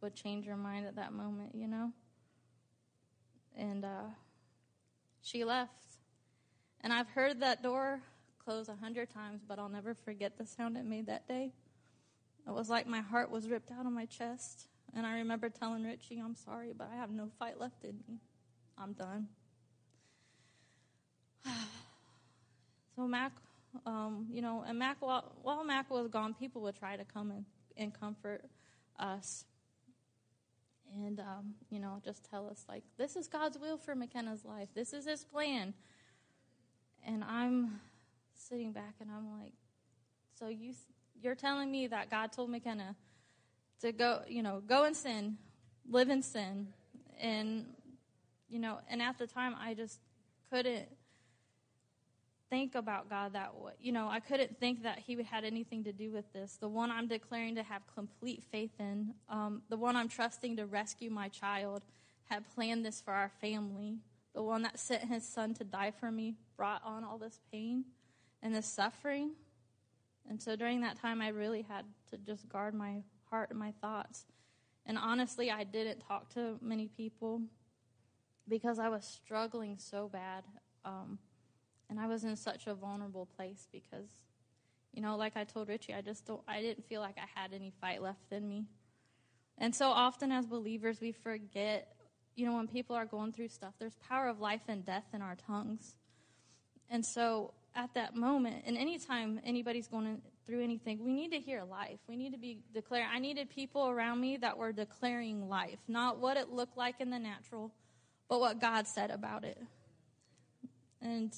would 0.00 0.14
change 0.14 0.46
her 0.46 0.56
mind 0.56 0.86
at 0.86 0.94
that 0.96 1.12
moment, 1.12 1.54
you 1.54 1.66
know? 1.66 1.92
And 3.56 3.84
uh, 3.84 4.10
she 5.20 5.44
left. 5.44 5.72
And 6.80 6.92
I've 6.92 7.08
heard 7.08 7.40
that 7.40 7.60
door 7.60 8.02
close 8.42 8.68
a 8.68 8.76
hundred 8.76 9.10
times, 9.10 9.42
but 9.46 9.58
I'll 9.58 9.68
never 9.68 9.94
forget 9.94 10.38
the 10.38 10.46
sound 10.46 10.76
it 10.76 10.84
made 10.84 11.06
that 11.06 11.26
day. 11.26 11.52
It 12.46 12.52
was 12.52 12.70
like 12.70 12.86
my 12.86 13.00
heart 13.00 13.32
was 13.32 13.48
ripped 13.48 13.72
out 13.72 13.84
of 13.84 13.92
my 13.92 14.06
chest. 14.06 14.68
And 14.94 15.04
I 15.04 15.18
remember 15.18 15.48
telling 15.48 15.82
Richie, 15.82 16.22
I'm 16.24 16.36
sorry, 16.36 16.72
but 16.76 16.88
I 16.92 16.96
have 16.96 17.10
no 17.10 17.28
fight 17.36 17.60
left 17.60 17.82
in 17.84 17.98
me. 18.08 18.20
I'm 18.78 18.92
done. 18.92 19.26
so 22.96 23.06
Mac, 23.06 23.32
um, 23.86 24.26
you 24.30 24.42
know, 24.42 24.64
and 24.66 24.78
Mac, 24.78 24.96
while, 25.00 25.32
while 25.42 25.64
Mac 25.64 25.90
was 25.90 26.08
gone, 26.08 26.34
people 26.34 26.62
would 26.62 26.76
try 26.76 26.96
to 26.96 27.04
come 27.04 27.30
and, 27.30 27.44
and 27.76 27.98
comfort 27.98 28.44
us. 28.98 29.44
And, 30.94 31.20
um, 31.20 31.54
you 31.70 31.78
know, 31.78 32.00
just 32.04 32.28
tell 32.30 32.48
us, 32.48 32.64
like, 32.68 32.82
this 32.96 33.14
is 33.14 33.28
God's 33.28 33.58
will 33.58 33.76
for 33.76 33.94
McKenna's 33.94 34.44
life. 34.44 34.68
This 34.74 34.92
is 34.92 35.06
his 35.06 35.24
plan. 35.24 35.74
And 37.06 37.22
I'm 37.22 37.80
sitting 38.34 38.72
back 38.72 38.94
and 39.00 39.10
I'm 39.10 39.30
like, 39.40 39.52
so 40.38 40.48
you, 40.48 40.72
you're 41.20 41.34
telling 41.34 41.70
me 41.70 41.86
that 41.88 42.10
God 42.10 42.32
told 42.32 42.50
McKenna 42.50 42.94
to 43.80 43.92
go, 43.92 44.22
you 44.28 44.42
know, 44.42 44.62
go 44.66 44.84
and 44.84 44.96
sin, 44.96 45.36
live 45.88 46.08
in 46.08 46.22
sin. 46.22 46.68
And, 47.20 47.66
you 48.48 48.58
know, 48.58 48.78
and 48.88 49.02
at 49.02 49.18
the 49.18 49.26
time 49.26 49.54
I 49.60 49.74
just 49.74 50.00
couldn't 50.50 50.88
think 52.50 52.74
about 52.74 53.08
God 53.08 53.32
that 53.34 53.54
way. 53.54 53.72
You 53.80 53.92
know, 53.92 54.08
I 54.08 54.20
couldn't 54.20 54.58
think 54.58 54.82
that 54.82 54.98
He 54.98 55.22
had 55.22 55.44
anything 55.44 55.84
to 55.84 55.92
do 55.92 56.10
with 56.10 56.32
this. 56.32 56.56
The 56.56 56.68
one 56.68 56.90
I'm 56.90 57.08
declaring 57.08 57.54
to 57.56 57.62
have 57.62 57.82
complete 57.94 58.42
faith 58.50 58.72
in, 58.78 59.14
um, 59.28 59.62
the 59.68 59.76
one 59.76 59.96
I'm 59.96 60.08
trusting 60.08 60.56
to 60.56 60.66
rescue 60.66 61.10
my 61.10 61.28
child, 61.28 61.84
had 62.24 62.44
planned 62.54 62.84
this 62.84 63.00
for 63.00 63.12
our 63.12 63.30
family. 63.40 63.98
The 64.34 64.42
one 64.42 64.62
that 64.62 64.78
sent 64.78 65.04
His 65.04 65.26
Son 65.26 65.54
to 65.54 65.64
die 65.64 65.90
for 65.90 66.10
me 66.10 66.34
brought 66.56 66.82
on 66.84 67.04
all 67.04 67.18
this 67.18 67.40
pain 67.50 67.84
and 68.42 68.54
this 68.54 68.66
suffering. 68.66 69.32
And 70.28 70.40
so 70.40 70.56
during 70.56 70.82
that 70.82 70.98
time, 70.98 71.22
I 71.22 71.28
really 71.28 71.62
had 71.62 71.84
to 72.10 72.18
just 72.18 72.48
guard 72.48 72.74
my 72.74 73.02
heart 73.30 73.50
and 73.50 73.58
my 73.58 73.72
thoughts. 73.80 74.26
And 74.84 74.98
honestly, 74.98 75.50
I 75.50 75.64
didn't 75.64 76.00
talk 76.00 76.32
to 76.34 76.56
many 76.60 76.88
people 76.88 77.42
because 78.48 78.78
I 78.78 78.88
was 78.88 79.04
struggling 79.04 79.76
so 79.78 80.08
bad. 80.08 80.44
Um, 80.84 81.18
and 81.90 81.98
I 81.98 82.06
was 82.06 82.24
in 82.24 82.36
such 82.36 82.66
a 82.66 82.74
vulnerable 82.74 83.26
place 83.36 83.66
because, 83.72 84.08
you 84.92 85.02
know, 85.02 85.16
like 85.16 85.36
I 85.36 85.44
told 85.44 85.68
Richie, 85.68 85.94
I 85.94 86.00
just 86.00 86.26
don't, 86.26 86.42
I 86.46 86.60
didn't 86.60 86.84
feel 86.86 87.00
like 87.00 87.16
I 87.16 87.40
had 87.40 87.52
any 87.52 87.72
fight 87.80 88.02
left 88.02 88.32
in 88.32 88.48
me. 88.48 88.66
And 89.56 89.74
so 89.74 89.88
often 89.88 90.30
as 90.30 90.46
believers, 90.46 91.00
we 91.00 91.12
forget, 91.12 91.94
you 92.36 92.46
know, 92.46 92.54
when 92.54 92.68
people 92.68 92.94
are 92.94 93.06
going 93.06 93.32
through 93.32 93.48
stuff, 93.48 93.74
there's 93.78 93.96
power 94.08 94.28
of 94.28 94.40
life 94.40 94.60
and 94.68 94.84
death 94.84 95.06
in 95.12 95.22
our 95.22 95.34
tongues. 95.34 95.94
And 96.90 97.04
so 97.04 97.54
at 97.74 97.94
that 97.94 98.14
moment, 98.14 98.64
and 98.66 98.76
anytime 98.76 99.40
anybody's 99.44 99.88
going 99.88 100.20
through 100.46 100.62
anything, 100.62 101.04
we 101.04 101.12
need 101.12 101.32
to 101.32 101.38
hear 101.38 101.64
life. 101.64 101.98
We 102.08 102.16
need 102.16 102.32
to 102.32 102.38
be 102.38 102.58
declaring. 102.72 103.08
I 103.12 103.18
needed 103.18 103.50
people 103.50 103.88
around 103.88 104.20
me 104.20 104.36
that 104.38 104.56
were 104.56 104.72
declaring 104.72 105.48
life, 105.48 105.78
not 105.88 106.18
what 106.18 106.36
it 106.36 106.50
looked 106.50 106.76
like 106.76 107.00
in 107.00 107.10
the 107.10 107.18
natural, 107.18 107.72
but 108.28 108.40
what 108.40 108.60
God 108.60 108.86
said 108.86 109.10
about 109.10 109.44
it. 109.44 109.58
And 111.00 111.32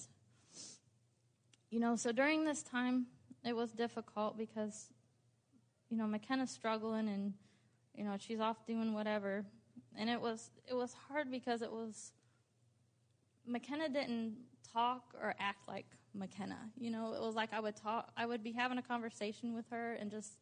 you 1.71 1.79
know, 1.81 1.97
so 1.97 2.13
during 2.13 2.45
this 2.45 2.63
time, 2.63 3.07
it 3.45 3.55
was 3.55 3.71
difficult 3.73 4.37
because, 4.37 4.91
you 5.89 5.97
know, 5.97 6.07
McKenna's 6.07 6.51
struggling 6.51 7.09
and, 7.09 7.33
you 7.95 8.05
know, 8.05 8.17
she's 8.19 8.41
off 8.41 8.67
doing 8.67 8.93
whatever. 8.93 9.45
And 9.97 10.11
it 10.11 10.21
was, 10.21 10.51
it 10.69 10.75
was 10.75 10.95
hard 11.09 11.31
because 11.31 11.63
it 11.63 11.71
was, 11.71 12.13
McKenna 13.47 13.89
didn't 13.89 14.37
talk 14.73 15.15
or 15.21 15.35
act 15.39 15.69
like 15.69 15.87
McKenna. 16.15 16.59
You 16.77 16.91
know, 16.91 17.15
it 17.15 17.21
was 17.21 17.35
like 17.35 17.53
I 17.53 17.61
would 17.61 17.77
talk, 17.77 18.11
I 18.17 18.27
would 18.27 18.43
be 18.43 18.53
having 18.53 18.79
a 18.79 18.83
conversation 18.83 19.55
with 19.55 19.65
her 19.71 19.95
and 19.95 20.11
just, 20.11 20.33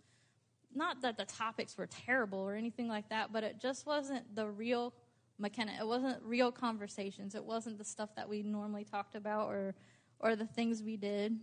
not 0.74 1.00
that 1.02 1.16
the 1.16 1.24
topics 1.24 1.78
were 1.78 1.86
terrible 1.86 2.38
or 2.40 2.54
anything 2.54 2.88
like 2.88 3.08
that, 3.08 3.32
but 3.32 3.42
it 3.42 3.58
just 3.60 3.86
wasn't 3.86 4.34
the 4.34 4.46
real 4.46 4.92
McKenna. 5.38 5.72
It 5.78 5.86
wasn't 5.86 6.22
real 6.22 6.50
conversations. 6.50 7.34
It 7.34 7.44
wasn't 7.44 7.78
the 7.78 7.84
stuff 7.84 8.14
that 8.16 8.28
we 8.28 8.42
normally 8.42 8.84
talked 8.84 9.14
about 9.14 9.48
or 9.48 9.74
or 10.20 10.36
the 10.36 10.46
things 10.46 10.82
we 10.82 10.96
did. 10.96 11.38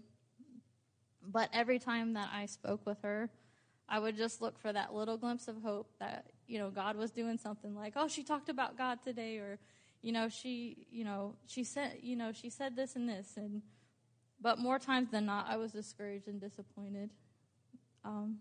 But 1.28 1.49
every 1.53 1.80
time 1.80 2.13
that 2.13 2.30
I 2.34 2.45
spoke 2.45 2.86
with 2.86 3.01
her, 3.01 3.30
I 3.88 3.99
would 3.99 4.17
just 4.17 4.41
look 4.41 4.59
for 4.59 4.71
that 4.73 4.93
little 4.93 5.17
glimpse 5.17 5.47
of 5.47 5.61
hope 5.61 5.89
that, 5.99 6.26
you 6.47 6.59
know, 6.59 6.69
God 6.69 6.95
was 6.95 7.11
doing 7.11 7.38
something 7.38 7.76
like, 7.76 7.93
oh, 7.95 8.07
she 8.07 8.23
talked 8.23 8.49
about 8.49 8.78
God 8.78 8.99
today, 9.03 9.38
or, 9.38 9.59
you 10.01 10.11
know, 10.11 10.30
she, 10.30 10.88
you 10.91 11.03
know, 11.03 11.36
she 11.47 11.63
said, 11.63 11.99
you 12.01 12.15
know, 12.15 12.32
she 12.32 12.49
said 12.49 12.76
this 12.76 12.95
and 12.95 13.07
this, 13.07 13.34
and 13.38 13.61
but 14.41 14.59
more 14.59 14.80
times 14.80 15.09
than 15.11 15.26
not, 15.26 15.47
I 15.49 15.57
was 15.57 15.71
discouraged 15.71 16.28
and 16.28 16.39
disappointed. 16.39 17.09
Um, 18.03 18.38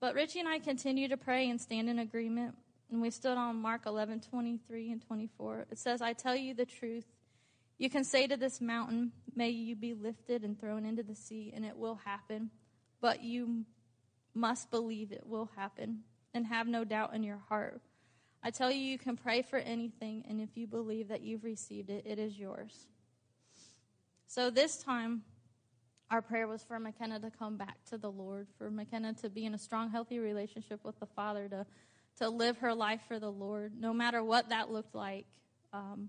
but 0.00 0.14
Richie 0.14 0.40
and 0.40 0.48
I 0.48 0.58
continue 0.58 1.08
to 1.08 1.16
pray 1.16 1.48
and 1.48 1.60
stand 1.60 1.88
in 1.88 1.98
agreement. 1.98 2.54
And 2.90 3.00
we 3.00 3.10
stood 3.10 3.38
on 3.38 3.56
Mark 3.56 3.86
11, 3.86 4.20
23 4.20 4.92
and 4.92 5.02
24. 5.02 5.66
It 5.70 5.78
says, 5.78 6.02
I 6.02 6.12
tell 6.12 6.36
you 6.36 6.54
the 6.54 6.66
truth. 6.66 7.06
You 7.78 7.90
can 7.90 8.04
say 8.04 8.26
to 8.26 8.36
this 8.36 8.60
mountain, 8.60 9.12
May 9.34 9.50
you 9.50 9.76
be 9.76 9.92
lifted 9.92 10.44
and 10.44 10.58
thrown 10.58 10.86
into 10.86 11.02
the 11.02 11.14
sea, 11.14 11.52
and 11.54 11.64
it 11.64 11.76
will 11.76 11.96
happen. 12.04 12.50
But 13.02 13.22
you 13.22 13.66
must 14.34 14.70
believe 14.70 15.12
it 15.12 15.26
will 15.26 15.50
happen 15.56 16.00
and 16.32 16.46
have 16.46 16.66
no 16.66 16.84
doubt 16.84 17.14
in 17.14 17.22
your 17.22 17.40
heart. 17.48 17.82
I 18.42 18.50
tell 18.50 18.70
you, 18.70 18.78
you 18.78 18.98
can 18.98 19.16
pray 19.16 19.42
for 19.42 19.58
anything, 19.58 20.24
and 20.28 20.40
if 20.40 20.50
you 20.54 20.66
believe 20.66 21.08
that 21.08 21.20
you've 21.20 21.44
received 21.44 21.90
it, 21.90 22.04
it 22.06 22.18
is 22.18 22.38
yours. 22.38 22.86
So 24.26 24.50
this 24.50 24.78
time, 24.78 25.22
our 26.10 26.22
prayer 26.22 26.46
was 26.46 26.62
for 26.62 26.78
McKenna 26.78 27.18
to 27.20 27.30
come 27.30 27.56
back 27.56 27.76
to 27.90 27.98
the 27.98 28.10
Lord, 28.10 28.46
for 28.56 28.70
McKenna 28.70 29.14
to 29.14 29.28
be 29.28 29.44
in 29.44 29.54
a 29.54 29.58
strong, 29.58 29.90
healthy 29.90 30.18
relationship 30.18 30.84
with 30.84 30.98
the 31.00 31.06
Father, 31.06 31.48
to, 31.48 31.66
to 32.18 32.28
live 32.28 32.58
her 32.58 32.74
life 32.74 33.00
for 33.08 33.18
the 33.18 33.30
Lord, 33.30 33.72
no 33.78 33.92
matter 33.92 34.22
what 34.22 34.50
that 34.50 34.70
looked 34.70 34.94
like. 34.94 35.26
Um, 35.72 36.08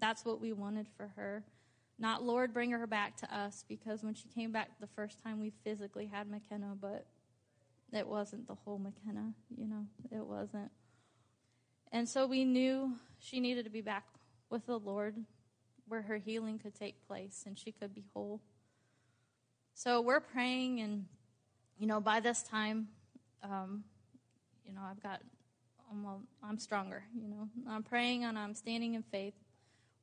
that's 0.00 0.24
what 0.24 0.40
we 0.40 0.52
wanted 0.52 0.86
for 0.96 1.12
her. 1.16 1.44
Not, 1.98 2.24
Lord, 2.24 2.52
bring 2.52 2.72
her 2.72 2.86
back 2.86 3.16
to 3.18 3.34
us, 3.34 3.64
because 3.68 4.02
when 4.02 4.14
she 4.14 4.28
came 4.28 4.50
back 4.50 4.70
the 4.80 4.88
first 4.88 5.22
time, 5.22 5.40
we 5.40 5.52
physically 5.62 6.06
had 6.06 6.28
McKenna, 6.28 6.76
but 6.80 7.06
it 7.92 8.06
wasn't 8.06 8.48
the 8.48 8.56
whole 8.56 8.78
McKenna, 8.78 9.32
you 9.56 9.68
know, 9.68 9.86
it 10.10 10.26
wasn't. 10.26 10.70
And 11.92 12.08
so 12.08 12.26
we 12.26 12.44
knew 12.44 12.94
she 13.20 13.38
needed 13.38 13.64
to 13.64 13.70
be 13.70 13.80
back 13.80 14.04
with 14.50 14.66
the 14.66 14.78
Lord 14.78 15.16
where 15.86 16.02
her 16.02 16.16
healing 16.16 16.58
could 16.58 16.74
take 16.74 17.06
place 17.06 17.44
and 17.46 17.56
she 17.56 17.70
could 17.70 17.94
be 17.94 18.04
whole. 18.12 18.40
So 19.74 20.00
we're 20.00 20.20
praying, 20.20 20.80
and, 20.80 21.06
you 21.78 21.86
know, 21.86 22.00
by 22.00 22.18
this 22.18 22.42
time, 22.42 22.88
um, 23.42 23.84
you 24.66 24.72
know, 24.72 24.80
I've 24.84 25.02
got, 25.02 25.20
I'm, 25.90 26.26
I'm 26.42 26.58
stronger, 26.58 27.04
you 27.14 27.28
know. 27.28 27.48
I'm 27.68 27.82
praying 27.84 28.24
and 28.24 28.36
I'm 28.36 28.54
standing 28.54 28.94
in 28.94 29.02
faith. 29.02 29.34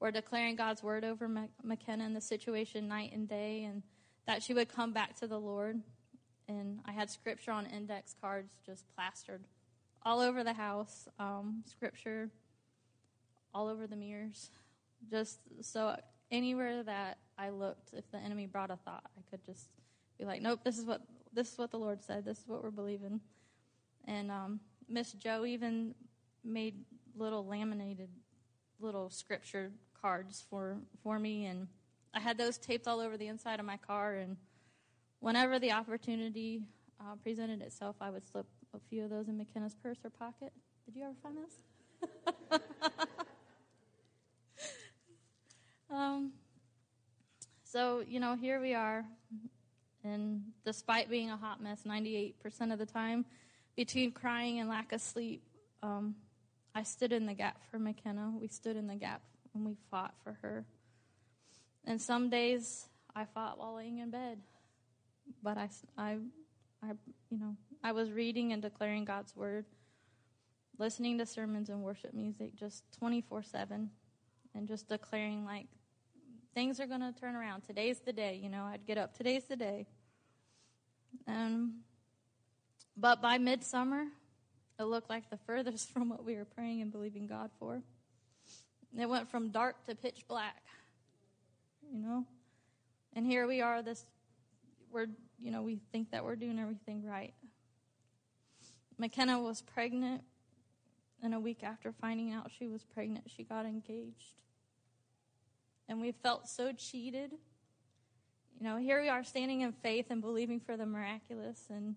We're 0.01 0.09
declaring 0.09 0.55
God's 0.55 0.81
word 0.81 1.05
over 1.05 1.29
McKenna 1.63 2.05
in 2.05 2.15
the 2.15 2.21
situation 2.21 2.87
night 2.87 3.11
and 3.13 3.29
day, 3.29 3.65
and 3.65 3.83
that 4.25 4.41
she 4.41 4.55
would 4.55 4.67
come 4.67 4.93
back 4.93 5.15
to 5.19 5.27
the 5.27 5.37
Lord. 5.37 5.79
And 6.47 6.79
I 6.85 6.91
had 6.91 7.11
scripture 7.11 7.51
on 7.51 7.67
index 7.67 8.15
cards 8.19 8.51
just 8.65 8.83
plastered 8.95 9.43
all 10.01 10.19
over 10.19 10.43
the 10.43 10.53
house, 10.53 11.07
um, 11.19 11.63
scripture 11.67 12.31
all 13.53 13.67
over 13.67 13.85
the 13.85 13.95
mirrors. 13.95 14.49
Just 15.07 15.37
so 15.61 15.95
anywhere 16.31 16.81
that 16.81 17.19
I 17.37 17.51
looked, 17.51 17.93
if 17.93 18.09
the 18.09 18.17
enemy 18.17 18.47
brought 18.47 18.71
a 18.71 18.77
thought, 18.77 19.03
I 19.15 19.21
could 19.29 19.45
just 19.45 19.69
be 20.17 20.25
like, 20.25 20.41
"Nope, 20.41 20.61
this 20.63 20.79
is 20.79 20.85
what 20.85 21.03
this 21.31 21.51
is 21.51 21.59
what 21.59 21.69
the 21.69 21.77
Lord 21.77 22.03
said. 22.03 22.25
This 22.25 22.39
is 22.39 22.47
what 22.47 22.63
we're 22.63 22.71
believing." 22.71 23.21
And 24.05 24.31
um, 24.31 24.61
Miss 24.89 25.11
Joe 25.11 25.45
even 25.45 25.93
made 26.43 26.85
little 27.15 27.45
laminated 27.45 28.09
little 28.79 29.11
scripture 29.11 29.71
cards 30.01 30.43
for 30.49 30.77
for 31.03 31.19
me, 31.19 31.45
and 31.45 31.67
I 32.13 32.19
had 32.19 32.37
those 32.37 32.57
taped 32.57 32.87
all 32.87 32.99
over 32.99 33.17
the 33.17 33.27
inside 33.27 33.59
of 33.59 33.65
my 33.65 33.77
car. 33.77 34.15
And 34.15 34.37
whenever 35.19 35.59
the 35.59 35.71
opportunity 35.71 36.63
uh, 36.99 37.15
presented 37.23 37.61
itself, 37.61 37.95
I 38.01 38.09
would 38.09 38.27
slip 38.27 38.45
a 38.73 38.79
few 38.89 39.03
of 39.03 39.09
those 39.09 39.27
in 39.27 39.37
McKenna's 39.37 39.75
purse 39.75 39.99
or 40.03 40.09
pocket. 40.09 40.51
Did 40.85 40.95
you 40.95 41.03
ever 41.03 41.13
find 41.21 41.37
those? 41.37 42.59
um, 45.91 46.31
so, 47.63 48.03
you 48.07 48.19
know, 48.19 48.35
here 48.35 48.59
we 48.59 48.73
are. 48.73 49.05
And 50.03 50.41
despite 50.65 51.09
being 51.09 51.29
a 51.29 51.37
hot 51.37 51.61
mess 51.61 51.83
98% 51.87 52.33
of 52.73 52.79
the 52.79 52.85
time, 52.85 53.25
between 53.75 54.11
crying 54.11 54.59
and 54.59 54.67
lack 54.67 54.91
of 54.91 55.01
sleep, 55.01 55.43
um, 55.83 56.15
I 56.73 56.83
stood 56.83 57.11
in 57.11 57.25
the 57.25 57.33
gap 57.33 57.61
for 57.69 57.79
McKenna. 57.79 58.33
We 58.39 58.47
stood 58.47 58.75
in 58.75 58.87
the 58.87 58.95
gap 58.95 59.21
and 59.53 59.65
we 59.65 59.75
fought 59.89 60.13
for 60.23 60.37
her. 60.41 60.65
And 61.85 62.01
some 62.01 62.29
days 62.29 62.87
I 63.15 63.25
fought 63.25 63.57
while 63.57 63.75
laying 63.75 63.99
in 63.99 64.11
bed. 64.11 64.39
But 65.43 65.57
I, 65.57 65.69
I, 65.97 66.17
I, 66.83 66.91
you 67.29 67.39
know, 67.39 67.55
I 67.83 67.91
was 67.91 68.11
reading 68.11 68.53
and 68.53 68.61
declaring 68.61 69.05
God's 69.05 69.35
word, 69.35 69.65
listening 70.77 71.17
to 71.17 71.25
sermons 71.25 71.69
and 71.69 71.81
worship 71.81 72.13
music 72.13 72.55
just 72.55 72.83
24 72.99 73.43
7, 73.43 73.89
and 74.55 74.67
just 74.67 74.87
declaring, 74.89 75.45
like, 75.45 75.67
things 76.53 76.79
are 76.79 76.87
going 76.87 77.01
to 77.01 77.13
turn 77.13 77.35
around. 77.35 77.61
Today's 77.61 77.99
the 77.99 78.13
day, 78.13 78.39
you 78.41 78.49
know, 78.49 78.63
I'd 78.63 78.85
get 78.85 78.97
up, 78.97 79.15
today's 79.15 79.45
the 79.45 79.55
day. 79.55 79.87
Um, 81.27 81.81
but 82.97 83.21
by 83.21 83.37
midsummer, 83.37 84.05
it 84.79 84.83
looked 84.83 85.09
like 85.09 85.29
the 85.29 85.37
furthest 85.37 85.89
from 85.93 86.09
what 86.09 86.23
we 86.23 86.35
were 86.35 86.45
praying 86.45 86.81
and 86.81 86.91
believing 86.91 87.27
God 87.27 87.51
for. 87.59 87.81
It 88.97 89.07
went 89.07 89.29
from 89.29 89.49
dark 89.49 89.85
to 89.85 89.95
pitch 89.95 90.25
black, 90.27 90.63
you 91.91 91.99
know? 91.99 92.25
And 93.13 93.25
here 93.25 93.47
we 93.47 93.61
are, 93.61 93.81
this, 93.81 94.05
we're, 94.91 95.07
you 95.39 95.51
know, 95.51 95.61
we 95.61 95.79
think 95.91 96.11
that 96.11 96.23
we're 96.23 96.35
doing 96.35 96.59
everything 96.59 97.05
right. 97.05 97.33
McKenna 98.97 99.39
was 99.39 99.61
pregnant, 99.61 100.21
and 101.23 101.33
a 101.33 101.39
week 101.39 101.63
after 101.63 101.91
finding 101.91 102.33
out 102.33 102.51
she 102.57 102.67
was 102.67 102.83
pregnant, 102.83 103.29
she 103.29 103.43
got 103.43 103.65
engaged 103.65 104.35
and 105.91 105.99
we 105.99 106.13
felt 106.13 106.47
so 106.47 106.71
cheated. 106.71 107.31
You 108.57 108.63
know, 108.63 108.77
here 108.77 109.01
we 109.01 109.09
are 109.09 109.25
standing 109.25 109.59
in 109.59 109.73
faith 109.73 110.05
and 110.09 110.21
believing 110.21 110.61
for 110.61 110.77
the 110.77 110.85
miraculous, 110.85 111.65
and 111.69 111.95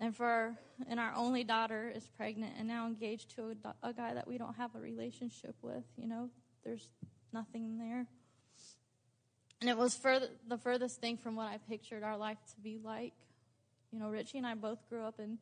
and 0.00 0.14
for 0.14 0.56
and 0.88 1.00
our 1.00 1.12
only 1.14 1.42
daughter 1.42 1.90
is 1.94 2.06
pregnant 2.16 2.52
and 2.58 2.68
now 2.68 2.86
engaged 2.86 3.34
to 3.36 3.56
a, 3.64 3.88
a 3.88 3.92
guy 3.92 4.12
that 4.14 4.28
we 4.28 4.36
don't 4.38 4.54
have 4.56 4.74
a 4.74 4.78
relationship 4.78 5.54
with. 5.62 5.84
You 5.96 6.06
know, 6.06 6.30
there's 6.64 6.90
nothing 7.32 7.78
there. 7.78 8.06
And 9.60 9.70
it 9.70 9.76
was 9.76 9.98
the 10.48 10.58
furthest 10.58 11.00
thing 11.00 11.16
from 11.16 11.34
what 11.34 11.46
I 11.48 11.58
pictured 11.68 12.02
our 12.02 12.16
life 12.16 12.38
to 12.54 12.60
be 12.60 12.78
like. 12.82 13.14
You 13.90 13.98
know, 13.98 14.08
Richie 14.08 14.38
and 14.38 14.46
I 14.46 14.54
both 14.54 14.86
grew 14.90 15.02
up 15.02 15.18
in 15.18 15.38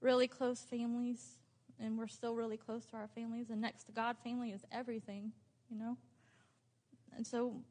really 0.00 0.26
close 0.26 0.60
families, 0.60 1.38
and 1.78 1.96
we're 1.96 2.08
still 2.08 2.34
really 2.34 2.56
close 2.56 2.84
to 2.86 2.96
our 2.96 3.08
families. 3.14 3.50
And 3.50 3.60
next 3.60 3.84
to 3.84 3.92
God, 3.92 4.16
family 4.24 4.50
is 4.50 4.64
everything, 4.72 5.32
you 5.70 5.78
know? 5.78 5.96
And 7.16 7.24
so 7.24 7.62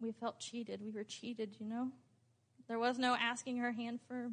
we 0.00 0.12
felt 0.12 0.38
cheated. 0.40 0.82
We 0.82 0.90
were 0.90 1.04
cheated, 1.04 1.56
you 1.58 1.66
know. 1.66 1.88
There 2.68 2.78
was 2.78 2.98
no 2.98 3.16
asking 3.18 3.58
her 3.58 3.72
hand 3.72 4.00
for 4.06 4.30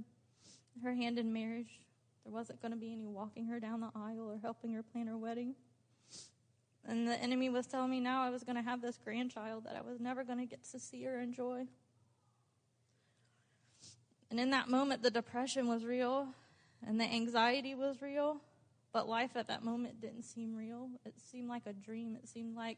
her 0.84 0.94
hand 0.94 1.18
in 1.20 1.34
marriage. 1.34 1.80
There 2.24 2.34
wasn't 2.34 2.62
going 2.62 2.72
to 2.72 2.78
be 2.78 2.92
any 2.92 3.08
walking 3.08 3.48
her 3.48 3.60
down 3.60 3.80
the 3.80 3.90
aisle 3.96 4.30
or 4.30 4.38
helping 4.42 4.74
her 4.74 4.84
plan 4.84 5.08
her 5.08 5.18
wedding. 5.18 5.56
And 6.86 7.08
the 7.08 7.22
enemy 7.22 7.50
was 7.50 7.68
telling 7.68 7.92
me 7.92 8.00
now 8.00 8.24
I 8.24 8.30
was 8.30 8.44
going 8.44 8.56
to 8.56 8.62
have 8.62 8.82
this 8.82 8.98
grandchild 8.98 9.66
that 9.66 9.76
I 9.76 9.82
was 9.82 10.00
never 10.00 10.24
going 10.24 10.40
to 10.40 10.46
get 10.46 10.64
to 10.72 10.80
see 10.80 11.06
or 11.08 11.20
enjoy. 11.20 11.68
And 14.30 14.40
in 14.40 14.52
that 14.52 14.70
moment, 14.70 15.04
the 15.04 15.12
depression 15.12 15.68
was 15.68 15.86
real 15.86 16.28
and 16.86 17.00
the 17.00 17.06
anxiety 17.06 17.76
was 17.76 18.02
real, 18.02 18.38
but 18.94 19.08
life 19.08 19.32
at 19.36 19.48
that 19.48 19.64
moment 19.64 20.02
didn't 20.02 20.24
seem 20.24 20.56
real. 20.56 20.90
It 21.06 21.14
seemed 21.32 21.50
like 21.50 21.64
a 21.66 21.74
dream. 21.74 22.18
It 22.22 22.28
seemed 22.28 22.56
like 22.56 22.78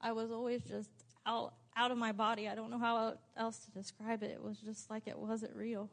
I 0.00 0.12
was 0.12 0.30
always 0.30 0.62
just 0.62 0.90
out 1.24 1.54
out 1.76 1.90
of 1.90 1.98
my 1.98 2.12
body. 2.12 2.48
I 2.48 2.54
don't 2.54 2.70
know 2.70 2.78
how 2.78 3.18
else 3.36 3.58
to 3.66 3.70
describe 3.70 4.22
it. 4.22 4.30
It 4.30 4.42
was 4.42 4.58
just 4.58 4.88
like 4.88 5.06
it 5.06 5.18
wasn't 5.18 5.54
real. 5.54 5.90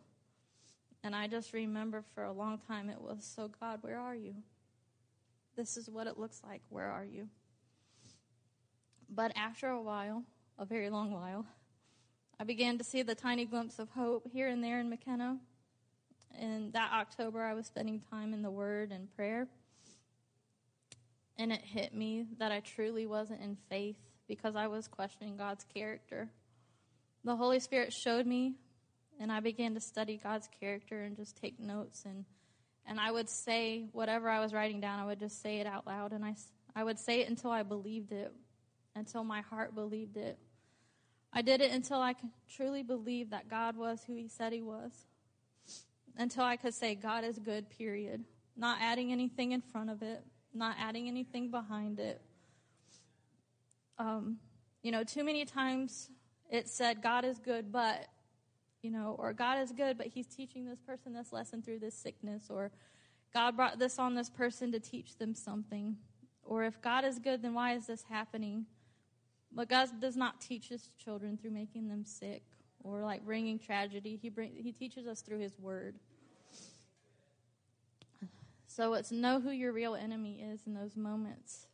And 1.03 1.15
I 1.15 1.27
just 1.27 1.51
remember 1.51 2.03
for 2.15 2.23
a 2.23 2.31
long 2.31 2.59
time 2.65 2.89
it 2.89 3.01
was, 3.01 3.25
so 3.25 3.49
God, 3.59 3.79
where 3.81 3.99
are 3.99 4.15
you? 4.15 4.35
This 5.57 5.75
is 5.75 5.89
what 5.89 6.07
it 6.07 6.17
looks 6.17 6.41
like. 6.43 6.61
Where 6.69 6.89
are 6.89 7.03
you? 7.03 7.27
But 9.09 9.33
after 9.35 9.67
a 9.67 9.81
while, 9.81 10.23
a 10.57 10.65
very 10.65 10.89
long 10.89 11.11
while, 11.11 11.45
I 12.39 12.45
began 12.45 12.77
to 12.77 12.83
see 12.83 13.03
the 13.03 13.15
tiny 13.15 13.45
glimpse 13.45 13.79
of 13.79 13.89
hope 13.89 14.27
here 14.31 14.47
and 14.47 14.63
there 14.63 14.79
in 14.79 14.89
McKenna. 14.89 15.37
And 16.39 16.73
that 16.73 16.91
October, 16.93 17.43
I 17.43 17.53
was 17.53 17.67
spending 17.67 18.01
time 18.09 18.33
in 18.33 18.41
the 18.41 18.49
Word 18.49 18.91
and 18.91 19.13
prayer. 19.15 19.47
And 21.37 21.51
it 21.51 21.61
hit 21.61 21.93
me 21.93 22.25
that 22.39 22.51
I 22.51 22.61
truly 22.61 23.05
wasn't 23.05 23.41
in 23.41 23.57
faith 23.69 23.97
because 24.27 24.55
I 24.55 24.67
was 24.67 24.87
questioning 24.87 25.37
God's 25.37 25.65
character. 25.73 26.29
The 27.23 27.35
Holy 27.35 27.59
Spirit 27.59 27.93
showed 27.93 28.25
me, 28.25 28.55
and 29.19 29.31
I 29.31 29.39
began 29.39 29.73
to 29.73 29.79
study 29.79 30.19
God's 30.21 30.49
character 30.59 31.03
and 31.03 31.15
just 31.15 31.37
take 31.37 31.59
notes. 31.59 32.03
And, 32.05 32.25
and 32.85 32.99
I 32.99 33.11
would 33.11 33.29
say 33.29 33.85
whatever 33.91 34.29
I 34.29 34.39
was 34.39 34.53
writing 34.53 34.79
down, 34.79 34.99
I 34.99 35.05
would 35.05 35.19
just 35.19 35.41
say 35.41 35.59
it 35.59 35.67
out 35.67 35.85
loud. 35.87 36.11
And 36.11 36.25
I, 36.25 36.35
I 36.75 36.83
would 36.83 36.99
say 36.99 37.21
it 37.21 37.29
until 37.29 37.51
I 37.51 37.63
believed 37.63 38.11
it, 38.11 38.33
until 38.95 39.23
my 39.23 39.41
heart 39.41 39.75
believed 39.75 40.17
it. 40.17 40.37
I 41.31 41.41
did 41.41 41.61
it 41.61 41.71
until 41.71 41.99
I 41.99 42.15
truly 42.55 42.83
believe 42.83 43.31
that 43.31 43.49
God 43.49 43.75
was 43.75 44.03
who 44.05 44.15
He 44.15 44.27
said 44.27 44.53
He 44.53 44.61
was. 44.61 44.91
Until 46.15 46.43
I 46.43 46.57
could 46.57 46.75
say, 46.75 46.93
God 46.93 47.23
is 47.23 47.39
good, 47.39 47.69
period. 47.69 48.23
Not 48.55 48.77
adding 48.79 49.11
anything 49.11 49.51
in 49.51 49.61
front 49.61 49.89
of 49.89 50.03
it, 50.03 50.23
not 50.53 50.75
adding 50.79 51.07
anything 51.07 51.49
behind 51.49 51.99
it. 51.99 52.21
Um, 53.97 54.37
you 54.83 54.91
know, 54.91 55.03
too 55.03 55.23
many 55.23 55.45
times 55.45 56.09
it 56.51 56.67
said 56.67 57.01
God 57.01 57.25
is 57.25 57.39
good, 57.39 57.71
but 57.71 58.07
you 58.83 58.91
know, 58.91 59.15
or 59.17 59.33
God 59.33 59.59
is 59.59 59.71
good, 59.71 59.97
but 59.97 60.07
He's 60.07 60.27
teaching 60.27 60.65
this 60.65 60.81
person 60.81 61.13
this 61.13 61.31
lesson 61.31 61.63
through 61.63 61.79
this 61.79 61.95
sickness, 61.95 62.47
or 62.49 62.71
God 63.33 63.55
brought 63.55 63.79
this 63.79 63.97
on 63.97 64.13
this 64.13 64.29
person 64.29 64.71
to 64.73 64.79
teach 64.79 65.17
them 65.17 65.33
something. 65.33 65.95
Or 66.43 66.65
if 66.65 66.79
God 66.81 67.05
is 67.05 67.17
good, 67.17 67.41
then 67.41 67.53
why 67.53 67.73
is 67.73 67.87
this 67.87 68.03
happening? 68.09 68.65
But 69.51 69.69
God 69.69 69.89
does 70.01 70.17
not 70.17 70.41
teach 70.41 70.67
His 70.67 70.89
children 70.97 71.37
through 71.37 71.51
making 71.51 71.87
them 71.87 72.05
sick 72.05 72.43
or 72.83 73.03
like 73.03 73.25
bringing 73.25 73.57
tragedy. 73.57 74.19
He 74.21 74.29
bring, 74.29 74.51
He 74.53 74.73
teaches 74.73 75.07
us 75.07 75.21
through 75.21 75.39
His 75.39 75.57
Word. 75.57 75.95
So 78.67 78.93
it's 78.95 79.11
know 79.11 79.39
who 79.39 79.51
your 79.51 79.71
real 79.71 79.95
enemy 79.95 80.41
is 80.41 80.61
in 80.65 80.73
those 80.73 80.97
moments. 80.97 81.67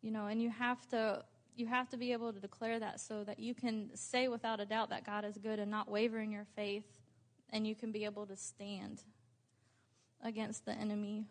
You 0.00 0.10
know, 0.10 0.26
and 0.26 0.40
you 0.40 0.50
have 0.50 0.88
to 0.88 1.24
you 1.56 1.66
have 1.66 1.88
to 1.88 1.96
be 1.96 2.12
able 2.12 2.32
to 2.32 2.38
declare 2.38 2.78
that 2.78 3.00
so 3.00 3.24
that 3.24 3.38
you 3.38 3.54
can 3.54 3.90
say 3.94 4.28
without 4.28 4.60
a 4.60 4.66
doubt 4.66 4.90
that 4.90 5.04
God 5.04 5.24
is 5.24 5.38
good 5.38 5.58
and 5.58 5.70
not 5.70 5.90
waver 5.90 6.20
in 6.20 6.30
your 6.30 6.46
faith 6.54 6.84
and 7.50 7.66
you 7.66 7.74
can 7.74 7.92
be 7.92 8.04
able 8.04 8.26
to 8.26 8.36
stand 8.36 9.02
against 10.22 10.64
the 10.64 10.72
enemy. 10.72 11.24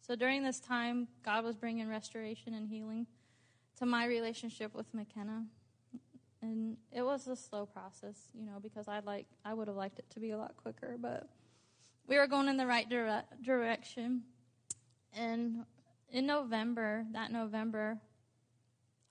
So 0.00 0.16
during 0.16 0.42
this 0.42 0.58
time, 0.58 1.08
God 1.24 1.44
was 1.44 1.56
bringing 1.56 1.88
restoration 1.88 2.54
and 2.54 2.68
healing 2.68 3.06
to 3.78 3.86
my 3.86 4.06
relationship 4.06 4.74
with 4.74 4.92
McKenna. 4.94 5.44
And 6.40 6.76
it 6.90 7.02
was 7.02 7.28
a 7.28 7.36
slow 7.36 7.66
process, 7.66 8.18
you 8.34 8.44
know, 8.44 8.58
because 8.60 8.88
I'd 8.88 9.04
like 9.04 9.26
I 9.44 9.54
would 9.54 9.68
have 9.68 9.76
liked 9.76 10.00
it 10.00 10.10
to 10.10 10.20
be 10.20 10.30
a 10.30 10.38
lot 10.38 10.56
quicker, 10.56 10.96
but 11.00 11.28
we 12.08 12.18
were 12.18 12.26
going 12.26 12.48
in 12.48 12.56
the 12.56 12.66
right 12.66 12.88
dire- 12.88 13.24
direction. 13.44 14.22
And 15.16 15.64
in 16.10 16.26
November, 16.26 17.06
that 17.12 17.30
November, 17.30 17.98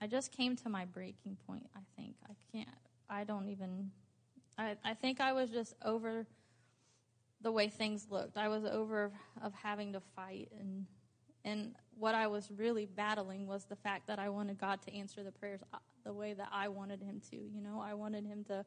I 0.02 0.08
just 0.08 0.32
came 0.32 0.56
to 0.58 0.70
my 0.70 0.86
breaking 0.86 1.38
point, 1.45 1.68
I 1.76 1.82
think. 1.95 2.16
I 2.26 2.34
can't 2.52 2.68
I 3.10 3.24
don't 3.24 3.49
even 3.49 3.91
I, 4.58 4.76
I 4.84 4.93
think 4.93 5.22
I 5.22 5.34
was 5.34 5.49
just 5.49 5.76
over 5.84 6.26
the 7.41 7.52
way 7.52 7.70
things 7.70 8.08
looked. 8.10 8.38
I 8.38 8.47
was 8.47 8.66
over 8.66 9.12
of 9.41 9.54
having 9.54 9.93
to 9.93 9.99
fight 10.16 10.49
and 10.60 10.86
and 11.43 11.76
what 11.97 12.16
I 12.16 12.28
was 12.28 12.49
really 12.52 12.86
battling 12.86 13.47
was 13.47 13.66
the 13.66 13.76
fact 13.76 14.08
that 14.08 14.20
I 14.20 14.30
wanted 14.30 14.60
God 14.60 14.82
to 14.84 14.93
answer 14.93 15.24
the 15.24 15.32
prayers 15.32 15.60
uh, 15.74 15.78
the 16.04 16.14
way 16.14 16.34
that 16.34 16.49
I 16.52 16.68
wanted 16.68 17.02
him 17.02 17.22
to. 17.32 17.36
You 17.36 17.62
know, 17.62 17.82
I 17.84 17.93
wanted 17.93 18.26
him 18.26 18.43
to 18.45 18.66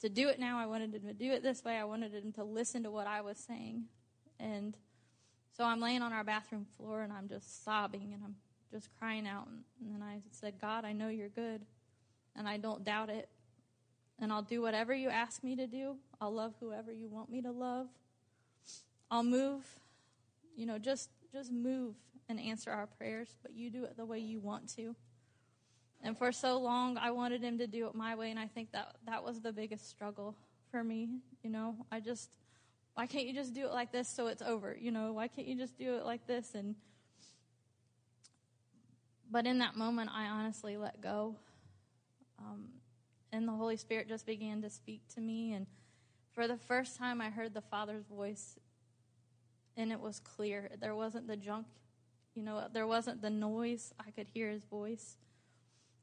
to 0.00 0.08
do 0.08 0.28
it 0.28 0.38
now. 0.38 0.58
I 0.58 0.66
wanted 0.66 0.94
him 0.94 1.02
to 1.02 1.12
do 1.12 1.32
it 1.32 1.42
this 1.42 1.64
way. 1.64 1.76
I 1.76 1.84
wanted 1.84 2.14
him 2.14 2.32
to 2.32 2.44
listen 2.44 2.82
to 2.84 2.90
what 2.90 3.06
I 3.06 3.20
was 3.20 3.38
saying. 3.38 3.84
And 4.38 4.76
so 5.56 5.64
I'm 5.64 5.80
laying 5.80 6.02
on 6.02 6.12
our 6.12 6.24
bathroom 6.24 6.66
floor 6.76 7.02
and 7.02 7.12
I'm 7.12 7.28
just 7.28 7.64
sobbing 7.64 8.12
and 8.14 8.22
I'm 8.24 8.36
just 8.70 8.88
crying 8.98 9.26
out. 9.26 9.48
And 9.82 9.94
then 9.94 10.02
I 10.02 10.20
said, 10.30 10.54
God, 10.60 10.84
I 10.84 10.92
know 10.92 11.08
you're 11.08 11.28
good 11.28 11.62
and 12.36 12.48
I 12.48 12.56
don't 12.56 12.84
doubt 12.84 13.10
it 13.10 13.28
and 14.20 14.32
I'll 14.32 14.42
do 14.42 14.60
whatever 14.60 14.94
you 14.94 15.08
ask 15.08 15.42
me 15.42 15.56
to 15.56 15.66
do. 15.66 15.96
I'll 16.20 16.32
love 16.32 16.54
whoever 16.60 16.92
you 16.92 17.08
want 17.08 17.30
me 17.30 17.42
to 17.42 17.50
love. 17.50 17.88
I'll 19.10 19.24
move, 19.24 19.64
you 20.56 20.66
know, 20.66 20.78
just 20.78 21.10
just 21.32 21.50
move 21.50 21.94
and 22.28 22.38
answer 22.38 22.70
our 22.70 22.86
prayers, 22.86 23.36
but 23.42 23.54
you 23.54 23.70
do 23.70 23.84
it 23.84 23.96
the 23.96 24.04
way 24.04 24.18
you 24.18 24.40
want 24.40 24.68
to. 24.76 24.94
And 26.02 26.16
for 26.16 26.32
so 26.32 26.58
long, 26.58 26.96
I 26.96 27.10
wanted 27.10 27.42
him 27.42 27.58
to 27.58 27.66
do 27.66 27.86
it 27.86 27.94
my 27.94 28.14
way, 28.14 28.30
and 28.30 28.38
I 28.38 28.46
think 28.46 28.72
that 28.72 28.96
that 29.06 29.22
was 29.22 29.40
the 29.40 29.52
biggest 29.52 29.88
struggle 29.88 30.34
for 30.70 30.82
me. 30.82 31.08
You 31.42 31.50
know, 31.50 31.76
I 31.90 32.00
just, 32.00 32.30
why 32.94 33.06
can't 33.06 33.26
you 33.26 33.34
just 33.34 33.52
do 33.52 33.66
it 33.66 33.72
like 33.72 33.92
this 33.92 34.08
so 34.08 34.28
it's 34.28 34.42
over? 34.42 34.76
You 34.80 34.92
know, 34.92 35.12
why 35.12 35.28
can't 35.28 35.46
you 35.46 35.56
just 35.56 35.76
do 35.76 35.96
it 35.96 36.04
like 36.04 36.26
this? 36.26 36.54
And, 36.54 36.74
but 39.30 39.46
in 39.46 39.58
that 39.58 39.76
moment, 39.76 40.10
I 40.12 40.26
honestly 40.26 40.76
let 40.76 41.00
go. 41.00 41.36
Um, 42.38 42.66
and 43.32 43.46
the 43.46 43.52
Holy 43.52 43.76
Spirit 43.76 44.08
just 44.08 44.26
began 44.26 44.62
to 44.62 44.70
speak 44.70 45.02
to 45.14 45.20
me. 45.20 45.52
And 45.52 45.66
for 46.32 46.48
the 46.48 46.56
first 46.56 46.96
time, 46.96 47.20
I 47.20 47.30
heard 47.30 47.54
the 47.54 47.60
Father's 47.60 48.04
voice, 48.06 48.58
and 49.76 49.92
it 49.92 50.00
was 50.00 50.20
clear. 50.20 50.70
There 50.80 50.94
wasn't 50.94 51.28
the 51.28 51.36
junk, 51.36 51.66
you 52.34 52.42
know, 52.42 52.66
there 52.72 52.86
wasn't 52.86 53.22
the 53.22 53.30
noise. 53.30 53.92
I 53.98 54.10
could 54.10 54.26
hear 54.32 54.50
his 54.50 54.64
voice. 54.64 55.16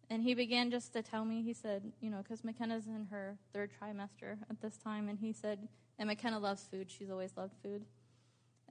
And 0.10 0.24
he 0.24 0.34
began 0.34 0.72
just 0.72 0.94
to 0.94 1.02
tell 1.02 1.26
me, 1.26 1.42
he 1.42 1.54
said, 1.54 1.92
you 2.00 2.10
know, 2.10 2.20
because 2.20 2.44
McKenna's 2.44 2.88
in 2.88 3.08
her 3.12 3.38
third 3.54 3.72
trimester 3.82 4.38
at 4.50 4.62
this 4.62 4.78
time, 4.78 5.10
and 5.10 5.20
he 5.20 5.34
said, 5.34 5.68
and 6.00 6.08
McKenna 6.08 6.40
loves 6.40 6.64
food. 6.64 6.90
She's 6.90 7.10
always 7.10 7.36
loved 7.36 7.54
food. 7.62 7.84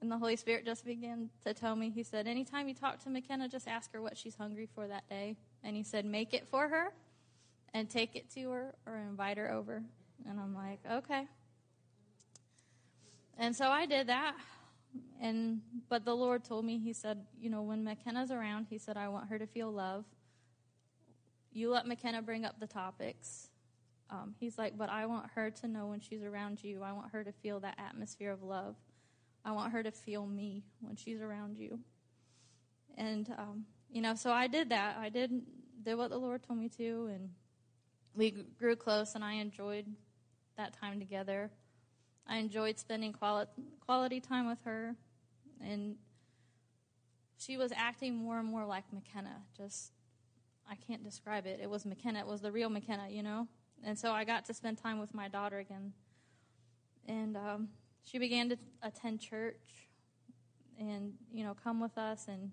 And 0.00 0.10
the 0.10 0.18
Holy 0.18 0.36
Spirit 0.36 0.64
just 0.66 0.84
began 0.84 1.30
to 1.44 1.54
tell 1.54 1.74
me, 1.74 1.90
he 1.90 2.02
said, 2.02 2.26
anytime 2.26 2.68
you 2.68 2.74
talk 2.74 3.02
to 3.04 3.10
McKenna, 3.10 3.48
just 3.48 3.66
ask 3.66 3.92
her 3.92 4.02
what 4.02 4.16
she's 4.18 4.36
hungry 4.36 4.68
for 4.74 4.86
that 4.86 5.08
day. 5.08 5.36
And 5.64 5.74
he 5.74 5.82
said, 5.82 6.04
make 6.04 6.34
it 6.34 6.46
for 6.46 6.68
her 6.68 6.92
and 7.72 7.88
take 7.88 8.14
it 8.14 8.30
to 8.34 8.50
her 8.50 8.74
or 8.86 8.96
invite 8.98 9.38
her 9.38 9.50
over. 9.50 9.82
And 10.28 10.38
I'm 10.38 10.54
like, 10.54 10.80
okay. 10.90 11.26
And 13.38 13.54
so 13.54 13.68
I 13.68 13.86
did 13.86 14.06
that. 14.08 14.34
And 15.20 15.60
but 15.88 16.04
the 16.04 16.14
Lord 16.14 16.44
told 16.44 16.64
me, 16.64 16.78
He 16.78 16.92
said, 16.92 17.24
you 17.38 17.50
know, 17.50 17.62
when 17.62 17.84
McKenna's 17.84 18.30
around, 18.30 18.66
He 18.70 18.78
said, 18.78 18.96
I 18.96 19.08
want 19.08 19.28
her 19.28 19.38
to 19.38 19.46
feel 19.46 19.70
love. 19.70 20.04
You 21.52 21.70
let 21.70 21.86
McKenna 21.86 22.22
bring 22.22 22.44
up 22.44 22.60
the 22.60 22.66
topics. 22.66 23.48
Um, 24.08 24.34
he's 24.38 24.56
like, 24.56 24.78
but 24.78 24.88
I 24.88 25.06
want 25.06 25.30
her 25.34 25.50
to 25.50 25.68
know 25.68 25.86
when 25.86 26.00
she's 26.00 26.22
around 26.22 26.62
you. 26.62 26.82
I 26.82 26.92
want 26.92 27.10
her 27.10 27.24
to 27.24 27.32
feel 27.32 27.60
that 27.60 27.76
atmosphere 27.78 28.30
of 28.30 28.42
love. 28.42 28.76
I 29.46 29.52
want 29.52 29.72
her 29.72 29.82
to 29.82 29.90
feel 29.90 30.26
me 30.26 30.64
when 30.80 30.96
she's 30.96 31.22
around 31.22 31.56
you. 31.56 31.78
And 32.98 33.32
um, 33.38 33.64
you 33.90 34.02
know, 34.02 34.14
so 34.14 34.30
I 34.30 34.48
did 34.48 34.70
that. 34.70 34.98
I 34.98 35.08
did 35.08 35.30
did 35.82 35.94
what 35.94 36.10
the 36.10 36.18
Lord 36.18 36.42
told 36.42 36.58
me 36.58 36.68
to, 36.76 37.10
and 37.14 37.30
we 38.16 38.32
grew 38.58 38.74
close 38.74 39.14
and 39.14 39.22
I 39.22 39.34
enjoyed 39.34 39.86
that 40.56 40.72
time 40.72 40.98
together. 40.98 41.50
I 42.26 42.38
enjoyed 42.38 42.78
spending 42.78 43.12
quality, 43.12 43.52
quality 43.84 44.20
time 44.20 44.48
with 44.48 44.58
her. 44.64 44.96
And 45.62 45.96
she 47.38 47.56
was 47.56 47.72
acting 47.76 48.16
more 48.16 48.38
and 48.38 48.48
more 48.48 48.64
like 48.64 48.84
McKenna. 48.92 49.42
Just, 49.56 49.92
I 50.68 50.74
can't 50.74 51.04
describe 51.04 51.46
it. 51.46 51.60
It 51.62 51.70
was 51.70 51.86
McKenna. 51.86 52.20
It 52.20 52.26
was 52.26 52.40
the 52.40 52.50
real 52.50 52.68
McKenna, 52.68 53.08
you 53.08 53.22
know? 53.22 53.46
And 53.84 53.98
so 53.98 54.12
I 54.12 54.24
got 54.24 54.46
to 54.46 54.54
spend 54.54 54.78
time 54.78 54.98
with 54.98 55.14
my 55.14 55.28
daughter 55.28 55.58
again. 55.58 55.92
And 57.06 57.36
um, 57.36 57.68
she 58.10 58.18
began 58.18 58.48
to 58.48 58.56
attend 58.82 59.20
church 59.20 59.88
and, 60.78 61.12
you 61.32 61.44
know, 61.44 61.54
come 61.54 61.80
with 61.80 61.98
us. 61.98 62.26
And 62.28 62.52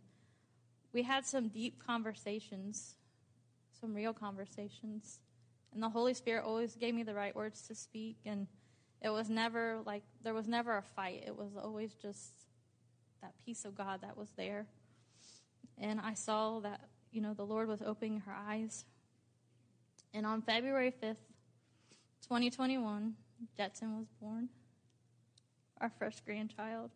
we 0.93 1.03
had 1.03 1.25
some 1.25 1.47
deep 1.47 1.81
conversations, 1.85 2.95
some 3.79 3.93
real 3.93 4.13
conversations. 4.13 5.19
And 5.73 5.81
the 5.81 5.89
Holy 5.89 6.13
Spirit 6.13 6.43
always 6.45 6.75
gave 6.75 6.95
me 6.95 7.03
the 7.03 7.13
right 7.13 7.35
words 7.35 7.61
to 7.67 7.75
speak. 7.75 8.17
And 8.25 8.47
it 9.01 9.09
was 9.09 9.29
never 9.29 9.79
like, 9.85 10.03
there 10.23 10.33
was 10.33 10.47
never 10.47 10.77
a 10.77 10.83
fight. 10.83 11.23
It 11.27 11.37
was 11.37 11.51
always 11.61 11.93
just 11.93 12.33
that 13.21 13.33
peace 13.45 13.63
of 13.63 13.75
God 13.75 14.01
that 14.01 14.17
was 14.17 14.29
there. 14.35 14.65
And 15.77 15.99
I 15.99 16.13
saw 16.13 16.59
that, 16.61 16.81
you 17.11 17.21
know, 17.21 17.33
the 17.33 17.45
Lord 17.45 17.67
was 17.67 17.81
opening 17.81 18.21
her 18.21 18.35
eyes. 18.35 18.85
And 20.13 20.25
on 20.25 20.41
February 20.41 20.93
5th, 21.01 21.17
2021, 22.23 23.13
Jetson 23.57 23.97
was 23.97 24.07
born, 24.21 24.49
our 25.83 25.91
first 25.99 26.25
grandchild. 26.25 26.91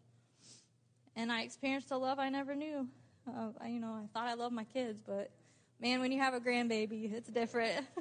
And 1.15 1.31
I 1.31 1.41
experienced 1.41 1.91
a 1.91 1.97
love 1.97 2.19
I 2.19 2.29
never 2.29 2.55
knew. 2.55 2.87
Uh, 3.27 3.49
I, 3.59 3.67
you 3.67 3.79
know, 3.79 3.99
I 4.01 4.07
thought 4.13 4.27
I 4.27 4.33
loved 4.35 4.55
my 4.55 4.63
kids, 4.63 5.01
but 5.05 5.29
man, 5.81 5.99
when 5.99 6.11
you 6.11 6.19
have 6.19 6.33
a 6.33 6.39
grandbaby, 6.39 7.13
it's 7.13 7.29
different. 7.29 7.85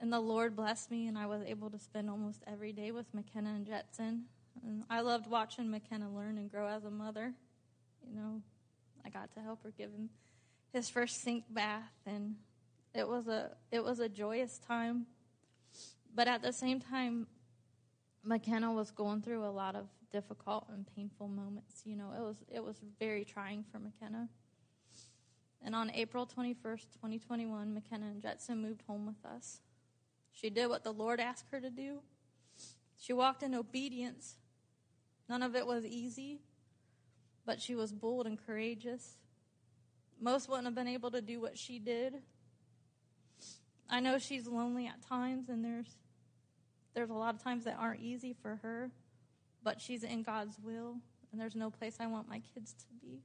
And 0.00 0.12
the 0.12 0.20
Lord 0.20 0.54
blessed 0.54 0.90
me, 0.90 1.06
and 1.06 1.16
I 1.16 1.24
was 1.24 1.40
able 1.46 1.70
to 1.70 1.78
spend 1.78 2.10
almost 2.10 2.42
every 2.46 2.72
day 2.72 2.90
with 2.90 3.06
McKenna 3.14 3.54
and 3.54 3.64
Jetson. 3.64 4.24
And 4.62 4.82
I 4.90 5.00
loved 5.00 5.26
watching 5.26 5.70
McKenna 5.70 6.10
learn 6.10 6.36
and 6.36 6.50
grow 6.50 6.66
as 6.68 6.84
a 6.84 6.90
mother. 6.90 7.32
You 8.06 8.14
know, 8.14 8.42
I 9.02 9.08
got 9.08 9.32
to 9.32 9.40
help 9.40 9.62
her 9.62 9.70
give 9.70 9.88
him 9.88 10.10
his 10.74 10.90
first 10.90 11.22
sink 11.22 11.44
bath, 11.48 11.90
and 12.04 12.34
it 12.94 13.08
was 13.08 13.28
a 13.28 13.52
it 13.72 13.82
was 13.82 13.98
a 13.98 14.10
joyous 14.10 14.58
time. 14.58 15.06
But 16.14 16.28
at 16.28 16.42
the 16.42 16.52
same 16.52 16.80
time, 16.80 17.26
McKenna 18.24 18.72
was 18.72 18.90
going 18.90 19.20
through 19.20 19.44
a 19.44 19.50
lot 19.50 19.76
of 19.76 19.86
difficult 20.10 20.66
and 20.72 20.86
painful 20.96 21.28
moments. 21.28 21.82
You 21.84 21.96
know, 21.96 22.12
it 22.16 22.22
was 22.22 22.36
it 22.48 22.64
was 22.64 22.80
very 22.98 23.24
trying 23.24 23.64
for 23.70 23.78
McKenna. 23.78 24.28
And 25.62 25.74
on 25.74 25.90
April 25.92 26.26
21st, 26.26 26.92
2021, 26.92 27.72
McKenna 27.72 28.06
and 28.06 28.20
Jetson 28.20 28.60
moved 28.60 28.82
home 28.86 29.06
with 29.06 29.24
us. 29.24 29.60
She 30.30 30.50
did 30.50 30.68
what 30.68 30.84
the 30.84 30.92
Lord 30.92 31.20
asked 31.20 31.46
her 31.52 31.60
to 31.60 31.70
do. 31.70 32.00
She 32.98 33.12
walked 33.14 33.42
in 33.42 33.54
obedience. 33.54 34.36
None 35.28 35.42
of 35.42 35.56
it 35.56 35.66
was 35.66 35.86
easy, 35.86 36.40
but 37.46 37.62
she 37.62 37.74
was 37.74 37.92
bold 37.92 38.26
and 38.26 38.38
courageous. 38.38 39.16
Most 40.20 40.48
wouldn't 40.48 40.66
have 40.66 40.74
been 40.74 40.88
able 40.88 41.10
to 41.12 41.22
do 41.22 41.40
what 41.40 41.56
she 41.56 41.78
did. 41.78 42.16
I 43.88 44.00
know 44.00 44.18
she's 44.18 44.46
lonely 44.46 44.86
at 44.86 45.02
times, 45.02 45.48
and 45.48 45.64
there's 45.64 45.96
there's 46.94 47.10
a 47.10 47.14
lot 47.14 47.34
of 47.34 47.42
times 47.42 47.64
that 47.64 47.76
aren't 47.78 48.00
easy 48.00 48.34
for 48.42 48.56
her. 48.62 48.90
but 49.62 49.80
she's 49.80 50.02
in 50.02 50.22
God's 50.22 50.58
will, 50.62 50.96
and 51.32 51.40
there's 51.40 51.54
no 51.54 51.70
place 51.70 51.96
I 51.98 52.06
want 52.06 52.28
my 52.28 52.42
kids 52.54 52.74
to 52.74 52.84
be. 53.00 53.22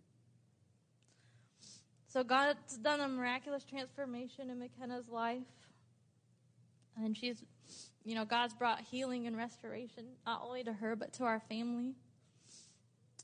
So 2.07 2.23
God's 2.23 2.77
done 2.77 3.01
a 3.01 3.07
miraculous 3.07 3.63
transformation 3.63 4.49
in 4.49 4.57
McKenna's 4.57 5.09
life. 5.09 5.43
And 6.97 7.15
she's, 7.15 7.43
you 8.03 8.15
know, 8.15 8.25
God's 8.25 8.53
brought 8.53 8.81
healing 8.81 9.27
and 9.27 9.37
restoration 9.37 10.05
not 10.25 10.41
only 10.43 10.63
to 10.63 10.73
her, 10.73 10.95
but 10.95 11.13
to 11.13 11.25
our 11.25 11.39
family. 11.39 11.93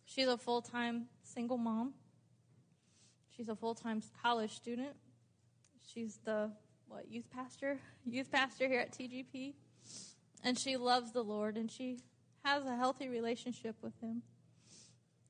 She's 0.05 0.27
a 0.27 0.37
full 0.37 0.61
time 0.61 1.07
single 1.23 1.57
mom. 1.57 1.93
She's 3.35 3.49
a 3.49 3.55
full 3.55 3.75
time 3.75 4.03
college 4.21 4.55
student. 4.55 4.95
She's 5.93 6.19
the, 6.23 6.51
what, 6.87 7.11
youth 7.11 7.29
pastor? 7.33 7.79
Youth 8.05 8.31
pastor 8.31 8.67
here 8.67 8.79
at 8.79 8.91
TGP. 8.91 9.53
And 10.45 10.57
she 10.57 10.77
loves 10.77 11.11
the 11.11 11.23
Lord 11.23 11.57
and 11.57 11.69
she 11.69 11.97
has 12.45 12.63
a 12.65 12.75
healthy 12.77 13.09
relationship 13.09 13.75
with 13.81 13.99
Him. 13.99 14.21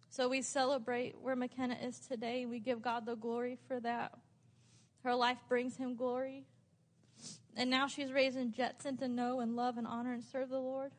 So 0.10 0.30
we 0.30 0.42
celebrate 0.42 1.16
where 1.22 1.36
McKenna 1.36 1.78
is 1.82 2.00
today. 2.00 2.46
We 2.46 2.60
give 2.60 2.82
God 2.82 3.06
the 3.06 3.16
glory 3.16 3.58
for 3.68 3.80
that. 3.80 4.14
Her 5.04 5.14
life 5.14 5.40
brings 5.50 5.76
him 5.76 5.96
glory. 5.96 6.46
And 7.58 7.70
now 7.70 7.88
she's 7.88 8.14
raising 8.14 8.54
Jetson 8.54 8.96
to 8.98 9.10
know 9.10 9.42
and 9.42 9.58
love 9.58 9.78
and 9.78 9.86
honor 9.86 10.14
and 10.14 10.24
serve 10.24 10.48
the 10.50 10.60
Lord. 10.60 10.92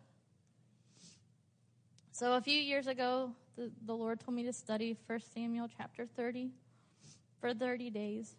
So 2.13 2.35
a 2.35 2.43
few 2.43 2.59
years 2.59 2.87
ago, 2.87 3.33
the, 3.57 3.71
the 3.87 3.95
Lord 3.95 4.21
told 4.21 4.35
me 4.35 4.45
to 4.45 4.53
study 4.53 4.97
1 5.07 5.21
Samuel 5.35 5.69
chapter 5.75 6.07
30 6.07 6.51
for 7.41 7.55
30 7.55 7.89
days. 7.89 8.37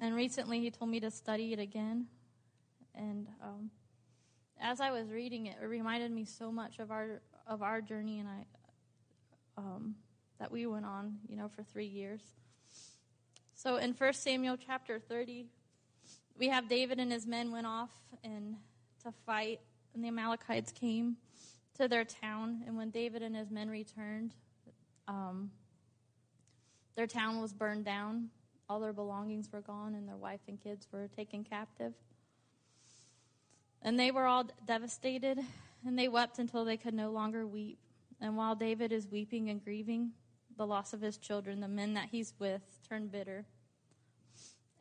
And 0.00 0.14
recently 0.14 0.60
he 0.60 0.70
told 0.70 0.90
me 0.90 1.00
to 1.00 1.10
study 1.10 1.52
it 1.52 1.58
again. 1.58 2.06
And 2.94 3.26
um, 3.42 3.70
as 4.64 4.80
I 4.80 4.90
was 4.90 5.10
reading 5.10 5.46
it, 5.46 5.56
it 5.62 5.66
reminded 5.66 6.10
me 6.10 6.24
so 6.24 6.50
much 6.50 6.78
of 6.78 6.90
our 6.90 7.20
of 7.46 7.62
our 7.62 7.82
journey, 7.82 8.18
and 8.18 8.28
I 8.28 8.46
um, 9.58 9.94
that 10.40 10.50
we 10.50 10.66
went 10.66 10.86
on, 10.86 11.18
you 11.28 11.36
know, 11.36 11.48
for 11.54 11.62
three 11.62 11.86
years. 11.86 12.22
So 13.54 13.76
in 13.76 13.92
1 13.92 14.12
Samuel 14.14 14.56
chapter 14.56 14.98
30, 14.98 15.46
we 16.36 16.48
have 16.48 16.68
David 16.68 16.98
and 16.98 17.12
his 17.12 17.26
men 17.26 17.52
went 17.52 17.66
off 17.66 17.92
and 18.24 18.56
to 19.04 19.12
fight, 19.26 19.60
and 19.94 20.02
the 20.02 20.08
Amalekites 20.08 20.72
came 20.72 21.18
to 21.78 21.86
their 21.86 22.04
town. 22.04 22.62
And 22.66 22.76
when 22.76 22.90
David 22.90 23.22
and 23.22 23.36
his 23.36 23.50
men 23.50 23.68
returned, 23.68 24.34
um, 25.06 25.50
their 26.96 27.06
town 27.06 27.40
was 27.40 27.52
burned 27.52 27.84
down. 27.84 28.30
All 28.68 28.80
their 28.80 28.94
belongings 28.94 29.50
were 29.52 29.60
gone, 29.60 29.94
and 29.94 30.08
their 30.08 30.16
wife 30.16 30.40
and 30.48 30.60
kids 30.60 30.88
were 30.90 31.08
taken 31.14 31.44
captive. 31.44 31.92
And 33.84 34.00
they 34.00 34.10
were 34.10 34.24
all 34.24 34.48
devastated, 34.66 35.38
and 35.86 35.98
they 35.98 36.08
wept 36.08 36.38
until 36.38 36.64
they 36.64 36.78
could 36.78 36.94
no 36.94 37.10
longer 37.10 37.46
weep. 37.46 37.78
And 38.20 38.36
while 38.36 38.54
David 38.54 38.90
is 38.90 39.06
weeping 39.06 39.50
and 39.50 39.62
grieving 39.62 40.12
the 40.56 40.66
loss 40.66 40.94
of 40.94 41.02
his 41.02 41.18
children, 41.18 41.60
the 41.60 41.68
men 41.68 41.92
that 41.94 42.08
he's 42.10 42.32
with 42.38 42.62
turn 42.88 43.08
bitter 43.08 43.44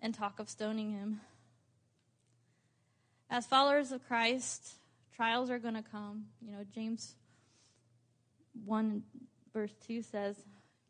and 0.01 0.13
talk 0.13 0.39
of 0.39 0.49
stoning 0.49 0.91
him. 0.91 1.19
As 3.29 3.45
followers 3.45 3.91
of 3.91 4.07
Christ, 4.07 4.75
trials 5.15 5.49
are 5.49 5.59
going 5.59 5.73
to 5.73 5.83
come. 5.83 6.25
You 6.41 6.53
know, 6.53 6.63
James 6.73 7.15
1 8.65 9.03
verse 9.53 9.73
2 9.85 10.01
says, 10.01 10.37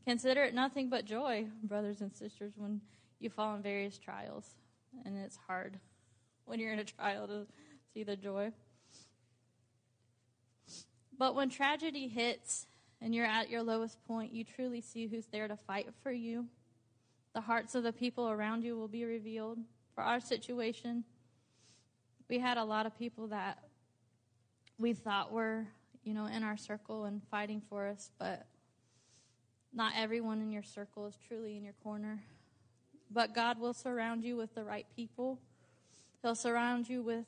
Consider 0.05 0.43
it 0.43 0.53
nothing 0.53 0.89
but 0.89 1.05
joy, 1.05 1.45
brothers 1.64 2.01
and 2.01 2.14
sisters, 2.14 2.53
when 2.57 2.82
you 3.20 3.30
fall 3.30 3.55
in 3.55 3.61
various 3.61 3.97
trials. 3.97 4.49
And 5.05 5.18
it's 5.18 5.38
hard 5.47 5.80
when 6.45 6.59
you're 6.59 6.74
in 6.74 6.80
a 6.80 6.84
trial 6.84 7.28
to 7.28 7.47
see 7.94 8.04
the 8.04 8.16
joy. 8.16 8.52
But 11.18 11.36
when 11.36 11.50
tragedy 11.50 12.08
hits 12.08 12.66
and 13.02 13.14
you're 13.14 13.26
at 13.26 13.50
your 13.50 13.62
lowest 13.62 14.04
point, 14.08 14.34
you 14.34 14.44
truly 14.44 14.82
see 14.82 15.08
who's 15.08 15.28
there 15.28 15.48
to 15.48 15.56
fight 15.56 15.88
for 16.02 16.12
you. 16.12 16.48
The 17.34 17.41
hearts 17.41 17.76
of 17.76 17.84
the 17.84 17.94
people 17.94 18.30
around 18.30 18.64
you 18.64 18.76
will 18.76 18.88
be 18.88 19.06
revealed. 19.06 19.60
For 19.96 20.02
our 20.02 20.20
situation, 20.20 21.04
we 22.30 22.39
had 22.39 22.58
a 22.58 22.64
lot 22.64 22.86
of 22.86 22.98
people 22.98 23.28
that 23.28 23.60
we 24.80 24.94
thought 24.94 25.32
were, 25.32 25.68
you 26.04 26.14
know, 26.14 26.26
in 26.26 26.44
our 26.44 26.58
circle 26.58 27.06
and 27.06 27.22
fighting 27.30 27.62
for 27.70 27.88
us, 27.88 28.12
but 28.18 28.48
not 29.72 29.94
everyone 29.96 30.41
in 30.41 30.52
your 30.52 30.64
circle 30.64 31.06
is 31.08 31.18
truly 31.28 31.58
in 31.58 31.64
your 31.64 31.76
corner. 31.84 32.24
But 33.12 33.36
God 33.36 33.60
will 33.60 33.74
surround 33.74 34.24
you 34.24 34.36
with 34.36 34.56
the 34.56 34.64
right 34.64 34.88
people. 34.96 35.39
He'll 36.22 36.36
surround 36.36 36.89
you 36.89 37.04
with 37.04 37.26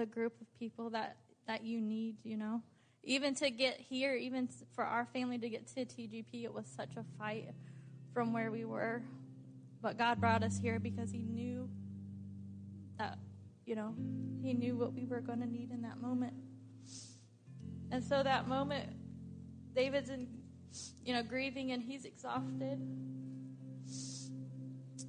the 0.00 0.06
group 0.06 0.32
of 0.40 0.46
people 0.58 0.90
that, 0.90 1.16
that 1.46 1.64
you 1.64 1.80
need, 1.80 2.16
you 2.24 2.36
know 2.36 2.62
even 3.02 3.34
to 3.34 3.50
get 3.50 3.80
here, 3.80 4.14
even 4.14 4.48
for 4.74 4.84
our 4.84 5.06
family 5.06 5.38
to 5.38 5.48
get 5.48 5.66
to 5.68 5.84
TGP, 5.84 6.44
it 6.44 6.52
was 6.52 6.66
such 6.66 6.96
a 6.96 7.04
fight 7.18 7.48
from 8.12 8.32
where 8.32 8.50
we 8.50 8.64
were. 8.64 9.02
But 9.80 9.96
God 9.96 10.20
brought 10.20 10.42
us 10.42 10.58
here 10.58 10.78
because 10.78 11.10
He 11.10 11.22
knew 11.22 11.68
that, 12.98 13.18
you 13.64 13.74
know, 13.74 13.94
He 14.42 14.52
knew 14.52 14.76
what 14.76 14.92
we 14.92 15.06
were 15.06 15.20
going 15.20 15.40
to 15.40 15.46
need 15.46 15.70
in 15.70 15.82
that 15.82 16.00
moment. 16.00 16.34
And 17.90 18.04
so 18.04 18.22
that 18.22 18.46
moment, 18.46 18.90
David's 19.74 20.10
in, 20.10 20.28
you 21.04 21.14
know, 21.14 21.22
grieving 21.22 21.72
and 21.72 21.82
he's 21.82 22.04
exhausted. 22.04 22.78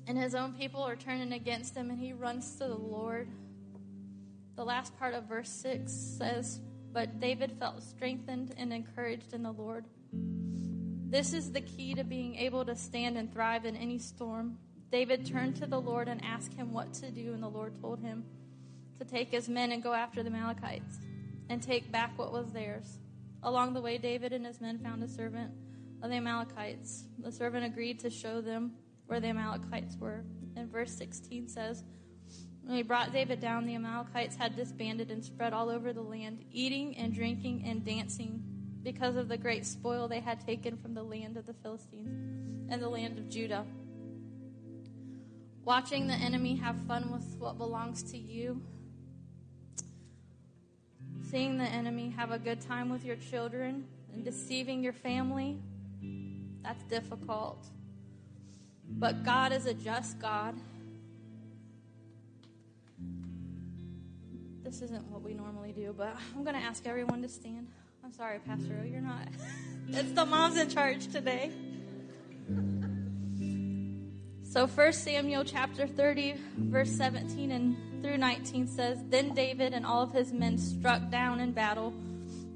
And 0.07 0.17
his 0.17 0.33
own 0.33 0.53
people 0.53 0.81
are 0.81 0.95
turning 0.95 1.33
against 1.33 1.75
him 1.75 1.91
and 1.91 1.99
he 1.99 2.13
runs 2.13 2.53
to 2.53 2.67
the 2.67 2.75
Lord. 2.75 3.27
The 4.55 4.65
last 4.65 4.97
part 4.97 5.13
of 5.13 5.25
verse 5.25 5.49
6 5.49 5.91
says, 5.91 6.59
but 6.93 7.19
David 7.19 7.53
felt 7.57 7.81
strengthened 7.81 8.53
and 8.57 8.73
encouraged 8.73 9.33
in 9.33 9.43
the 9.43 9.51
Lord. 9.51 9.85
This 10.11 11.33
is 11.33 11.51
the 11.51 11.61
key 11.61 11.93
to 11.95 12.03
being 12.03 12.35
able 12.35 12.65
to 12.65 12.75
stand 12.75 13.17
and 13.17 13.31
thrive 13.31 13.65
in 13.65 13.75
any 13.75 13.97
storm. 13.97 14.57
David 14.91 15.25
turned 15.25 15.55
to 15.57 15.67
the 15.67 15.79
Lord 15.79 16.07
and 16.07 16.23
asked 16.23 16.53
him 16.53 16.73
what 16.73 16.93
to 16.95 17.11
do, 17.11 17.33
and 17.33 17.41
the 17.41 17.49
Lord 17.49 17.79
told 17.79 18.01
him 18.01 18.25
to 18.99 19.05
take 19.05 19.29
his 19.29 19.47
men 19.47 19.71
and 19.71 19.81
go 19.81 19.93
after 19.93 20.21
the 20.21 20.29
Amalekites 20.29 20.99
and 21.49 21.61
take 21.61 21.91
back 21.91 22.17
what 22.17 22.31
was 22.31 22.51
theirs. 22.51 22.99
Along 23.43 23.73
the 23.73 23.81
way, 23.81 23.97
David 23.97 24.33
and 24.33 24.45
his 24.45 24.61
men 24.61 24.79
found 24.79 25.01
a 25.03 25.07
servant 25.07 25.51
of 26.01 26.09
the 26.09 26.17
Amalekites. 26.17 27.05
The 27.19 27.31
servant 27.31 27.65
agreed 27.65 27.99
to 28.01 28.09
show 28.09 28.41
them 28.41 28.73
where 29.07 29.19
the 29.19 29.27
Amalekites 29.27 29.97
were. 29.97 30.23
And 30.55 30.71
verse 30.71 30.93
16 30.93 31.47
says, 31.47 31.83
when 32.63 32.75
we 32.75 32.83
brought 32.83 33.11
David 33.11 33.39
down, 33.39 33.65
the 33.65 33.75
Amalekites 33.75 34.35
had 34.35 34.55
disbanded 34.55 35.11
and 35.11 35.23
spread 35.23 35.53
all 35.53 35.69
over 35.69 35.93
the 35.93 36.01
land, 36.01 36.45
eating 36.51 36.95
and 36.97 37.13
drinking 37.13 37.63
and 37.65 37.83
dancing 37.83 38.43
because 38.83 39.15
of 39.15 39.27
the 39.27 39.37
great 39.37 39.65
spoil 39.65 40.07
they 40.07 40.19
had 40.19 40.45
taken 40.45 40.77
from 40.77 40.93
the 40.93 41.03
land 41.03 41.37
of 41.37 41.45
the 41.45 41.53
Philistines 41.53 42.71
and 42.71 42.81
the 42.81 42.89
land 42.89 43.17
of 43.17 43.29
Judah. 43.29 43.65
Watching 45.63 46.07
the 46.07 46.13
enemy 46.13 46.55
have 46.55 46.75
fun 46.87 47.11
with 47.11 47.35
what 47.37 47.57
belongs 47.57 48.03
to 48.11 48.17
you, 48.17 48.61
seeing 51.29 51.57
the 51.57 51.65
enemy 51.65 52.09
have 52.17 52.31
a 52.31 52.39
good 52.39 52.61
time 52.61 52.89
with 52.89 53.05
your 53.05 53.15
children 53.15 53.85
and 54.13 54.23
deceiving 54.23 54.83
your 54.83 54.93
family, 54.93 55.59
that's 56.63 56.83
difficult. 56.83 57.67
But 58.89 59.23
God 59.23 59.51
is 59.51 59.65
a 59.65 59.73
just 59.73 60.19
God 60.19 60.55
this 64.71 64.83
isn't 64.83 65.05
what 65.11 65.21
we 65.21 65.33
normally 65.33 65.73
do, 65.73 65.93
but 65.97 66.15
I'm 66.35 66.43
going 66.45 66.55
to 66.55 66.61
ask 66.61 66.87
everyone 66.87 67.21
to 67.23 67.27
stand. 67.27 67.67
I'm 68.05 68.13
sorry, 68.13 68.39
Pastor 68.39 68.79
O, 68.81 68.85
you're 68.85 69.01
not. 69.01 69.27
it's 69.89 70.13
the 70.13 70.25
moms 70.25 70.57
in 70.57 70.69
charge 70.69 71.07
today. 71.11 71.51
So 74.43 74.67
1 74.67 74.93
Samuel 74.93 75.43
chapter 75.43 75.87
30, 75.87 76.35
verse 76.57 76.89
17 76.89 77.51
and 77.51 78.01
through 78.01 78.17
19 78.17 78.65
says, 78.67 78.99
Then 79.09 79.33
David 79.33 79.73
and 79.73 79.85
all 79.85 80.03
of 80.03 80.13
his 80.13 80.31
men 80.31 80.57
struck 80.57 81.09
down 81.09 81.41
in 81.41 81.51
battle 81.51 81.93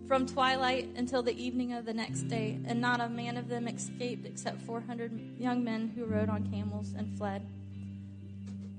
from 0.08 0.26
twilight 0.26 0.90
until 0.96 1.22
the 1.22 1.38
evening 1.42 1.74
of 1.74 1.84
the 1.84 1.94
next 1.94 2.30
day, 2.30 2.60
and 2.66 2.80
not 2.80 3.02
a 3.02 3.10
man 3.10 3.36
of 3.36 3.50
them 3.50 3.68
escaped 3.68 4.26
except 4.26 4.62
400 4.62 5.38
young 5.38 5.66
men 5.66 5.92
who 5.94 6.06
rode 6.06 6.30
on 6.30 6.50
camels 6.50 6.94
and 6.98 7.18
fled. 7.18 7.46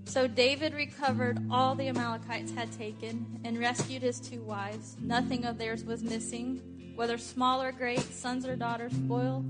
So 0.07 0.27
David 0.27 0.73
recovered 0.73 1.39
all 1.51 1.75
the 1.75 1.89
Amalekites 1.89 2.53
had 2.53 2.73
taken 2.73 3.41
and 3.45 3.59
rescued 3.59 4.03
his 4.03 4.21
two 4.21 4.41
wives. 4.41 4.97
Nothing 5.01 5.45
of 5.45 5.59
theirs 5.59 5.85
was 5.85 6.03
missing, 6.03 6.93
whether 6.95 7.19
small 7.19 7.61
or 7.61 7.73
great, 7.73 8.01
sons 8.15 8.47
or 8.47 8.57
daughters, 8.57 8.93
spoil, 8.93 9.45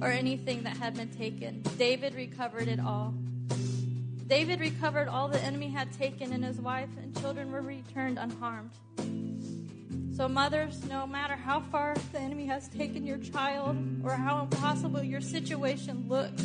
or 0.00 0.08
anything 0.08 0.62
that 0.62 0.76
had 0.76 0.94
been 0.94 1.08
taken. 1.08 1.62
David 1.78 2.14
recovered 2.14 2.68
it 2.68 2.78
all. 2.78 3.14
David 4.28 4.60
recovered 4.60 5.08
all 5.08 5.26
the 5.28 5.40
enemy 5.42 5.68
had 5.68 5.92
taken, 5.92 6.32
and 6.32 6.44
his 6.44 6.60
wife 6.60 6.90
and 7.02 7.18
children 7.20 7.50
were 7.50 7.62
returned 7.62 8.18
unharmed. 8.18 8.70
So, 10.16 10.28
mothers, 10.28 10.84
no 10.84 11.06
matter 11.06 11.34
how 11.34 11.60
far 11.60 11.96
the 12.12 12.20
enemy 12.20 12.46
has 12.46 12.68
taken 12.68 13.04
your 13.04 13.18
child 13.18 13.76
or 14.04 14.12
how 14.12 14.42
impossible 14.42 15.02
your 15.02 15.20
situation 15.20 16.04
looks, 16.08 16.42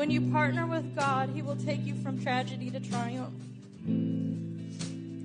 when 0.00 0.10
you 0.10 0.32
partner 0.32 0.64
with 0.64 0.96
God, 0.96 1.28
He 1.34 1.42
will 1.42 1.56
take 1.56 1.84
you 1.84 1.94
from 1.94 2.22
tragedy 2.22 2.70
to 2.70 2.80
triumph. 2.80 3.34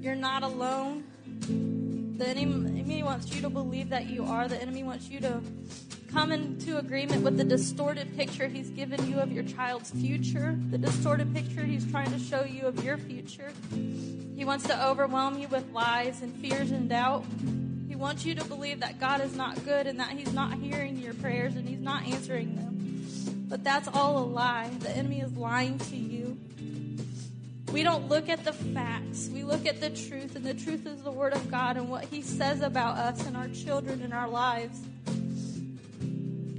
You're 0.04 0.16
not 0.16 0.44
alone. 0.44 1.06
The 2.18 2.28
enemy 2.28 3.02
wants 3.02 3.34
you 3.34 3.42
to 3.44 3.50
believe 3.50 3.88
that 3.92 4.08
you 4.08 4.26
are. 4.26 4.50
The 4.50 4.62
enemy 4.62 4.84
wants 4.84 5.08
you 5.08 5.22
to 5.22 5.40
come 6.12 6.34
into 6.34 6.78
agreement 6.78 7.24
with 7.24 7.38
the 7.38 7.46
distorted 7.46 8.18
picture 8.18 8.50
he's 8.50 8.70
given 8.70 9.10
you 9.10 9.18
of 9.20 9.32
your 9.32 9.46
child's 9.46 9.92
future, 9.92 10.60
the 10.70 10.78
distorted 10.78 11.34
picture 11.34 11.64
he's 11.64 11.90
trying 11.90 12.12
to 12.12 12.20
show 12.20 12.44
you 12.44 12.64
of 12.64 12.84
your 12.84 12.98
future. 12.98 13.54
He 14.36 14.44
wants 14.44 14.68
to 14.68 14.86
overwhelm 14.86 15.40
you 15.40 15.48
with 15.48 15.72
lies 15.72 16.22
and 16.22 16.36
fears 16.36 16.72
and 16.72 16.90
doubt. 16.90 17.24
He 17.88 17.96
wants 17.96 18.26
you 18.26 18.36
to 18.36 18.44
believe 18.44 18.82
that 18.82 19.00
God 19.00 19.22
is 19.22 19.38
not 19.38 19.64
good 19.64 19.88
and 19.88 19.98
that 20.02 20.10
he's 20.10 20.34
not 20.34 20.56
hearing 20.56 20.98
your 20.98 21.14
prayers 21.14 21.56
and 21.56 21.66
he's 21.66 21.80
not 21.80 22.06
answering 22.06 22.58
them. 22.58 22.65
But 23.56 23.64
that's 23.64 23.88
all 23.88 24.18
a 24.18 24.26
lie. 24.26 24.70
The 24.80 24.90
enemy 24.98 25.22
is 25.22 25.32
lying 25.38 25.80
to 25.80 25.96
you. 25.96 26.38
We 27.72 27.84
don't 27.84 28.10
look 28.10 28.28
at 28.28 28.44
the 28.44 28.52
facts. 28.52 29.30
We 29.34 29.46
look 29.46 29.66
at 29.66 29.80
the 29.80 29.92
truth, 29.92 30.36
and 30.36 30.44
the 30.44 30.54
truth 30.54 30.86
is 30.86 31.04
the 31.04 31.12
Word 31.12 31.32
of 31.32 31.50
God 31.50 31.78
and 31.78 31.90
what 31.90 32.04
He 32.04 32.22
says 32.22 32.60
about 32.60 32.98
us 32.98 33.26
and 33.26 33.38
our 33.38 33.48
children 33.48 34.02
and 34.02 34.14
our 34.14 34.28
lives. 34.28 34.82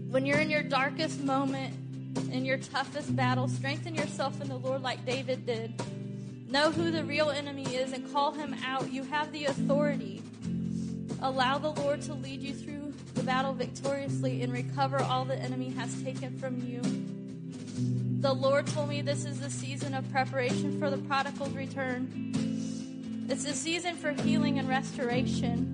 When 0.08 0.24
you're 0.24 0.38
in 0.38 0.48
your 0.48 0.62
darkest 0.62 1.20
moment, 1.20 1.74
in 2.32 2.46
your 2.46 2.56
toughest 2.56 3.14
battle, 3.14 3.46
strengthen 3.46 3.94
yourself 3.94 4.40
in 4.40 4.48
the 4.48 4.56
Lord 4.56 4.80
like 4.80 5.04
David 5.04 5.44
did. 5.44 5.74
Know 6.48 6.70
who 6.70 6.90
the 6.90 7.04
real 7.04 7.28
enemy 7.28 7.74
is 7.74 7.92
and 7.92 8.10
call 8.10 8.32
him 8.32 8.56
out. 8.64 8.90
You 8.90 9.02
have 9.02 9.32
the 9.32 9.44
authority. 9.44 10.22
Allow 11.20 11.58
the 11.58 11.72
Lord 11.72 12.00
to 12.02 12.14
lead 12.14 12.40
you 12.40 12.54
through 12.54 12.75
battle 13.26 13.52
victoriously 13.52 14.42
and 14.42 14.52
recover 14.52 15.02
all 15.02 15.24
the 15.24 15.36
enemy 15.36 15.70
has 15.70 16.00
taken 16.04 16.38
from 16.38 16.64
you. 16.64 16.80
The 18.20 18.32
Lord 18.32 18.68
told 18.68 18.88
me 18.88 19.02
this 19.02 19.24
is 19.24 19.40
the 19.40 19.50
season 19.50 19.94
of 19.94 20.08
preparation 20.12 20.78
for 20.78 20.90
the 20.90 20.98
prodigal's 20.98 21.52
return. 21.52 23.26
It's 23.28 23.44
a 23.44 23.52
season 23.52 23.96
for 23.96 24.12
healing 24.12 24.60
and 24.60 24.68
restoration. 24.68 25.72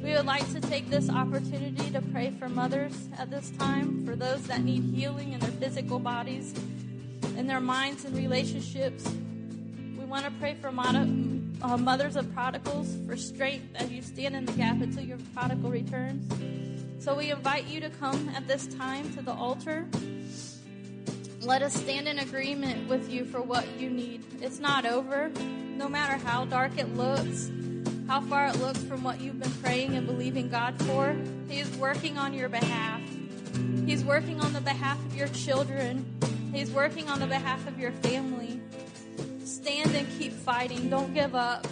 We 0.00 0.12
would 0.12 0.24
like 0.24 0.48
to 0.52 0.60
take 0.60 0.88
this 0.88 1.10
opportunity 1.10 1.90
to 1.90 2.00
pray 2.00 2.30
for 2.38 2.48
mothers 2.48 3.08
at 3.18 3.28
this 3.28 3.50
time, 3.58 4.06
for 4.06 4.14
those 4.14 4.46
that 4.46 4.62
need 4.62 4.84
healing 4.94 5.32
in 5.32 5.40
their 5.40 5.50
physical 5.50 5.98
bodies, 5.98 6.54
in 7.36 7.48
their 7.48 7.60
minds 7.60 8.04
and 8.04 8.16
relationships. 8.16 9.04
We 9.98 10.04
want 10.04 10.26
to 10.26 10.30
pray 10.38 10.54
for 10.54 10.70
uh, 11.64 11.76
mothers 11.78 12.14
of 12.16 12.32
prodigals 12.34 12.94
for 13.06 13.16
strength 13.16 13.74
as 13.74 13.90
you 13.90 14.02
stand 14.02 14.36
in 14.36 14.44
the 14.44 14.52
gap 14.52 14.80
until 14.80 15.02
your 15.02 15.18
prodigal 15.34 15.70
returns. 15.70 17.02
So 17.02 17.14
we 17.14 17.30
invite 17.30 17.66
you 17.66 17.80
to 17.80 17.90
come 17.90 18.28
at 18.36 18.46
this 18.46 18.66
time 18.66 19.12
to 19.14 19.22
the 19.22 19.32
altar. 19.32 19.86
Let 21.40 21.62
us 21.62 21.74
stand 21.74 22.06
in 22.06 22.18
agreement 22.18 22.88
with 22.88 23.10
you 23.10 23.24
for 23.24 23.40
what 23.40 23.66
you 23.78 23.88
need. 23.88 24.22
It's 24.42 24.58
not 24.58 24.84
over, 24.84 25.30
no 25.76 25.88
matter 25.88 26.22
how 26.24 26.44
dark 26.44 26.78
it 26.78 26.94
looks 26.94 27.50
how 28.06 28.20
far 28.20 28.48
it 28.48 28.56
looks 28.60 28.82
from 28.84 29.02
what 29.02 29.20
you've 29.20 29.40
been 29.40 29.52
praying 29.62 29.96
and 29.96 30.06
believing 30.06 30.48
God 30.48 30.80
for. 30.82 31.16
He 31.48 31.60
is 31.60 31.70
working 31.78 32.18
on 32.18 32.34
your 32.34 32.48
behalf. 32.48 33.00
He's 33.86 34.04
working 34.04 34.40
on 34.40 34.52
the 34.52 34.60
behalf 34.60 35.02
of 35.06 35.16
your 35.16 35.28
children. 35.28 36.04
He's 36.52 36.70
working 36.70 37.08
on 37.08 37.18
the 37.18 37.26
behalf 37.26 37.66
of 37.66 37.78
your 37.78 37.92
family. 37.92 38.60
Stand 39.64 39.96
and 39.96 40.06
keep 40.18 40.34
fighting. 40.34 40.90
Don't 40.90 41.14
give 41.14 41.34
up. 41.34 41.66